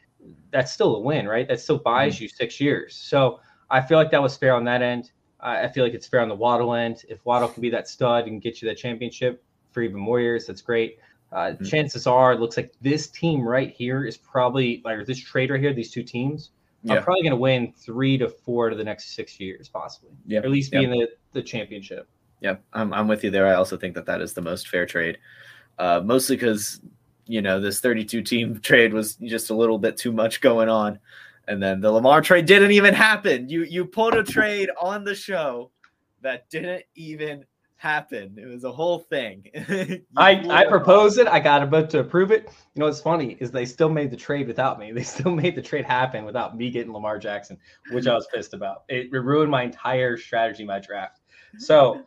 that's 0.51 0.72
still 0.72 0.97
a 0.97 1.01
win, 1.01 1.27
right? 1.27 1.47
That 1.49 1.61
still 1.61 1.79
buys 1.79 2.20
you 2.20 2.29
six 2.29 2.61
years. 2.61 2.95
So 2.95 3.41
I 3.70 3.81
feel 3.81 3.99
like 3.99 4.11
that 4.11 4.22
was 4.22 4.37
fair 4.37 4.55
on 4.55 4.64
that 4.64 4.83
end. 4.83 5.12
I 5.41 5.64
I 5.64 5.68
feel 5.68 5.85
like 5.85 5.95
it's 5.95 6.07
fair 6.07 6.20
on 6.20 6.29
the 6.29 6.35
Waddle 6.35 6.74
end. 6.74 7.05
If 7.09 7.24
Waddle 7.24 7.49
can 7.49 7.61
be 7.61 7.70
that 7.70 7.89
stud 7.89 8.27
and 8.27 8.41
get 8.41 8.62
you 8.62 8.68
that 8.68 8.77
championship 8.77 9.43
for 9.72 9.83
even 9.83 9.99
more 9.99 10.20
years, 10.20 10.47
that's 10.47 10.62
great. 10.62 10.99
Uh, 11.33 11.53
Mhm. 11.53 11.68
Chances 11.68 12.07
are, 12.07 12.33
it 12.33 12.41
looks 12.41 12.57
like 12.57 12.72
this 12.81 13.09
team 13.09 13.47
right 13.47 13.70
here 13.70 14.05
is 14.05 14.16
probably 14.16 14.81
like 14.85 15.05
this 15.07 15.18
trade 15.18 15.51
right 15.51 15.61
here. 15.61 15.72
These 15.74 15.91
two 15.91 16.05
teams 16.05 16.51
Yeah. 16.83 16.95
are 16.95 17.03
probably 17.03 17.22
going 17.22 17.33
to 17.33 17.37
win 17.37 17.72
three 17.77 18.16
to 18.18 18.29
four 18.29 18.70
to 18.70 18.77
the 18.77 18.85
next 18.85 19.14
six 19.14 19.41
years, 19.41 19.68
possibly. 19.68 20.12
Yeah. 20.27 20.41
Or 20.41 20.45
at 20.45 20.51
least 20.51 20.70
be 20.70 20.85
in 20.85 20.91
the, 20.91 21.09
the 21.33 21.43
championship. 21.43 22.07
Yeah, 22.41 22.57
I'm, 22.72 22.95
I'm 22.95 23.09
with 23.09 23.24
you 23.24 23.31
there. 23.31 23.47
I 23.49 23.55
also 23.55 23.77
think 23.77 23.95
that 23.97 24.07
that 24.07 24.20
is 24.20 24.35
the 24.35 24.41
most 24.41 24.68
fair 24.68 24.87
trade, 24.87 25.18
uh, 25.79 26.01
mostly 26.05 26.37
because 26.37 26.81
you 27.27 27.43
know 27.43 27.61
this 27.61 27.81
32 27.81 28.22
team 28.22 28.61
trade 28.62 28.93
was 28.93 29.16
just 29.16 29.51
a 29.51 29.55
little 29.55 29.79
bit 29.79 29.97
too 29.97 30.12
much 30.12 30.41
going 30.41 30.68
on, 30.68 30.99
And 31.49 31.62
then 31.62 31.81
the 31.81 31.91
Lamar 31.91 32.20
trade 32.22 32.47
didn't 32.47 32.72
even 32.72 32.95
happen. 32.95 33.49
You 33.49 33.64
you 33.64 33.85
pulled 33.85 34.14
a 34.14 34.22
trade 34.22 34.70
on 34.81 35.05
the 35.05 35.14
show 35.14 35.70
that 36.22 36.49
didn't 36.51 36.85
even 36.95 37.45
happen. 37.77 38.37
It 38.39 38.47
was 38.47 38.64
a 38.64 38.72
whole 38.72 38.99
thing. 38.99 39.45
I, 40.16 40.43
I 40.49 40.66
proposed 40.66 41.18
it. 41.18 41.29
I 41.29 41.39
got 41.39 41.62
a 41.62 41.66
vote 41.66 41.91
to 41.91 42.01
approve 42.01 42.31
it. 42.31 42.45
You 42.74 42.81
know 42.81 42.87
what's 42.87 43.01
funny 43.01 43.37
is 43.39 43.51
they 43.51 43.66
still 43.66 43.91
made 43.91 44.11
the 44.11 44.16
trade 44.16 44.47
without 44.47 44.79
me. 44.79 44.93
They 44.97 45.03
still 45.03 45.35
made 45.35 45.55
the 45.55 45.62
trade 45.62 45.85
happen 45.85 46.24
without 46.24 46.57
me 46.57 46.70
getting 46.70 46.93
Lamar 46.93 47.18
Jackson, 47.18 47.59
which 47.93 48.07
I 48.07 48.14
was 48.14 48.27
pissed 48.35 48.55
about. 48.55 48.85
It, 48.89 49.11
it 49.12 49.18
ruined 49.18 49.51
my 49.51 49.62
entire 49.62 50.16
strategy, 50.16 50.64
my 50.64 50.81
draft. 50.81 51.20
So, 51.59 52.03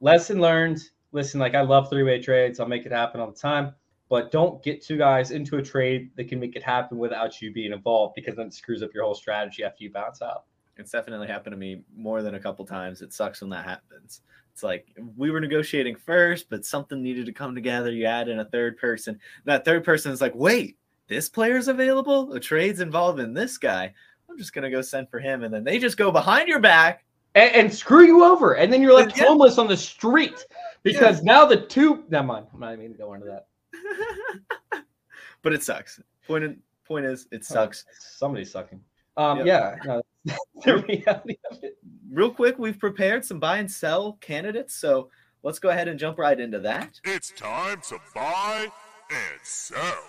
lesson 0.00 0.38
learned. 0.38 0.80
Listen, 1.12 1.40
like 1.40 1.54
I 1.54 1.62
love 1.62 1.88
three 1.88 2.02
way 2.02 2.20
trades. 2.20 2.60
I'll 2.60 2.68
make 2.68 2.84
it 2.84 2.92
happen 2.92 3.20
all 3.20 3.30
the 3.30 3.38
time 3.38 3.72
but 4.08 4.30
don't 4.30 4.62
get 4.62 4.82
two 4.82 4.96
guys 4.96 5.30
into 5.30 5.56
a 5.56 5.62
trade 5.62 6.10
that 6.16 6.28
can 6.28 6.38
make 6.38 6.56
it 6.56 6.62
happen 6.62 6.98
without 6.98 7.42
you 7.42 7.52
being 7.52 7.72
involved 7.72 8.14
because 8.14 8.36
then 8.36 8.46
it 8.46 8.54
screws 8.54 8.82
up 8.82 8.94
your 8.94 9.04
whole 9.04 9.14
strategy 9.14 9.64
after 9.64 9.82
you 9.82 9.90
bounce 9.90 10.22
out. 10.22 10.44
It's 10.76 10.92
definitely 10.92 11.26
happened 11.26 11.54
to 11.54 11.56
me 11.56 11.82
more 11.96 12.22
than 12.22 12.34
a 12.34 12.40
couple 12.40 12.64
times. 12.66 13.02
It 13.02 13.12
sucks 13.12 13.40
when 13.40 13.50
that 13.50 13.64
happens. 13.64 14.20
It's 14.52 14.62
like 14.62 14.86
we 15.16 15.30
were 15.30 15.40
negotiating 15.40 15.96
first, 15.96 16.48
but 16.48 16.64
something 16.64 17.02
needed 17.02 17.26
to 17.26 17.32
come 17.32 17.54
together. 17.54 17.90
You 17.90 18.06
add 18.06 18.28
in 18.28 18.40
a 18.40 18.44
third 18.44 18.78
person. 18.78 19.18
That 19.44 19.64
third 19.64 19.84
person 19.84 20.12
is 20.12 20.20
like, 20.20 20.34
wait, 20.34 20.78
this 21.08 21.28
player's 21.28 21.68
available? 21.68 22.32
A 22.32 22.40
trade's 22.40 22.80
involved 22.80 23.20
in 23.20 23.34
this 23.34 23.58
guy. 23.58 23.92
I'm 24.28 24.38
just 24.38 24.52
gonna 24.52 24.70
go 24.70 24.82
send 24.82 25.10
for 25.10 25.18
him. 25.18 25.44
And 25.44 25.52
then 25.52 25.64
they 25.64 25.78
just 25.78 25.96
go 25.96 26.10
behind 26.10 26.48
your 26.48 26.60
back 26.60 27.04
and, 27.34 27.54
and 27.54 27.74
screw 27.74 28.04
you 28.06 28.24
over. 28.24 28.54
And 28.54 28.72
then 28.72 28.82
you're 28.82 28.94
left 28.94 29.16
yeah. 29.16 29.24
homeless 29.24 29.58
on 29.58 29.66
the 29.66 29.76
street 29.76 30.46
because 30.82 31.18
yeah. 31.18 31.32
now 31.32 31.46
the 31.46 31.56
two 31.56 32.04
never 32.08 32.26
mind. 32.26 32.46
I'm 32.52 32.60
not 32.60 32.72
even 32.72 32.86
gonna 32.86 32.98
go 32.98 33.14
into 33.14 33.26
that. 33.26 33.46
but 35.42 35.52
it 35.52 35.62
sucks. 35.62 36.00
Point 36.26 36.58
point 36.84 37.06
is, 37.06 37.26
it 37.30 37.44
sucks. 37.44 37.84
Somebody's 37.98 38.50
sucking. 38.50 38.80
Um, 39.16 39.38
yep. 39.38 39.46
yeah, 39.46 39.76
no, 39.84 40.02
the 40.64 40.78
reality 40.88 41.36
of 41.50 41.58
it. 41.62 41.78
Real 42.10 42.30
quick, 42.30 42.58
we've 42.58 42.78
prepared 42.78 43.24
some 43.24 43.40
buy 43.40 43.58
and 43.58 43.70
sell 43.70 44.14
candidates, 44.20 44.74
so 44.74 45.10
let's 45.42 45.58
go 45.58 45.70
ahead 45.70 45.88
and 45.88 45.98
jump 45.98 46.18
right 46.18 46.38
into 46.38 46.58
that. 46.60 47.00
It's 47.04 47.30
time 47.30 47.80
to 47.88 47.98
buy 48.14 48.68
and 49.10 49.40
sell. 49.42 50.02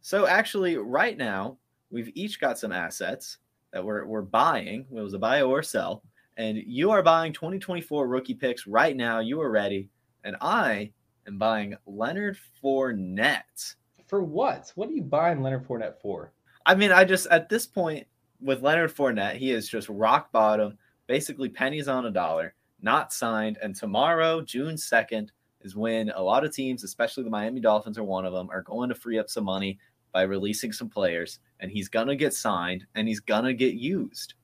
So 0.00 0.26
actually, 0.26 0.76
right 0.76 1.16
now, 1.16 1.58
we've 1.90 2.10
each 2.14 2.40
got 2.40 2.58
some 2.58 2.72
assets 2.72 3.38
that 3.72 3.84
we're 3.84 4.04
we're 4.04 4.22
buying. 4.22 4.86
It 4.94 5.00
was 5.00 5.14
a 5.14 5.18
buy 5.18 5.42
or 5.42 5.62
sell, 5.62 6.02
and 6.36 6.58
you 6.58 6.90
are 6.90 7.02
buying 7.02 7.32
2024 7.32 8.06
rookie 8.06 8.34
picks 8.34 8.66
right 8.66 8.96
now. 8.96 9.20
You 9.20 9.40
are 9.40 9.50
ready, 9.50 9.88
and 10.24 10.36
I 10.40 10.92
and 11.26 11.38
buying 11.38 11.76
Leonard 11.86 12.38
Fournette. 12.62 13.74
For 14.06 14.22
what? 14.22 14.72
What 14.74 14.88
are 14.88 14.92
you 14.92 15.02
buying 15.02 15.42
Leonard 15.42 15.66
Fournette 15.66 16.00
for? 16.00 16.32
I 16.66 16.74
mean, 16.74 16.92
I 16.92 17.04
just 17.04 17.26
at 17.28 17.48
this 17.48 17.66
point 17.66 18.06
with 18.40 18.62
Leonard 18.62 18.94
Fournette, 18.94 19.36
he 19.36 19.50
is 19.50 19.68
just 19.68 19.88
rock 19.88 20.32
bottom, 20.32 20.76
basically 21.06 21.48
pennies 21.48 21.88
on 21.88 22.06
a 22.06 22.10
dollar, 22.10 22.54
not 22.80 23.12
signed. 23.12 23.58
And 23.62 23.74
tomorrow, 23.74 24.40
June 24.40 24.74
2nd, 24.74 25.28
is 25.62 25.76
when 25.76 26.10
a 26.10 26.22
lot 26.22 26.44
of 26.44 26.52
teams, 26.52 26.84
especially 26.84 27.24
the 27.24 27.30
Miami 27.30 27.60
Dolphins 27.60 27.98
are 27.98 28.04
one 28.04 28.26
of 28.26 28.32
them, 28.32 28.50
are 28.50 28.62
going 28.62 28.88
to 28.88 28.94
free 28.94 29.18
up 29.18 29.30
some 29.30 29.44
money 29.44 29.78
by 30.12 30.22
releasing 30.22 30.72
some 30.72 30.88
players. 30.88 31.38
And 31.60 31.70
he's 31.70 31.88
going 31.88 32.08
to 32.08 32.16
get 32.16 32.34
signed 32.34 32.86
and 32.94 33.08
he's 33.08 33.20
going 33.20 33.44
to 33.44 33.54
get 33.54 33.74
used. 33.74 34.34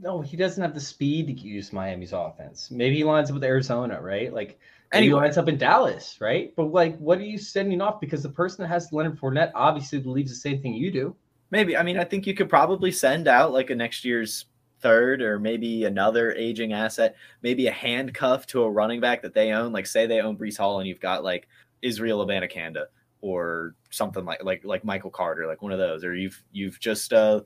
No, 0.00 0.20
he 0.20 0.36
doesn't 0.36 0.62
have 0.62 0.74
the 0.74 0.80
speed 0.80 1.26
to 1.26 1.32
use 1.32 1.72
Miami's 1.72 2.12
offense. 2.12 2.70
Maybe 2.70 2.96
he 2.96 3.04
lines 3.04 3.30
up 3.30 3.34
with 3.34 3.44
Arizona, 3.44 4.00
right? 4.00 4.32
Like 4.32 4.58
Anyway. 4.92 5.08
he 5.08 5.14
winds 5.14 5.36
up 5.36 5.48
in 5.48 5.58
Dallas, 5.58 6.16
right? 6.20 6.54
But 6.56 6.72
like, 6.72 6.96
what 6.98 7.18
are 7.18 7.24
you 7.24 7.36
sending 7.38 7.80
off? 7.80 8.00
Because 8.00 8.22
the 8.22 8.30
person 8.30 8.62
that 8.62 8.68
has 8.68 8.92
Leonard 8.92 9.20
Fournette 9.20 9.52
obviously 9.54 9.98
believes 9.98 10.30
the 10.30 10.36
same 10.36 10.62
thing 10.62 10.74
you 10.74 10.90
do. 10.90 11.14
Maybe. 11.50 11.76
I 11.76 11.82
mean, 11.82 11.98
I 11.98 12.04
think 12.04 12.26
you 12.26 12.34
could 12.34 12.48
probably 12.48 12.90
send 12.90 13.28
out 13.28 13.52
like 13.52 13.70
a 13.70 13.74
next 13.74 14.04
year's 14.04 14.46
third 14.80 15.20
or 15.20 15.38
maybe 15.38 15.84
another 15.84 16.32
aging 16.32 16.72
asset, 16.72 17.16
maybe 17.42 17.66
a 17.66 17.72
handcuff 17.72 18.46
to 18.46 18.62
a 18.62 18.70
running 18.70 19.00
back 19.00 19.22
that 19.22 19.34
they 19.34 19.52
own. 19.52 19.72
Like, 19.72 19.86
say 19.86 20.06
they 20.06 20.20
own 20.20 20.36
Breece 20.36 20.56
Hall 20.56 20.78
and 20.78 20.88
you've 20.88 21.00
got 21.00 21.24
like 21.24 21.48
Israel 21.82 22.26
Abanikanda 22.26 22.84
or 23.20 23.74
something 23.90 24.24
like 24.24 24.42
like 24.42 24.64
like 24.64 24.84
Michael 24.84 25.10
Carter, 25.10 25.46
like 25.46 25.60
one 25.60 25.72
of 25.72 25.78
those, 25.78 26.04
or 26.04 26.14
you've 26.14 26.42
you've 26.52 26.78
just 26.80 27.12
uh 27.12 27.40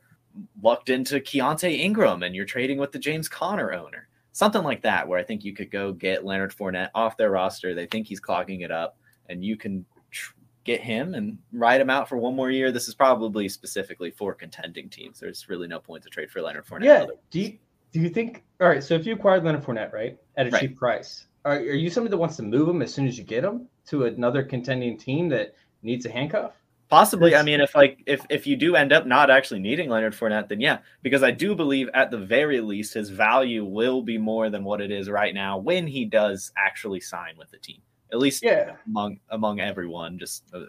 lucked 0.63 0.91
into 0.91 1.17
Keaontay 1.17 1.79
Ingram 1.79 2.23
and 2.23 2.35
you're 2.35 2.45
trading 2.45 2.79
with 2.79 2.93
the 2.93 2.99
James 2.99 3.29
Conner 3.29 3.73
owner 3.73 4.09
something 4.33 4.63
like 4.63 4.83
that, 4.83 5.07
where 5.07 5.19
I 5.19 5.23
think 5.23 5.45
you 5.45 5.55
could 5.55 5.71
go 5.71 5.93
get 5.93 6.25
Leonard 6.25 6.55
Fournette 6.55 6.91
off 6.95 7.17
their 7.17 7.31
roster. 7.31 7.75
They 7.75 7.87
think 7.87 8.07
he's 8.07 8.21
clogging 8.21 8.63
it 8.63 8.71
up, 8.71 8.97
and 9.29 9.45
you 9.45 9.57
can 9.57 9.85
tr- 10.11 10.35
get 10.65 10.81
him 10.81 11.15
and 11.15 11.39
ride 11.53 11.81
him 11.81 11.91
out 11.91 12.09
for 12.09 12.17
one 12.17 12.35
more 12.35 12.51
year. 12.51 12.73
This 12.73 12.89
is 12.89 12.95
probably 12.95 13.49
specifically 13.49 14.11
for 14.11 14.35
contending 14.35 14.89
teams. 14.89 15.21
There's 15.21 15.49
really 15.49 15.69
no 15.69 15.79
point 15.79 16.03
to 16.05 16.11
trade 16.11 16.31
for 16.31 16.41
Leonard 16.41 16.67
Fournette. 16.67 16.85
Yeah. 16.85 17.07
Do 17.31 17.41
you 17.41 17.59
do 17.93 18.01
you 18.01 18.09
think? 18.09 18.43
All 18.61 18.69
right. 18.69 18.83
So 18.83 18.95
if 18.95 19.07
you 19.07 19.15
acquired 19.15 19.45
Leonard 19.45 19.65
Fournette, 19.65 19.93
right, 19.93 20.19
at 20.37 20.47
a 20.47 20.51
right. 20.51 20.61
cheap 20.61 20.77
price, 20.77 21.27
are, 21.45 21.57
are 21.57 21.61
you 21.61 21.91
somebody 21.91 22.11
that 22.13 22.19
wants 22.19 22.37
to 22.37 22.43
move 22.43 22.69
him 22.69 22.83
as 22.83 22.93
soon 22.93 23.07
as 23.07 23.19
you 23.19 23.25
get 23.25 23.45
him 23.45 23.69
to 23.89 24.07
another 24.07 24.43
contending 24.43 24.97
team 24.97 25.29
that 25.29 25.55
needs 25.83 26.07
a 26.07 26.11
handcuff? 26.11 26.55
Possibly. 26.93 27.35
I 27.35 27.43
mean, 27.43 27.63
if 27.63 27.75
like 27.75 28.03
if 28.05 28.21
if 28.29 28.47
you 28.47 28.55
do 28.55 28.77
end 28.77 28.93
up 28.93 29.07
not 29.07 29.31
actually 29.31 29.61
needing 29.61 29.89
Leonard 29.89 30.13
Fournette, 30.13 30.51
then 30.51 30.61
yeah, 30.61 30.81
because 31.01 31.23
I 31.23 31.31
do 31.31 31.55
believe 31.55 31.89
at 31.95 32.11
the 32.11 32.19
very 32.19 32.61
least 32.61 32.93
his 32.93 33.09
value 33.09 33.65
will 33.65 34.03
be 34.03 34.19
more 34.19 34.51
than 34.51 34.63
what 34.63 34.83
it 34.83 34.91
is 34.91 35.09
right 35.09 35.33
now 35.33 35.57
when 35.57 35.87
he 35.87 36.05
does 36.05 36.53
actually 36.59 37.01
sign 37.01 37.39
with 37.39 37.51
the 37.51 37.57
team. 37.57 37.81
At 38.13 38.19
least 38.19 38.45
yeah. 38.45 38.77
among 38.87 39.21
among 39.31 39.59
everyone, 39.59 40.19
just 40.19 40.45
uh, 40.53 40.65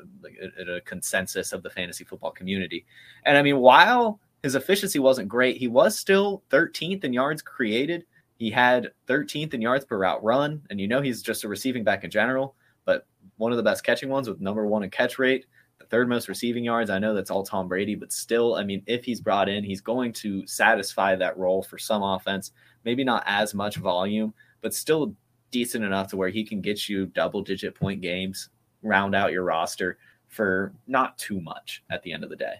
at 0.62 0.70
a 0.70 0.80
consensus 0.86 1.52
of 1.52 1.62
the 1.62 1.70
fantasy 1.70 2.06
football 2.06 2.32
community. 2.32 2.86
And 3.26 3.38
I 3.38 3.42
mean, 3.42 3.58
while 3.58 4.22
his 4.44 4.56
efficiency 4.56 5.00
wasn't 5.00 5.28
great, 5.28 5.58
he 5.58 5.68
was 5.68 6.00
still 6.00 6.42
13th 6.52 7.04
in 7.04 7.12
yards 7.12 7.42
created. 7.42 8.06
He 8.38 8.50
had 8.50 8.92
13th 9.10 9.54
in 9.54 9.62
yards 9.62 9.84
per 9.84 9.98
route 9.98 10.24
run, 10.24 10.62
and 10.70 10.80
you 10.80 10.88
know 10.88 11.02
he's 11.02 11.22
just 11.22 11.44
a 11.44 11.50
receiving 11.50 11.84
back 11.84 12.06
in 12.06 12.10
general, 12.10 12.56
but 12.86 13.08
one 13.36 13.52
of 13.52 13.58
the 13.58 13.64
best 13.64 13.84
catching 13.84 14.08
ones 14.08 14.30
with 14.30 14.40
number 14.40 14.66
one 14.66 14.84
in 14.84 14.90
catch 14.90 15.20
rate 15.20 15.48
third 15.94 16.10
most 16.10 16.28
receiving 16.28 16.64
yards. 16.64 16.90
I 16.90 16.98
know 16.98 17.14
that's 17.14 17.30
all 17.30 17.44
Tom 17.44 17.68
Brady, 17.68 17.94
but 17.94 18.12
still, 18.12 18.56
I 18.56 18.64
mean, 18.64 18.82
if 18.88 19.06
he's 19.06 19.22
brought 19.22 19.48
in, 19.48 19.64
he's 19.64 19.80
going 19.80 20.12
to 20.14 20.44
satisfy 20.48 21.16
that 21.16 21.38
role 21.38 21.62
for 21.62 21.78
some 21.78 22.02
offense. 22.02 22.52
Maybe 22.84 23.04
not 23.04 23.22
as 23.28 23.54
much 23.54 23.76
volume, 23.76 24.34
but 24.62 24.74
still 24.74 25.16
decent 25.52 25.86
enough 25.86 26.08
to 26.08 26.18
where 26.18 26.30
he 26.30 26.44
can 26.44 26.62
get 26.62 26.90
you 26.90 27.06
double 27.06 27.44
digit 27.44 27.76
point 27.76 28.02
games, 28.02 28.50
round 28.82 29.14
out 29.14 29.34
your 29.34 29.44
roster 29.44 30.00
for 30.30 30.74
not 30.88 31.16
too 31.20 31.40
much 31.40 31.84
at 31.92 32.02
the 32.02 32.12
end 32.12 32.24
of 32.24 32.32
the 32.32 32.38
day. 32.38 32.56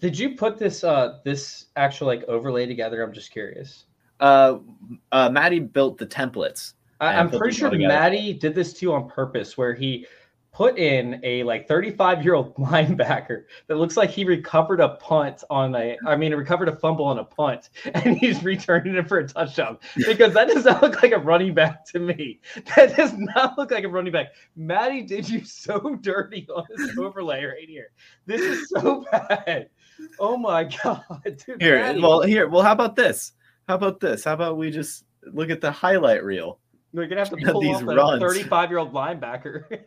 Did 0.00 0.18
you 0.18 0.34
put 0.34 0.58
this 0.58 0.82
uh 0.82 1.20
this 1.24 1.66
actual 1.76 2.08
like 2.08 2.24
overlay 2.24 2.66
together? 2.66 3.04
I'm 3.04 3.12
just 3.12 3.30
curious. 3.30 3.84
Uh, 4.18 4.58
uh 5.12 5.30
Maddie 5.30 5.60
built 5.60 5.96
the 5.96 6.06
templates. 6.06 6.72
I, 6.98 7.14
am 7.14 7.30
pretty 7.30 7.56
sure 7.56 7.70
Maddie 7.70 8.32
did 8.32 8.56
this 8.56 8.72
too 8.72 8.92
on 8.92 9.08
purpose, 9.08 9.56
where 9.56 9.74
he 9.74 10.06
put 10.54 10.78
in 10.78 11.20
a 11.24 11.42
like 11.42 11.66
35 11.66 12.24
year 12.24 12.34
old 12.34 12.54
linebacker 12.56 13.44
that 13.66 13.76
looks 13.76 13.96
like 13.96 14.08
he 14.08 14.24
recovered 14.24 14.80
a 14.80 14.90
punt 14.90 15.42
on 15.50 15.74
a 15.74 15.98
I 16.06 16.16
mean 16.16 16.32
recovered 16.34 16.68
a 16.68 16.76
fumble 16.76 17.04
on 17.04 17.18
a 17.18 17.24
punt 17.24 17.70
and 17.94 18.16
he's 18.16 18.42
returning 18.42 18.94
it 18.94 19.08
for 19.08 19.18
a 19.18 19.28
touchdown 19.28 19.78
because 19.96 20.32
that 20.32 20.48
does 20.48 20.64
not 20.64 20.80
look 20.80 21.02
like 21.02 21.12
a 21.12 21.18
running 21.18 21.52
back 21.52 21.84
to 21.86 21.98
me. 21.98 22.40
That 22.76 22.96
does 22.96 23.12
not 23.18 23.58
look 23.58 23.72
like 23.72 23.84
a 23.84 23.88
running 23.88 24.12
back. 24.12 24.28
Maddie 24.56 25.02
did 25.02 25.28
you 25.28 25.44
so 25.44 25.96
dirty 26.00 26.46
on 26.54 26.64
this 26.76 26.96
overlay 26.96 27.44
right 27.44 27.68
here. 27.68 27.90
This 28.24 28.40
is 28.40 28.68
so 28.68 29.04
bad. 29.10 29.68
Oh 30.20 30.36
my 30.36 30.64
god. 30.64 31.02
Dude, 31.24 31.60
here, 31.60 31.80
Maddie. 31.80 32.00
well 32.00 32.22
here, 32.22 32.48
well 32.48 32.62
how 32.62 32.72
about 32.72 32.94
this? 32.94 33.32
How 33.68 33.74
about 33.74 33.98
this? 33.98 34.24
How 34.24 34.34
about 34.34 34.56
we 34.56 34.70
just 34.70 35.04
look 35.32 35.50
at 35.50 35.60
the 35.60 35.72
highlight 35.72 36.22
reel? 36.22 36.60
You're 36.94 37.08
gonna 37.08 37.20
have 37.20 37.30
to 37.30 37.36
pull 37.52 37.60
these 37.60 37.76
off 37.76 37.82
runs. 37.82 38.22
a 38.22 38.26
35 38.26 38.70
year 38.70 38.78
old 38.78 38.92
linebacker. 38.92 39.82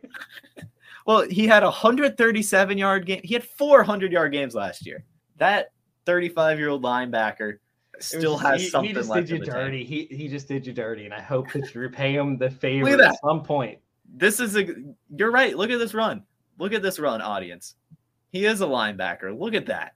well, 1.05 1.21
he 1.21 1.47
had 1.47 1.63
a 1.63 1.67
137 1.67 2.77
yard 2.77 3.05
game. 3.05 3.21
He 3.23 3.33
had 3.33 3.43
400 3.43 4.11
yard 4.11 4.33
games 4.33 4.53
last 4.53 4.85
year. 4.85 5.05
That 5.37 5.71
35 6.05 6.59
year 6.59 6.69
old 6.69 6.83
linebacker 6.83 7.59
still 7.99 8.33
was, 8.33 8.41
has 8.41 8.61
he, 8.61 8.69
something. 8.69 8.89
He 8.89 8.93
just 8.93 9.13
did 9.13 9.29
you 9.29 9.39
dirty. 9.39 9.85
He 9.85 10.07
he 10.11 10.27
just 10.27 10.49
did 10.49 10.67
you 10.67 10.73
dirty, 10.73 11.05
and 11.05 11.13
I 11.13 11.21
hope 11.21 11.51
that 11.53 11.73
you 11.73 11.81
repay 11.81 12.13
him 12.13 12.37
the 12.37 12.49
favor 12.61 12.89
at, 12.89 12.99
at 12.99 13.15
some 13.21 13.41
point. 13.41 13.79
This 14.13 14.41
is 14.41 14.57
a. 14.57 14.67
You're 15.15 15.31
right. 15.31 15.55
Look 15.55 15.69
at 15.69 15.79
this 15.79 15.93
run. 15.93 16.23
Look 16.59 16.73
at 16.73 16.81
this 16.81 16.99
run, 16.99 17.21
audience. 17.21 17.75
He 18.31 18.45
is 18.45 18.59
a 18.61 18.65
linebacker. 18.65 19.37
Look 19.37 19.53
at 19.53 19.67
that. 19.67 19.93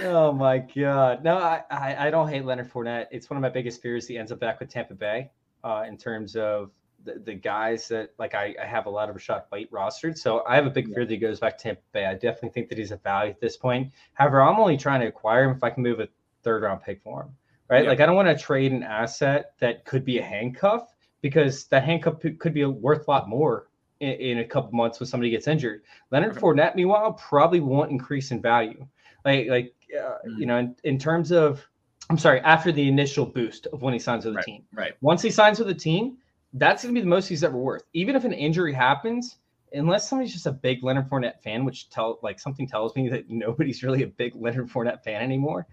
Oh 0.00 0.32
my 0.32 0.58
god! 0.58 1.24
No, 1.24 1.38
I, 1.38 1.62
I, 1.70 2.06
I 2.06 2.10
don't 2.10 2.28
hate 2.28 2.44
Leonard 2.44 2.70
Fournette. 2.70 3.06
It's 3.10 3.28
one 3.30 3.36
of 3.36 3.42
my 3.42 3.48
biggest 3.48 3.82
fears. 3.82 4.06
He 4.06 4.18
ends 4.18 4.32
up 4.32 4.40
back 4.40 4.60
with 4.60 4.68
Tampa 4.68 4.94
Bay, 4.94 5.30
uh, 5.64 5.84
in 5.86 5.96
terms 5.96 6.36
of 6.36 6.70
the, 7.04 7.20
the 7.24 7.34
guys 7.34 7.88
that 7.88 8.10
like 8.18 8.34
I, 8.34 8.54
I 8.60 8.66
have 8.66 8.86
a 8.86 8.90
lot 8.90 9.08
of 9.08 9.16
Rachaad 9.16 9.44
White 9.50 9.70
rostered. 9.70 10.16
So 10.18 10.44
I 10.46 10.56
have 10.56 10.66
a 10.66 10.70
big 10.70 10.92
fear 10.92 11.04
that 11.04 11.10
he 11.10 11.16
goes 11.16 11.40
back 11.40 11.58
to 11.58 11.64
Tampa 11.64 11.82
Bay. 11.92 12.06
I 12.06 12.14
definitely 12.14 12.50
think 12.50 12.68
that 12.68 12.78
he's 12.78 12.90
a 12.90 12.96
value 12.96 13.30
at 13.30 13.40
this 13.40 13.56
point. 13.56 13.92
However, 14.14 14.42
I'm 14.42 14.58
only 14.58 14.76
trying 14.76 15.00
to 15.00 15.06
acquire 15.06 15.44
him 15.44 15.56
if 15.56 15.62
I 15.62 15.70
can 15.70 15.82
move 15.82 16.00
a 16.00 16.08
third 16.42 16.62
round 16.62 16.82
pick 16.82 17.02
for 17.02 17.22
him. 17.22 17.30
Right? 17.68 17.84
Yeah. 17.84 17.90
Like 17.90 18.00
I 18.00 18.06
don't 18.06 18.16
want 18.16 18.28
to 18.28 18.42
trade 18.42 18.72
an 18.72 18.82
asset 18.82 19.52
that 19.60 19.84
could 19.84 20.04
be 20.04 20.18
a 20.18 20.22
handcuff 20.22 20.94
because 21.20 21.66
that 21.66 21.84
handcuff 21.84 22.20
could 22.38 22.54
be 22.54 22.64
worth 22.64 23.06
a 23.06 23.10
lot 23.10 23.28
more 23.28 23.68
in, 24.00 24.12
in 24.12 24.38
a 24.38 24.44
couple 24.44 24.72
months 24.72 25.00
when 25.00 25.06
somebody 25.06 25.30
gets 25.30 25.46
injured. 25.46 25.82
Leonard 26.10 26.34
Fournette, 26.36 26.74
meanwhile, 26.74 27.12
probably 27.12 27.60
won't 27.60 27.90
increase 27.90 28.30
in 28.30 28.40
value. 28.40 28.86
Like 29.24 29.48
like 29.48 29.74
uh, 29.96 30.18
Mm. 30.26 30.38
you 30.38 30.46
know, 30.46 30.58
in, 30.58 30.76
in 30.84 30.98
terms 30.98 31.32
of 31.32 31.66
I'm 32.10 32.16
sorry, 32.18 32.40
after 32.40 32.72
the 32.72 32.88
initial 32.88 33.26
boost 33.26 33.66
of 33.66 33.82
when 33.82 33.92
he 33.92 33.98
signs 33.98 34.24
with 34.24 34.32
the 34.32 34.36
Right. 34.38 34.44
team. 34.44 34.64
Right. 34.72 34.92
Once 35.02 35.20
he 35.20 35.30
signs 35.30 35.58
with 35.58 35.68
the 35.68 35.74
team, 35.74 36.16
that's 36.54 36.82
going 36.82 36.94
to 36.94 36.98
be 36.98 37.02
the 37.04 37.08
most 37.10 37.28
he's 37.28 37.44
ever 37.44 37.58
worth. 37.58 37.82
Even 37.92 38.16
if 38.16 38.24
an 38.24 38.32
injury 38.32 38.72
happens, 38.72 39.36
unless 39.74 40.08
somebody's 40.08 40.32
just 40.32 40.46
a 40.46 40.52
big 40.52 40.82
Leonard 40.82 41.10
Fournette 41.10 41.42
fan, 41.42 41.66
which 41.66 41.90
tell 41.90 42.18
like 42.22 42.40
something 42.40 42.66
tells 42.66 42.96
me 42.96 43.08
that 43.10 43.24
nobody's 43.28 43.82
really 43.82 44.02
a 44.04 44.06
big 44.06 44.34
Leonard 44.34 44.70
Fournette 44.70 45.02
fan 45.04 45.20
anymore. 45.22 45.66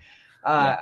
Uh, 0.44 0.76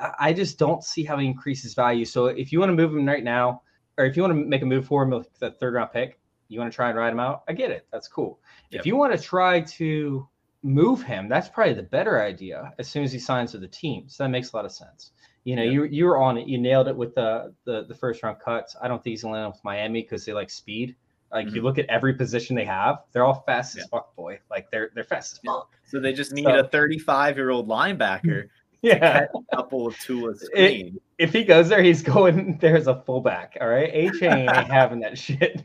I 0.00 0.12
I 0.18 0.32
just 0.32 0.58
don't 0.58 0.82
see 0.82 1.04
how 1.04 1.18
he 1.18 1.26
increases 1.26 1.74
value. 1.74 2.04
So 2.04 2.26
if 2.26 2.50
you 2.50 2.58
want 2.58 2.70
to 2.70 2.74
move 2.74 2.92
him 2.92 3.06
right 3.06 3.22
now, 3.22 3.62
or 3.98 4.06
if 4.06 4.16
you 4.16 4.22
want 4.22 4.32
to 4.32 4.44
make 4.44 4.62
a 4.62 4.66
move 4.66 4.86
for 4.86 5.02
him, 5.02 5.10
like 5.10 5.32
the 5.38 5.50
third 5.52 5.74
round 5.74 5.92
pick, 5.92 6.18
you 6.48 6.58
want 6.58 6.72
to 6.72 6.74
try 6.74 6.88
and 6.88 6.98
ride 6.98 7.12
him 7.12 7.20
out. 7.20 7.44
I 7.46 7.52
get 7.52 7.70
it. 7.70 7.86
That's 7.92 8.08
cool. 8.08 8.40
Yep. 8.70 8.80
If 8.80 8.86
you 8.86 8.96
want 8.96 9.12
to 9.14 9.22
try 9.22 9.60
to 9.60 10.26
move 10.64 11.02
him, 11.02 11.28
that's 11.28 11.48
probably 11.48 11.74
the 11.74 11.82
better 11.82 12.20
idea 12.22 12.72
as 12.78 12.88
soon 12.88 13.04
as 13.04 13.12
he 13.12 13.18
signs 13.18 13.52
with 13.52 13.62
the 13.62 13.68
team. 13.68 14.04
So 14.08 14.24
that 14.24 14.30
makes 14.30 14.52
a 14.52 14.56
lot 14.56 14.64
of 14.64 14.72
sense. 14.72 15.12
You 15.44 15.56
know, 15.56 15.62
Yep. 15.62 15.72
you 15.72 15.84
you 15.84 16.04
were 16.06 16.16
on 16.16 16.38
it. 16.38 16.48
You 16.48 16.58
nailed 16.58 16.88
it 16.88 16.96
with 16.96 17.14
the 17.14 17.52
the, 17.64 17.84
the 17.84 17.94
first 17.94 18.22
round 18.22 18.40
cuts. 18.40 18.74
I 18.80 18.88
don't 18.88 19.02
think 19.04 19.12
he's 19.12 19.22
gonna 19.22 19.34
land 19.34 19.46
up 19.46 19.52
with 19.54 19.64
Miami 19.64 20.00
because 20.02 20.24
they 20.24 20.32
like 20.32 20.48
speed. 20.50 20.96
Like 21.30 21.50
you 21.52 21.60
Mhm. 21.60 21.64
look 21.64 21.78
at 21.78 21.86
every 21.86 22.14
position 22.14 22.56
they 22.56 22.64
have, 22.64 23.00
they're 23.12 23.24
all 23.24 23.42
fast 23.46 23.76
Yeah. 23.76 23.82
as 23.82 23.88
fuck, 23.88 24.14
boy. 24.16 24.38
Like 24.50 24.70
they're 24.70 24.90
they're 24.94 25.04
fast 25.04 25.32
as 25.34 25.38
fuck. 25.44 25.70
So 25.86 26.00
they 26.00 26.12
just 26.14 26.32
need 26.32 26.44
So- 26.44 26.58
a 26.60 26.64
35 26.68 27.36
year 27.36 27.50
old 27.50 27.68
linebacker, 27.68 28.48
Yeah. 28.82 29.26
a 29.34 29.56
couple 29.56 29.86
of 29.86 29.98
Tua 29.98 30.34
screens. 30.34 30.98
If 31.18 31.32
he 31.32 31.44
goes 31.44 31.68
there, 31.68 31.82
he's 31.82 32.02
going 32.02 32.58
there 32.58 32.76
as 32.76 32.86
a 32.86 33.00
fullback. 33.02 33.56
All 33.60 33.68
right. 33.68 33.92
Achane 33.92 34.48
ain't 34.48 34.50
having 34.70 35.00
that 35.00 35.18
shit. 35.18 35.62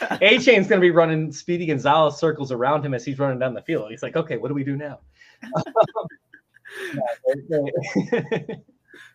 Achane's 0.00 0.68
gonna 0.68 0.80
be 0.80 0.90
running 0.90 1.32
Speedy 1.32 1.66
Gonzalez 1.66 2.16
circles 2.16 2.52
around 2.52 2.84
him 2.84 2.94
as 2.94 3.04
he's 3.04 3.18
running 3.18 3.38
down 3.38 3.54
the 3.54 3.62
field. 3.62 3.90
He's 3.90 4.02
like, 4.02 4.16
okay, 4.16 4.36
what 4.36 4.48
do 4.48 4.54
we 4.54 4.64
do 4.64 4.76
now? 4.76 5.00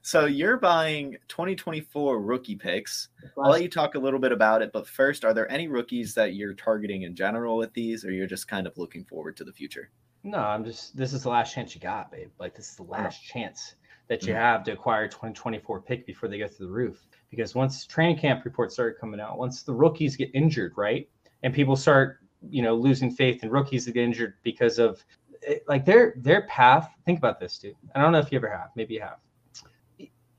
So 0.02 0.26
you're 0.26 0.58
buying 0.58 1.18
2024 1.28 2.22
rookie 2.22 2.56
picks. 2.56 3.10
I'll 3.38 3.52
let 3.52 3.62
you 3.62 3.68
talk 3.68 3.96
a 3.96 4.00
little 4.00 4.20
bit 4.20 4.32
about 4.32 4.62
it, 4.62 4.72
but 4.72 4.88
first, 4.88 5.26
are 5.26 5.34
there 5.34 5.52
any 5.52 5.68
rookies 5.68 6.14
that 6.14 6.34
you're 6.34 6.54
targeting 6.54 7.02
in 7.02 7.14
general 7.14 7.58
with 7.58 7.74
these, 7.74 8.06
or 8.06 8.12
you're 8.12 8.26
just 8.26 8.48
kind 8.48 8.68
of 8.68 8.78
looking 8.78 9.04
forward 9.04 9.36
to 9.36 9.44
the 9.44 9.52
future? 9.52 9.90
No, 10.24 10.40
I'm 10.40 10.64
just 10.64 10.96
this 10.96 11.14
is 11.14 11.24
the 11.24 11.30
last 11.30 11.54
chance 11.54 11.76
you 11.76 11.82
got, 11.82 12.12
babe. 12.12 12.30
Like 12.40 12.56
this 12.56 12.70
is 12.70 12.76
the 12.76 12.84
last 12.84 13.24
chance 13.24 13.76
that 14.08 14.26
you 14.26 14.34
Mhm. 14.34 14.38
have 14.38 14.64
to 14.64 14.72
acquire 14.72 15.08
2024 15.08 15.82
pick 15.82 16.05
before 16.05 16.30
they 16.30 16.38
go 16.38 16.47
through 16.47 16.68
the 16.68 16.72
roof. 16.72 17.05
Because 17.30 17.55
once 17.55 17.86
training 17.86 18.18
camp 18.18 18.45
reports 18.45 18.74
start 18.76 18.99
coming 18.99 19.20
out, 19.20 19.38
once 19.38 19.64
the 19.64 19.74
rookies 19.74 20.16
get 20.16 20.30
injured, 20.34 20.74
right? 20.78 21.10
And 21.43 21.53
people 21.53 21.76
start, 21.76 22.20
you 22.49 22.62
know, 22.62 22.74
losing 22.76 23.12
faith 23.12 23.43
in 23.43 23.49
rookies 23.49 23.86
that 23.86 23.91
get 23.93 24.03
injured 24.03 24.36
because 24.43 24.80
of 24.80 25.03
it- 25.41 25.64
like 25.68 25.86
their 25.86 26.14
their 26.18 26.43
path. 26.47 26.89
Think 27.05 27.20
about 27.20 27.39
this, 27.39 27.60
dude. 27.60 27.76
I 27.95 28.01
don't 28.01 28.12
know 28.12 28.20
if 28.20 28.32
you 28.32 28.38
ever 28.38 28.49
have, 28.49 28.70
maybe 28.76 28.95
you 28.95 29.01
have. 29.01 29.20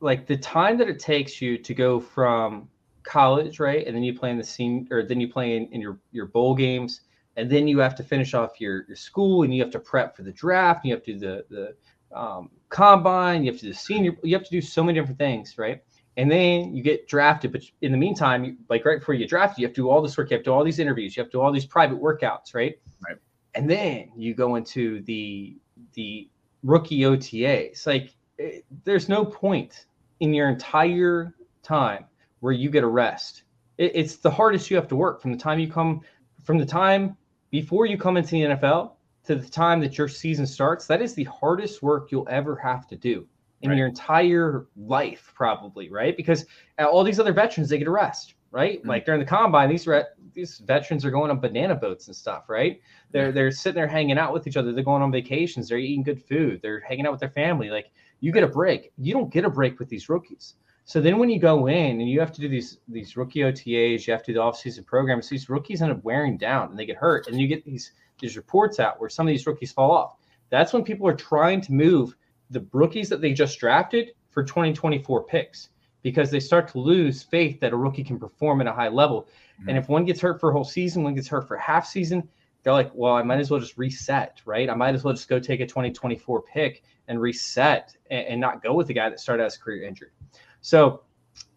Like 0.01 0.27
the 0.27 0.37
time 0.37 0.79
that 0.79 0.89
it 0.89 0.99
takes 1.01 1.43
you 1.43 1.59
to 1.59 1.75
go 1.75 1.99
from 1.99 2.69
college, 3.03 3.59
right? 3.59 3.87
And 3.87 3.95
then 3.97 4.03
you 4.03 4.16
play 4.16 4.31
in 4.31 4.39
the 4.39 4.45
scene 4.45 4.87
or 4.91 5.03
then 5.03 5.21
you 5.21 5.29
play 5.29 5.57
in, 5.57 5.66
in 5.73 5.81
your 5.81 5.99
your 6.12 6.27
bowl 6.27 6.55
games 6.55 7.03
and 7.37 7.49
then 7.51 7.66
you 7.69 7.79
have 7.79 7.95
to 7.97 8.03
finish 8.03 8.35
off 8.35 8.61
your, 8.61 8.85
your 8.87 8.97
school 8.97 9.43
and 9.45 9.55
you 9.55 9.62
have 9.62 9.71
to 9.73 9.81
prep 9.81 10.16
for 10.16 10.23
the 10.23 10.33
draft 10.33 10.85
and 10.85 10.91
you 10.91 10.95
have 10.95 11.05
to 11.05 11.12
do 11.14 11.19
the 11.19 11.45
the 11.51 11.77
um, 12.15 12.51
combine 12.69 13.45
you 13.45 13.51
have 13.51 13.61
to 13.61 13.67
do 13.67 13.73
the 13.73 13.79
senior 13.79 14.13
you 14.23 14.35
have 14.35 14.45
to 14.45 14.51
do 14.51 14.61
so 14.61 14.83
many 14.83 14.99
different 14.99 15.19
things 15.19 15.57
right? 15.59 15.83
And 16.17 16.29
then 16.29 16.75
you 16.75 16.83
get 16.83 17.07
drafted 17.07 17.53
but 17.53 17.63
in 17.81 17.93
the 17.93 17.99
meantime 17.99 18.45
you, 18.45 18.57
like 18.69 18.85
right 18.85 18.99
before 18.99 19.15
you 19.15 19.21
get 19.21 19.31
drafted 19.31 19.59
you 19.59 19.67
have 19.67 19.75
to 19.75 19.83
do 19.83 19.91
all 19.91 20.03
this 20.03 20.17
work 20.17 20.31
you 20.31 20.37
have 20.37 20.45
to 20.45 20.51
do 20.51 20.55
all 20.55 20.65
these 20.65 20.79
interviews 20.79 21.17
you 21.17 21.23
have 21.23 21.31
to 21.31 21.39
do 21.39 21.41
all 21.41 21.53
these 21.53 21.67
private 21.67 22.01
workouts 22.01 22.55
right? 22.55 22.79
Right. 23.07 23.17
and 23.55 23.71
then 23.71 24.11
you 24.17 24.35
go 24.35 24.57
into 24.57 25.03
the 25.03 25.57
the 25.95 26.29
rookie 26.65 27.01
otas 27.01 27.87
like 27.87 28.15
it, 28.39 28.65
there's 28.85 29.09
no 29.09 29.25
point 29.25 29.87
in 30.21 30.33
your 30.33 30.49
entire 30.49 31.35
time 31.63 32.05
where 32.41 32.53
you 32.53 32.71
get 32.71 32.85
a 32.85 32.89
rest. 32.89 33.43
It, 33.77 33.93
it's 33.95 34.17
the 34.17 34.31
hardest 34.31 34.71
you 34.71 34.77
have 34.77 34.89
to 34.89 34.97
work 34.97 35.21
from 35.21 35.33
the 35.33 35.39
time 35.39 35.59
you 35.59 35.71
come 35.71 36.01
from 36.45 36.59
the 36.59 36.67
time 36.67 37.17
before 37.51 37.87
you 37.87 37.99
come 37.99 38.17
into 38.17 38.31
the 38.31 38.43
NFL 38.43 38.93
to 39.29 39.37
the 39.37 39.49
time 39.49 39.81
that 39.81 39.97
your 39.99 40.09
season 40.09 40.47
starts, 40.47 40.87
that 40.87 41.01
is 41.03 41.14
the 41.14 41.24
hardest 41.24 41.83
work 41.83 42.11
you'll 42.11 42.29
ever 42.31 42.57
have 42.57 42.87
to 42.89 42.97
do 42.97 43.26
in 43.61 43.70
Right. 43.70 43.79
your 43.79 43.87
entire 43.87 44.66
life, 44.76 45.33
probably, 45.35 45.91
right? 45.91 46.16
Because 46.16 46.47
uh, 46.79 46.85
all 46.85 47.05
these 47.05 47.20
other 47.20 47.33
veterans, 47.33 47.68
they 47.68 47.79
get 47.79 47.89
a 47.89 47.91
rest, 47.91 48.35
right? 48.53 48.83
Mhm. 48.83 48.87
Like 48.87 49.05
during 49.05 49.20
the 49.20 49.26
combine, 49.26 49.68
these 49.68 49.87
re- 49.87 50.05
these 50.33 50.59
veterans 50.61 51.05
are 51.05 51.11
going 51.11 51.31
on 51.31 51.41
banana 51.41 51.74
boats 51.74 52.07
and 52.07 52.14
stuff, 52.16 52.49
right? 52.49 52.81
They're 53.11 53.26
Yeah. 53.26 53.31
they're 53.33 53.51
sitting 53.51 53.74
there 53.74 53.87
hanging 53.89 54.18
out 54.18 54.33
with 54.33 54.47
each 54.47 54.57
other. 54.57 54.72
They're 54.72 54.85
going 54.85 55.03
on 55.03 55.11
vacations. 55.12 55.68
They're 55.68 55.79
eating 55.79 56.05
good 56.05 56.22
food. 56.22 56.61
They're 56.62 56.81
hanging 56.81 57.05
out 57.07 57.12
with 57.12 57.20
their 57.20 57.31
family. 57.31 57.68
Like 57.70 57.91
you 58.20 58.33
get 58.33 58.45
a 58.45 58.49
break. 58.49 58.93
You 58.97 59.12
don't 59.12 59.33
get 59.33 59.45
a 59.45 59.51
break 59.51 59.79
with 59.79 59.89
these 59.89 60.09
rookies. 60.09 60.55
So 60.85 61.01
then 61.03 61.18
when 61.18 61.29
you 61.29 61.39
go 61.39 61.66
in 61.66 62.01
and 62.01 62.09
you 62.09 62.18
have 62.20 62.33
to 62.33 62.41
do 62.41 62.49
these 62.49 62.79
these 62.89 63.16
rookie 63.16 63.41
OTAs, 63.41 64.07
you 64.07 64.12
have 64.12 64.22
to 64.22 64.33
do 64.33 64.35
the 64.39 64.41
offseason 64.41 64.87
programs, 64.87 65.29
these 65.29 65.51
rookies 65.51 65.83
end 65.83 65.93
up 65.93 66.03
wearing 66.05 66.39
down 66.39 66.70
and 66.70 66.79
they 66.79 66.87
get 66.87 66.97
hurt. 66.97 67.26
And 67.26 67.39
you 67.41 67.47
get 67.49 67.64
these 67.64 67.93
these 68.21 68.37
reports 68.37 68.81
out 68.81 69.01
where 69.01 69.11
some 69.11 69.27
of 69.27 69.31
these 69.31 69.47
rookies 69.47 69.73
fall 69.73 69.91
off. 69.91 70.16
That's 70.51 70.73
when 70.73 70.85
people 70.85 71.07
are 71.07 71.14
trying 71.14 71.61
to 71.62 71.73
move 71.73 72.16
the 72.51 72.66
rookies 72.73 73.09
that 73.11 73.21
they 73.21 73.33
just 73.33 73.59
drafted 73.59 74.12
for 74.31 74.43
2024 74.43 75.25
picks 75.25 75.71
because 76.03 76.31
they 76.31 76.41
start 76.41 76.69
to 76.69 76.79
lose 76.79 77.23
faith 77.23 77.61
that 77.61 77.73
a 77.73 77.77
rookie 77.77 78.05
can 78.05 78.19
perform 78.19 78.61
at 78.61 78.66
a 78.66 78.73
high 78.73 78.89
level. 78.89 79.29
And 79.59 79.69
mm-hmm. 79.69 79.79
if 79.79 79.89
one 79.89 80.05
gets 80.05 80.21
hurt 80.21 80.41
for 80.41 80.51
a 80.51 80.53
whole 80.53 80.64
season, 80.64 81.03
one 81.03 81.14
gets 81.14 81.29
hurt 81.29 81.47
for 81.49 81.57
half 81.57 81.87
season, 81.87 82.29
they're 82.62 82.73
like, 82.73 82.91
well, 82.95 83.14
I 83.14 83.23
might 83.23 83.41
as 83.41 83.51
well 83.51 83.61
just 83.61 83.77
reset, 83.77 84.41
right? 84.45 84.69
I 84.69 84.75
might 84.75 84.95
as 84.95 85.05
well 85.05 85.14
just 85.14 85.29
go 85.29 85.39
take 85.39 85.61
a 85.61 85.66
2024 85.66 86.43
pick 86.43 86.83
and 87.09 87.21
reset 87.21 87.97
and, 88.11 88.27
and 88.27 88.41
not 88.41 88.62
go 88.62 88.75
with 88.75 88.87
the 88.87 88.95
guy 88.95 89.09
that 89.09 89.21
started 89.21 89.43
out 89.43 89.47
his 89.47 89.57
career 89.57 89.83
injured. 89.87 90.12
So 90.61 91.03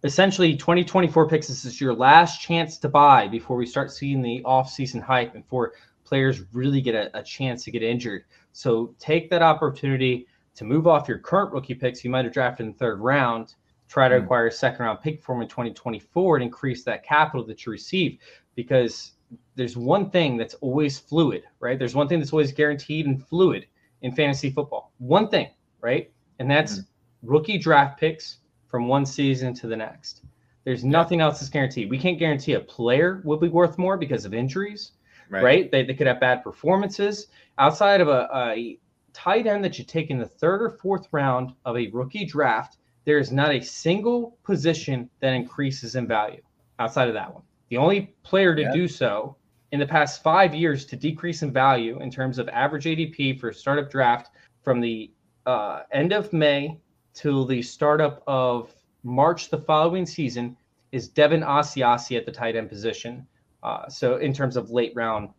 essentially 0.03 0.55
2024 0.55 1.28
picks 1.28 1.47
this 1.47 1.66
is 1.66 1.80
your 1.80 1.93
last 1.93 2.41
chance 2.41 2.78
to 2.80 2.89
buy 2.89 3.28
before 3.28 3.57
we 3.57 3.66
start 3.66 3.91
seeing 3.91 4.22
the 4.22 4.41
off-season 4.43 5.01
hype 5.01 5.34
and 5.34 5.43
before 5.43 5.74
players 6.12 6.43
really 6.51 6.82
get 6.82 6.93
a, 6.93 7.18
a 7.18 7.24
chance 7.24 7.64
to 7.64 7.72
get 7.72 7.82
injured 7.82 8.26
so 8.51 8.93
take 8.99 9.30
that 9.30 9.41
opportunity 9.41 10.28
to 10.53 10.66
move 10.66 10.86
off 10.86 11.07
your 11.07 11.18
current 11.20 11.53
rookie 11.53 11.74
picks 11.74 12.03
you 12.03 12.09
might 12.09 12.26
have 12.26 12.34
drafted 12.34 12.66
in 12.66 12.74
the 12.74 12.78
third 12.78 12.99
round 12.99 13.55
try 13.88 14.09
to 14.09 14.18
Hmm. 14.18 14.24
acquire 14.26 14.47
a 14.47 14.51
second 14.51 14.84
round 14.84 14.99
pick 14.99 15.24
for 15.24 15.34
him 15.34 15.41
in 15.41 15.47
2024 15.47 16.36
and 16.36 16.43
increase 16.43 16.84
that 16.84 17.05
capital 17.05 17.45
that 17.45 17.66
you 17.66 17.72
receive 17.72 18.18
because 18.55 19.14
there's 19.55 19.78
one 19.78 20.09
thing 20.09 20.36
that's 20.36 20.55
always 20.55 20.99
fluid 20.99 21.43
right 21.62 21.80
there's 21.80 21.95
one 21.95 22.09
thing 22.09 22.20
that's 22.20 22.34
always 22.34 22.51
guaranteed 22.51 23.05
and 23.05 23.26
fluid 23.26 23.66
in 24.01 24.12
fantasy 24.12 24.49
football 24.51 24.91
one 24.97 25.30
thing 25.30 25.47
right 25.80 26.12
and 26.39 26.51
that's 26.51 26.80
Mhm. 26.80 26.86
rookie 27.24 27.57
draft 27.57 27.97
picks 27.97 28.39
from 28.68 28.89
one 28.89 29.05
season 29.05 29.53
to 29.53 29.68
the 29.68 29.78
next. 29.78 30.24
There's 30.66 30.84
nothing 30.84 31.22
else 31.22 31.39
that's 31.39 31.49
guaranteed. 31.49 31.89
We 31.89 31.97
can't 31.97 32.20
guarantee 32.20 32.53
a 32.53 32.59
player 32.59 33.22
will 33.26 33.38
be 33.38 33.47
worth 33.49 33.78
more 33.78 33.97
because 33.97 34.26
of 34.26 34.34
injuries, 34.34 34.91
right? 35.32 35.71
They, 35.71 35.84
they 35.84 35.93
could 35.93 36.07
have 36.07 36.19
bad 36.19 36.43
performances. 36.43 37.27
Outside 37.57 38.01
of 38.01 38.07
a, 38.07 38.29
a 38.34 38.77
tight 39.13 39.47
end 39.47 39.63
that 39.63 39.77
you 39.79 39.86
take 39.86 40.09
in 40.09 40.19
the 40.19 40.27
third 40.27 40.61
or 40.61 40.69
fourth 40.69 41.07
round 41.11 41.53
of 41.65 41.77
a 41.77 41.88
rookie 41.88 42.25
draft, 42.25 42.77
there 43.05 43.17
is 43.17 43.32
not 43.32 43.51
a 43.51 43.61
single 43.61 44.38
position 44.43 45.09
that 45.21 45.34
increases 45.34 45.95
in 45.95 46.07
value 46.07 46.41
outside 46.79 47.07
of 47.07 47.13
that 47.13 47.34
one. 47.34 47.43
The 47.69 47.77
only 47.77 48.13
player 48.23 48.55
to 48.55 48.61
Yeah. 48.63 48.73
do 48.73 48.88
so 48.88 49.38
in 49.71 49.79
the 49.79 49.88
past 49.88 50.21
five 50.21 50.53
years 50.53 50.86
to 50.88 50.95
decrease 50.95 51.41
in 51.43 51.51
value 51.53 51.99
in 52.01 52.11
terms 52.11 52.38
of 52.38 52.49
average 52.49 52.86
ADP 52.86 53.39
for 53.39 53.49
a 53.49 53.53
startup 53.53 53.89
draft 53.89 54.32
from 54.61 54.82
the 54.82 55.11
uh, 55.45 55.84
end 55.91 56.11
of 56.11 56.32
May 56.34 56.77
till 57.13 57.45
the 57.45 57.61
startup 57.61 58.23
of 58.27 58.73
March 59.03 59.49
the 59.49 59.57
following 59.57 60.05
season 60.05 60.55
is 60.91 61.07
Devin 61.07 61.41
Asiasi 61.41 62.17
at 62.17 62.25
the 62.25 62.32
tight 62.32 62.55
end 62.55 62.69
position. 62.69 63.25
Uh, 63.64 63.88
so 63.88 64.18
in 64.18 64.34
terms 64.34 64.57
of 64.57 64.72
late 64.72 64.93
round 64.95 65.30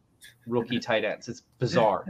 rookie 0.47 0.79
tight 0.79 1.05
ends, 1.05 1.29
it's 1.29 1.43
bizarre. 1.59 2.05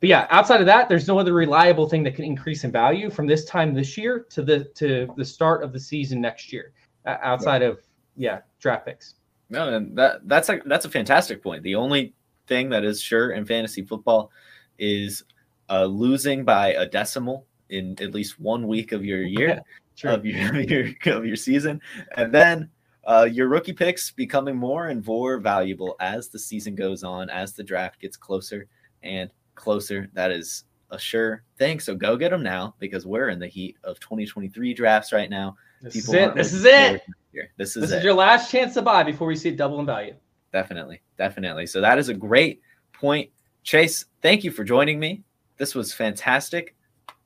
But 0.00 0.08
yeah, 0.08 0.26
outside 0.30 0.60
of 0.60 0.66
that, 0.66 0.88
there's 0.88 1.08
no 1.08 1.18
other 1.18 1.32
reliable 1.32 1.88
thing 1.88 2.02
that 2.02 2.14
can 2.14 2.24
increase 2.24 2.64
in 2.64 2.70
value 2.70 3.10
from 3.10 3.26
this 3.26 3.44
time 3.46 3.72
this 3.72 3.96
year 3.96 4.26
to 4.30 4.42
the 4.42 4.64
to 4.74 5.08
the 5.16 5.24
start 5.24 5.62
of 5.62 5.72
the 5.72 5.80
season 5.80 6.20
next 6.20 6.52
year. 6.52 6.72
Uh, 7.06 7.16
outside 7.22 7.62
of 7.62 7.80
yeah, 8.16 8.40
draft 8.60 8.86
picks. 8.86 9.14
No, 9.50 9.72
and 9.72 9.96
that 9.96 10.26
that's 10.28 10.48
a 10.48 10.60
that's 10.66 10.84
a 10.84 10.90
fantastic 10.90 11.42
point. 11.42 11.62
The 11.62 11.74
only 11.74 12.14
thing 12.46 12.68
that 12.70 12.84
is 12.84 13.00
sure 13.00 13.32
in 13.32 13.44
fantasy 13.44 13.82
football 13.82 14.30
is 14.78 15.24
uh, 15.70 15.84
losing 15.84 16.44
by 16.44 16.74
a 16.74 16.86
decimal 16.86 17.46
in 17.70 17.96
at 18.00 18.12
least 18.12 18.38
one 18.38 18.66
week 18.66 18.92
of 18.92 19.04
your 19.04 19.22
year 19.22 19.62
True. 19.96 20.10
of 20.10 20.26
your, 20.26 20.60
your 20.60 21.16
of 21.16 21.24
your 21.24 21.36
season, 21.36 21.80
and 22.16 22.32
then 22.32 22.68
uh, 23.06 23.28
your 23.30 23.48
rookie 23.48 23.72
picks 23.72 24.10
becoming 24.10 24.56
more 24.56 24.88
and 24.88 25.04
more 25.06 25.38
valuable 25.38 25.96
as 26.00 26.28
the 26.28 26.38
season 26.38 26.74
goes 26.74 27.02
on, 27.04 27.28
as 27.30 27.52
the 27.52 27.62
draft 27.62 28.00
gets 28.00 28.16
closer 28.16 28.66
and 29.02 29.30
closer. 29.54 30.08
That 30.14 30.30
is 30.30 30.64
a 30.90 30.98
sure 30.98 31.42
thing. 31.58 31.80
So 31.80 31.94
go 31.94 32.16
get 32.16 32.30
them 32.30 32.42
now 32.42 32.74
because 32.78 33.06
we're 33.06 33.28
in 33.30 33.38
the 33.38 33.46
heat 33.46 33.76
of 33.84 33.98
2023 34.00 34.74
drafts 34.74 35.12
right 35.12 35.30
now. 35.30 35.56
This 35.82 35.94
People 35.94 36.14
is 36.14 36.20
it. 36.20 36.34
This 36.34 36.52
is 36.52 36.64
it. 36.64 36.70
forward 36.86 37.00
to 37.06 37.12
Here. 37.32 37.50
This 37.56 37.76
is 37.76 37.82
This 37.82 37.90
it. 37.92 37.98
is 37.98 38.04
your 38.04 38.14
last 38.14 38.50
chance 38.50 38.74
to 38.74 38.82
buy 38.82 39.02
before 39.02 39.26
we 39.26 39.36
see 39.36 39.48
it 39.50 39.56
double 39.56 39.80
in 39.80 39.86
value. 39.86 40.14
definitely, 40.52 41.02
definitely. 41.18 41.66
So 41.66 41.80
that 41.80 41.98
is 41.98 42.08
a 42.08 42.14
great 42.14 42.60
point. 42.92 43.30
Chase, 43.64 44.04
thank 44.22 44.44
you 44.44 44.50
for 44.50 44.62
joining 44.64 44.98
me. 45.00 45.22
This 45.56 45.74
was 45.74 45.92
fantastic. 45.92 46.74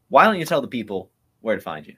Why 0.08 0.24
don't 0.24 0.38
you 0.38 0.44
tell 0.46 0.60
the 0.62 0.68
people 0.68 1.10
where 1.40 1.54
to 1.56 1.60
find 1.62 1.86
you? 1.86 1.94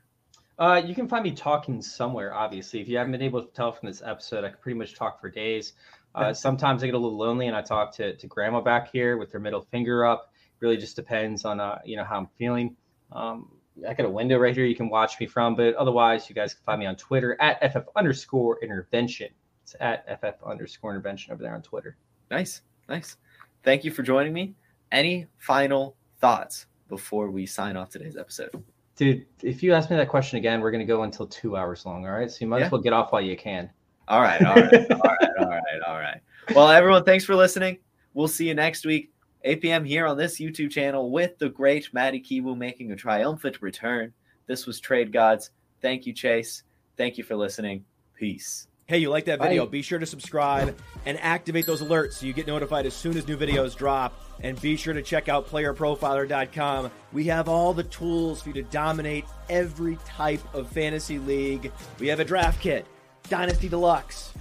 Uh, 0.61 0.83
you 0.85 0.95
can 0.95 1.09
find 1.09 1.25
me 1.25 1.33
talking 1.33 1.81
somewhere, 1.81 2.35
obviously. 2.35 2.81
If 2.81 2.89
you 2.89 2.99
haven't 2.99 3.13
been 3.13 3.23
able 3.23 3.43
to 3.43 3.51
tell 3.53 3.73
from 3.73 3.89
this 3.89 4.03
episode, 4.05 4.45
I 4.45 4.51
could 4.51 4.61
pretty 4.61 4.79
much 4.79 4.95
talk 4.95 5.19
for 5.19 5.31
days. 5.31 5.73
Uh, 6.15 6.35
sometimes 6.35 6.83
I 6.83 6.87
get 6.87 6.95
a 6.95 6.99
little 6.99 7.17
lonely 7.17 7.47
and 7.47 7.57
I 7.57 7.63
talk 7.63 7.95
to, 7.97 8.15
to 8.15 8.27
grandma 8.27 8.61
back 8.61 8.93
here 8.93 9.17
with 9.17 9.33
her 9.33 9.41
middle 9.41 9.63
finger 9.63 10.05
up. 10.05 10.33
Really 10.61 10.77
just 10.77 10.97
depends 10.97 11.47
on, 11.47 11.61
uh, 11.61 11.79
you 11.83 11.97
know, 11.97 12.05
how 12.05 12.19
I'm 12.19 12.29
feeling. 12.37 12.77
Um, 13.11 13.49
I 13.89 13.95
got 13.95 14.05
a 14.05 14.11
window 14.11 14.39
right 14.39 14.55
here 14.55 14.67
you 14.67 14.77
can 14.77 14.91
watch 14.91 15.19
me 15.19 15.27
from, 15.27 15.55
but 15.55 15.75
otherwise 15.77 16.29
you 16.29 16.35
guys 16.35 16.53
can 16.53 16.63
find 16.65 16.81
me 16.81 16.85
on 16.85 16.97
Twitter 16.97 17.41
at 17.41 17.73
FF 17.73 17.89
underscore 17.97 18.63
intervention. 18.63 19.29
It's 19.63 19.75
at 19.81 20.05
FF 20.21 20.43
underscore 20.45 20.91
intervention 20.91 21.33
over 21.33 21.43
there 21.43 21.55
on 21.55 21.63
Twitter. 21.63 21.97
Nice, 22.31 22.61
nice. 22.87 23.17
Thank 23.63 23.85
you 23.85 23.91
for 23.91 24.03
joining 24.03 24.35
me. 24.35 24.55
Any 24.93 25.27
final 25.39 25.97
thoughts 26.21 26.67
before 26.89 27.31
we 27.31 27.47
sign 27.47 27.79
off 27.79 27.89
today's 27.89 28.19
episode? 28.19 28.63
Dude, 29.01 29.25
if 29.43 29.63
you 29.63 29.73
ask 29.73 29.89
me 29.89 29.97
that 29.97 30.11
question 30.11 30.37
again, 30.37 30.61
we're 30.61 30.71
going 30.71 30.87
to 30.87 30.87
go 30.87 31.05
until 31.05 31.27
two 31.27 31.57
hours 31.57 31.87
long. 31.87 32.05
All 32.05 32.13
right. 32.13 32.31
So 32.31 32.37
you 32.43 32.47
might 32.47 32.59
Yeah. 32.59 32.67
as 32.67 32.73
well 32.73 32.83
get 32.83 32.93
off 32.93 33.13
while 33.13 33.23
you 33.23 33.35
can. 33.35 33.71
All 34.09 34.21
right, 34.21 34.45
all 34.45 34.55
right, 34.57 34.75
all 34.91 34.99
right, 34.99 35.31
all 35.39 35.47
right, 35.49 35.81
all 35.87 35.99
right. 35.99 36.21
Well, 36.55 36.69
everyone, 36.69 37.05
thanks 37.05 37.25
for 37.25 37.35
listening. 37.35 37.79
We'll 38.13 38.29
see 38.29 38.47
you 38.47 38.55
next 38.55 38.85
week, 38.85 39.11
8 39.45 39.63
p.m. 39.63 39.85
here 39.87 40.05
on 40.07 40.19
this 40.19 40.39
YouTube 40.39 40.71
channel 40.71 41.11
with 41.11 41.39
the 41.39 41.49
great 41.49 41.89
Matty 41.95 42.21
Kiwu 42.21 42.59
making 42.59 42.93
a 42.93 42.97
triumphant 42.97 43.63
return. 43.63 44.13
This 44.47 44.67
was 44.67 44.81
Trade 44.81 45.15
Gods. 45.15 45.53
Thank 45.81 46.05
you, 46.05 46.13
Chase. 46.13 46.65
Thank 46.99 47.17
you 47.17 47.25
for 47.25 47.37
listening. 47.37 47.87
Peace. 48.15 48.67
Hey, 48.91 48.99
you 48.99 49.09
like 49.09 49.27
that 49.27 49.41
video? 49.41 49.67
Bye. 49.67 49.71
Be 49.71 49.83
sure 49.83 50.01
to 50.01 50.05
subscribe 50.05 50.77
and 51.07 51.17
activate 51.21 51.65
those 51.65 51.81
alerts 51.81 52.15
so 52.15 52.27
you 52.27 52.33
get 52.33 52.49
notified 52.49 52.87
as 52.87 52.93
soon 52.93 53.17
as 53.17 53.25
new 53.29 53.37
videos 53.37 53.77
drop. 53.77 54.21
And 54.41 54.61
be 54.61 54.75
sure 54.77 54.93
to 54.93 55.01
check 55.01 55.29
out 55.29 55.49
playerprofiler.com. 55.49 56.91
We 57.13 57.27
have 57.27 57.49
all 57.49 57.73
the 57.73 57.85
tools 57.85 58.43
for 58.43 58.49
you 58.49 58.55
to 58.55 58.65
dominate 58.65 59.27
every 59.49 59.97
type 60.05 60.41
of 60.57 60.73
fantasy 60.73 61.21
league. 61.21 61.71
We 62.01 62.09
have 62.09 62.19
a 62.19 62.25
draft 62.25 62.61
kit, 62.61 62.85
Dynasty 63.29 63.69
Deluxe, 63.69 64.33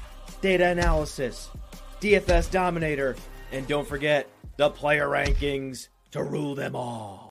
data 0.42 0.70
analysis, 0.70 1.52
DFS 2.02 2.50
Dominator, 2.50 3.18
and 3.52 3.68
don't 3.68 3.88
forget 3.88 4.28
the 4.58 4.72
player 4.72 5.08
rankings 5.08 5.90
to 6.10 6.24
rule 6.24 6.56
them 6.56 6.76
all. 6.76 7.29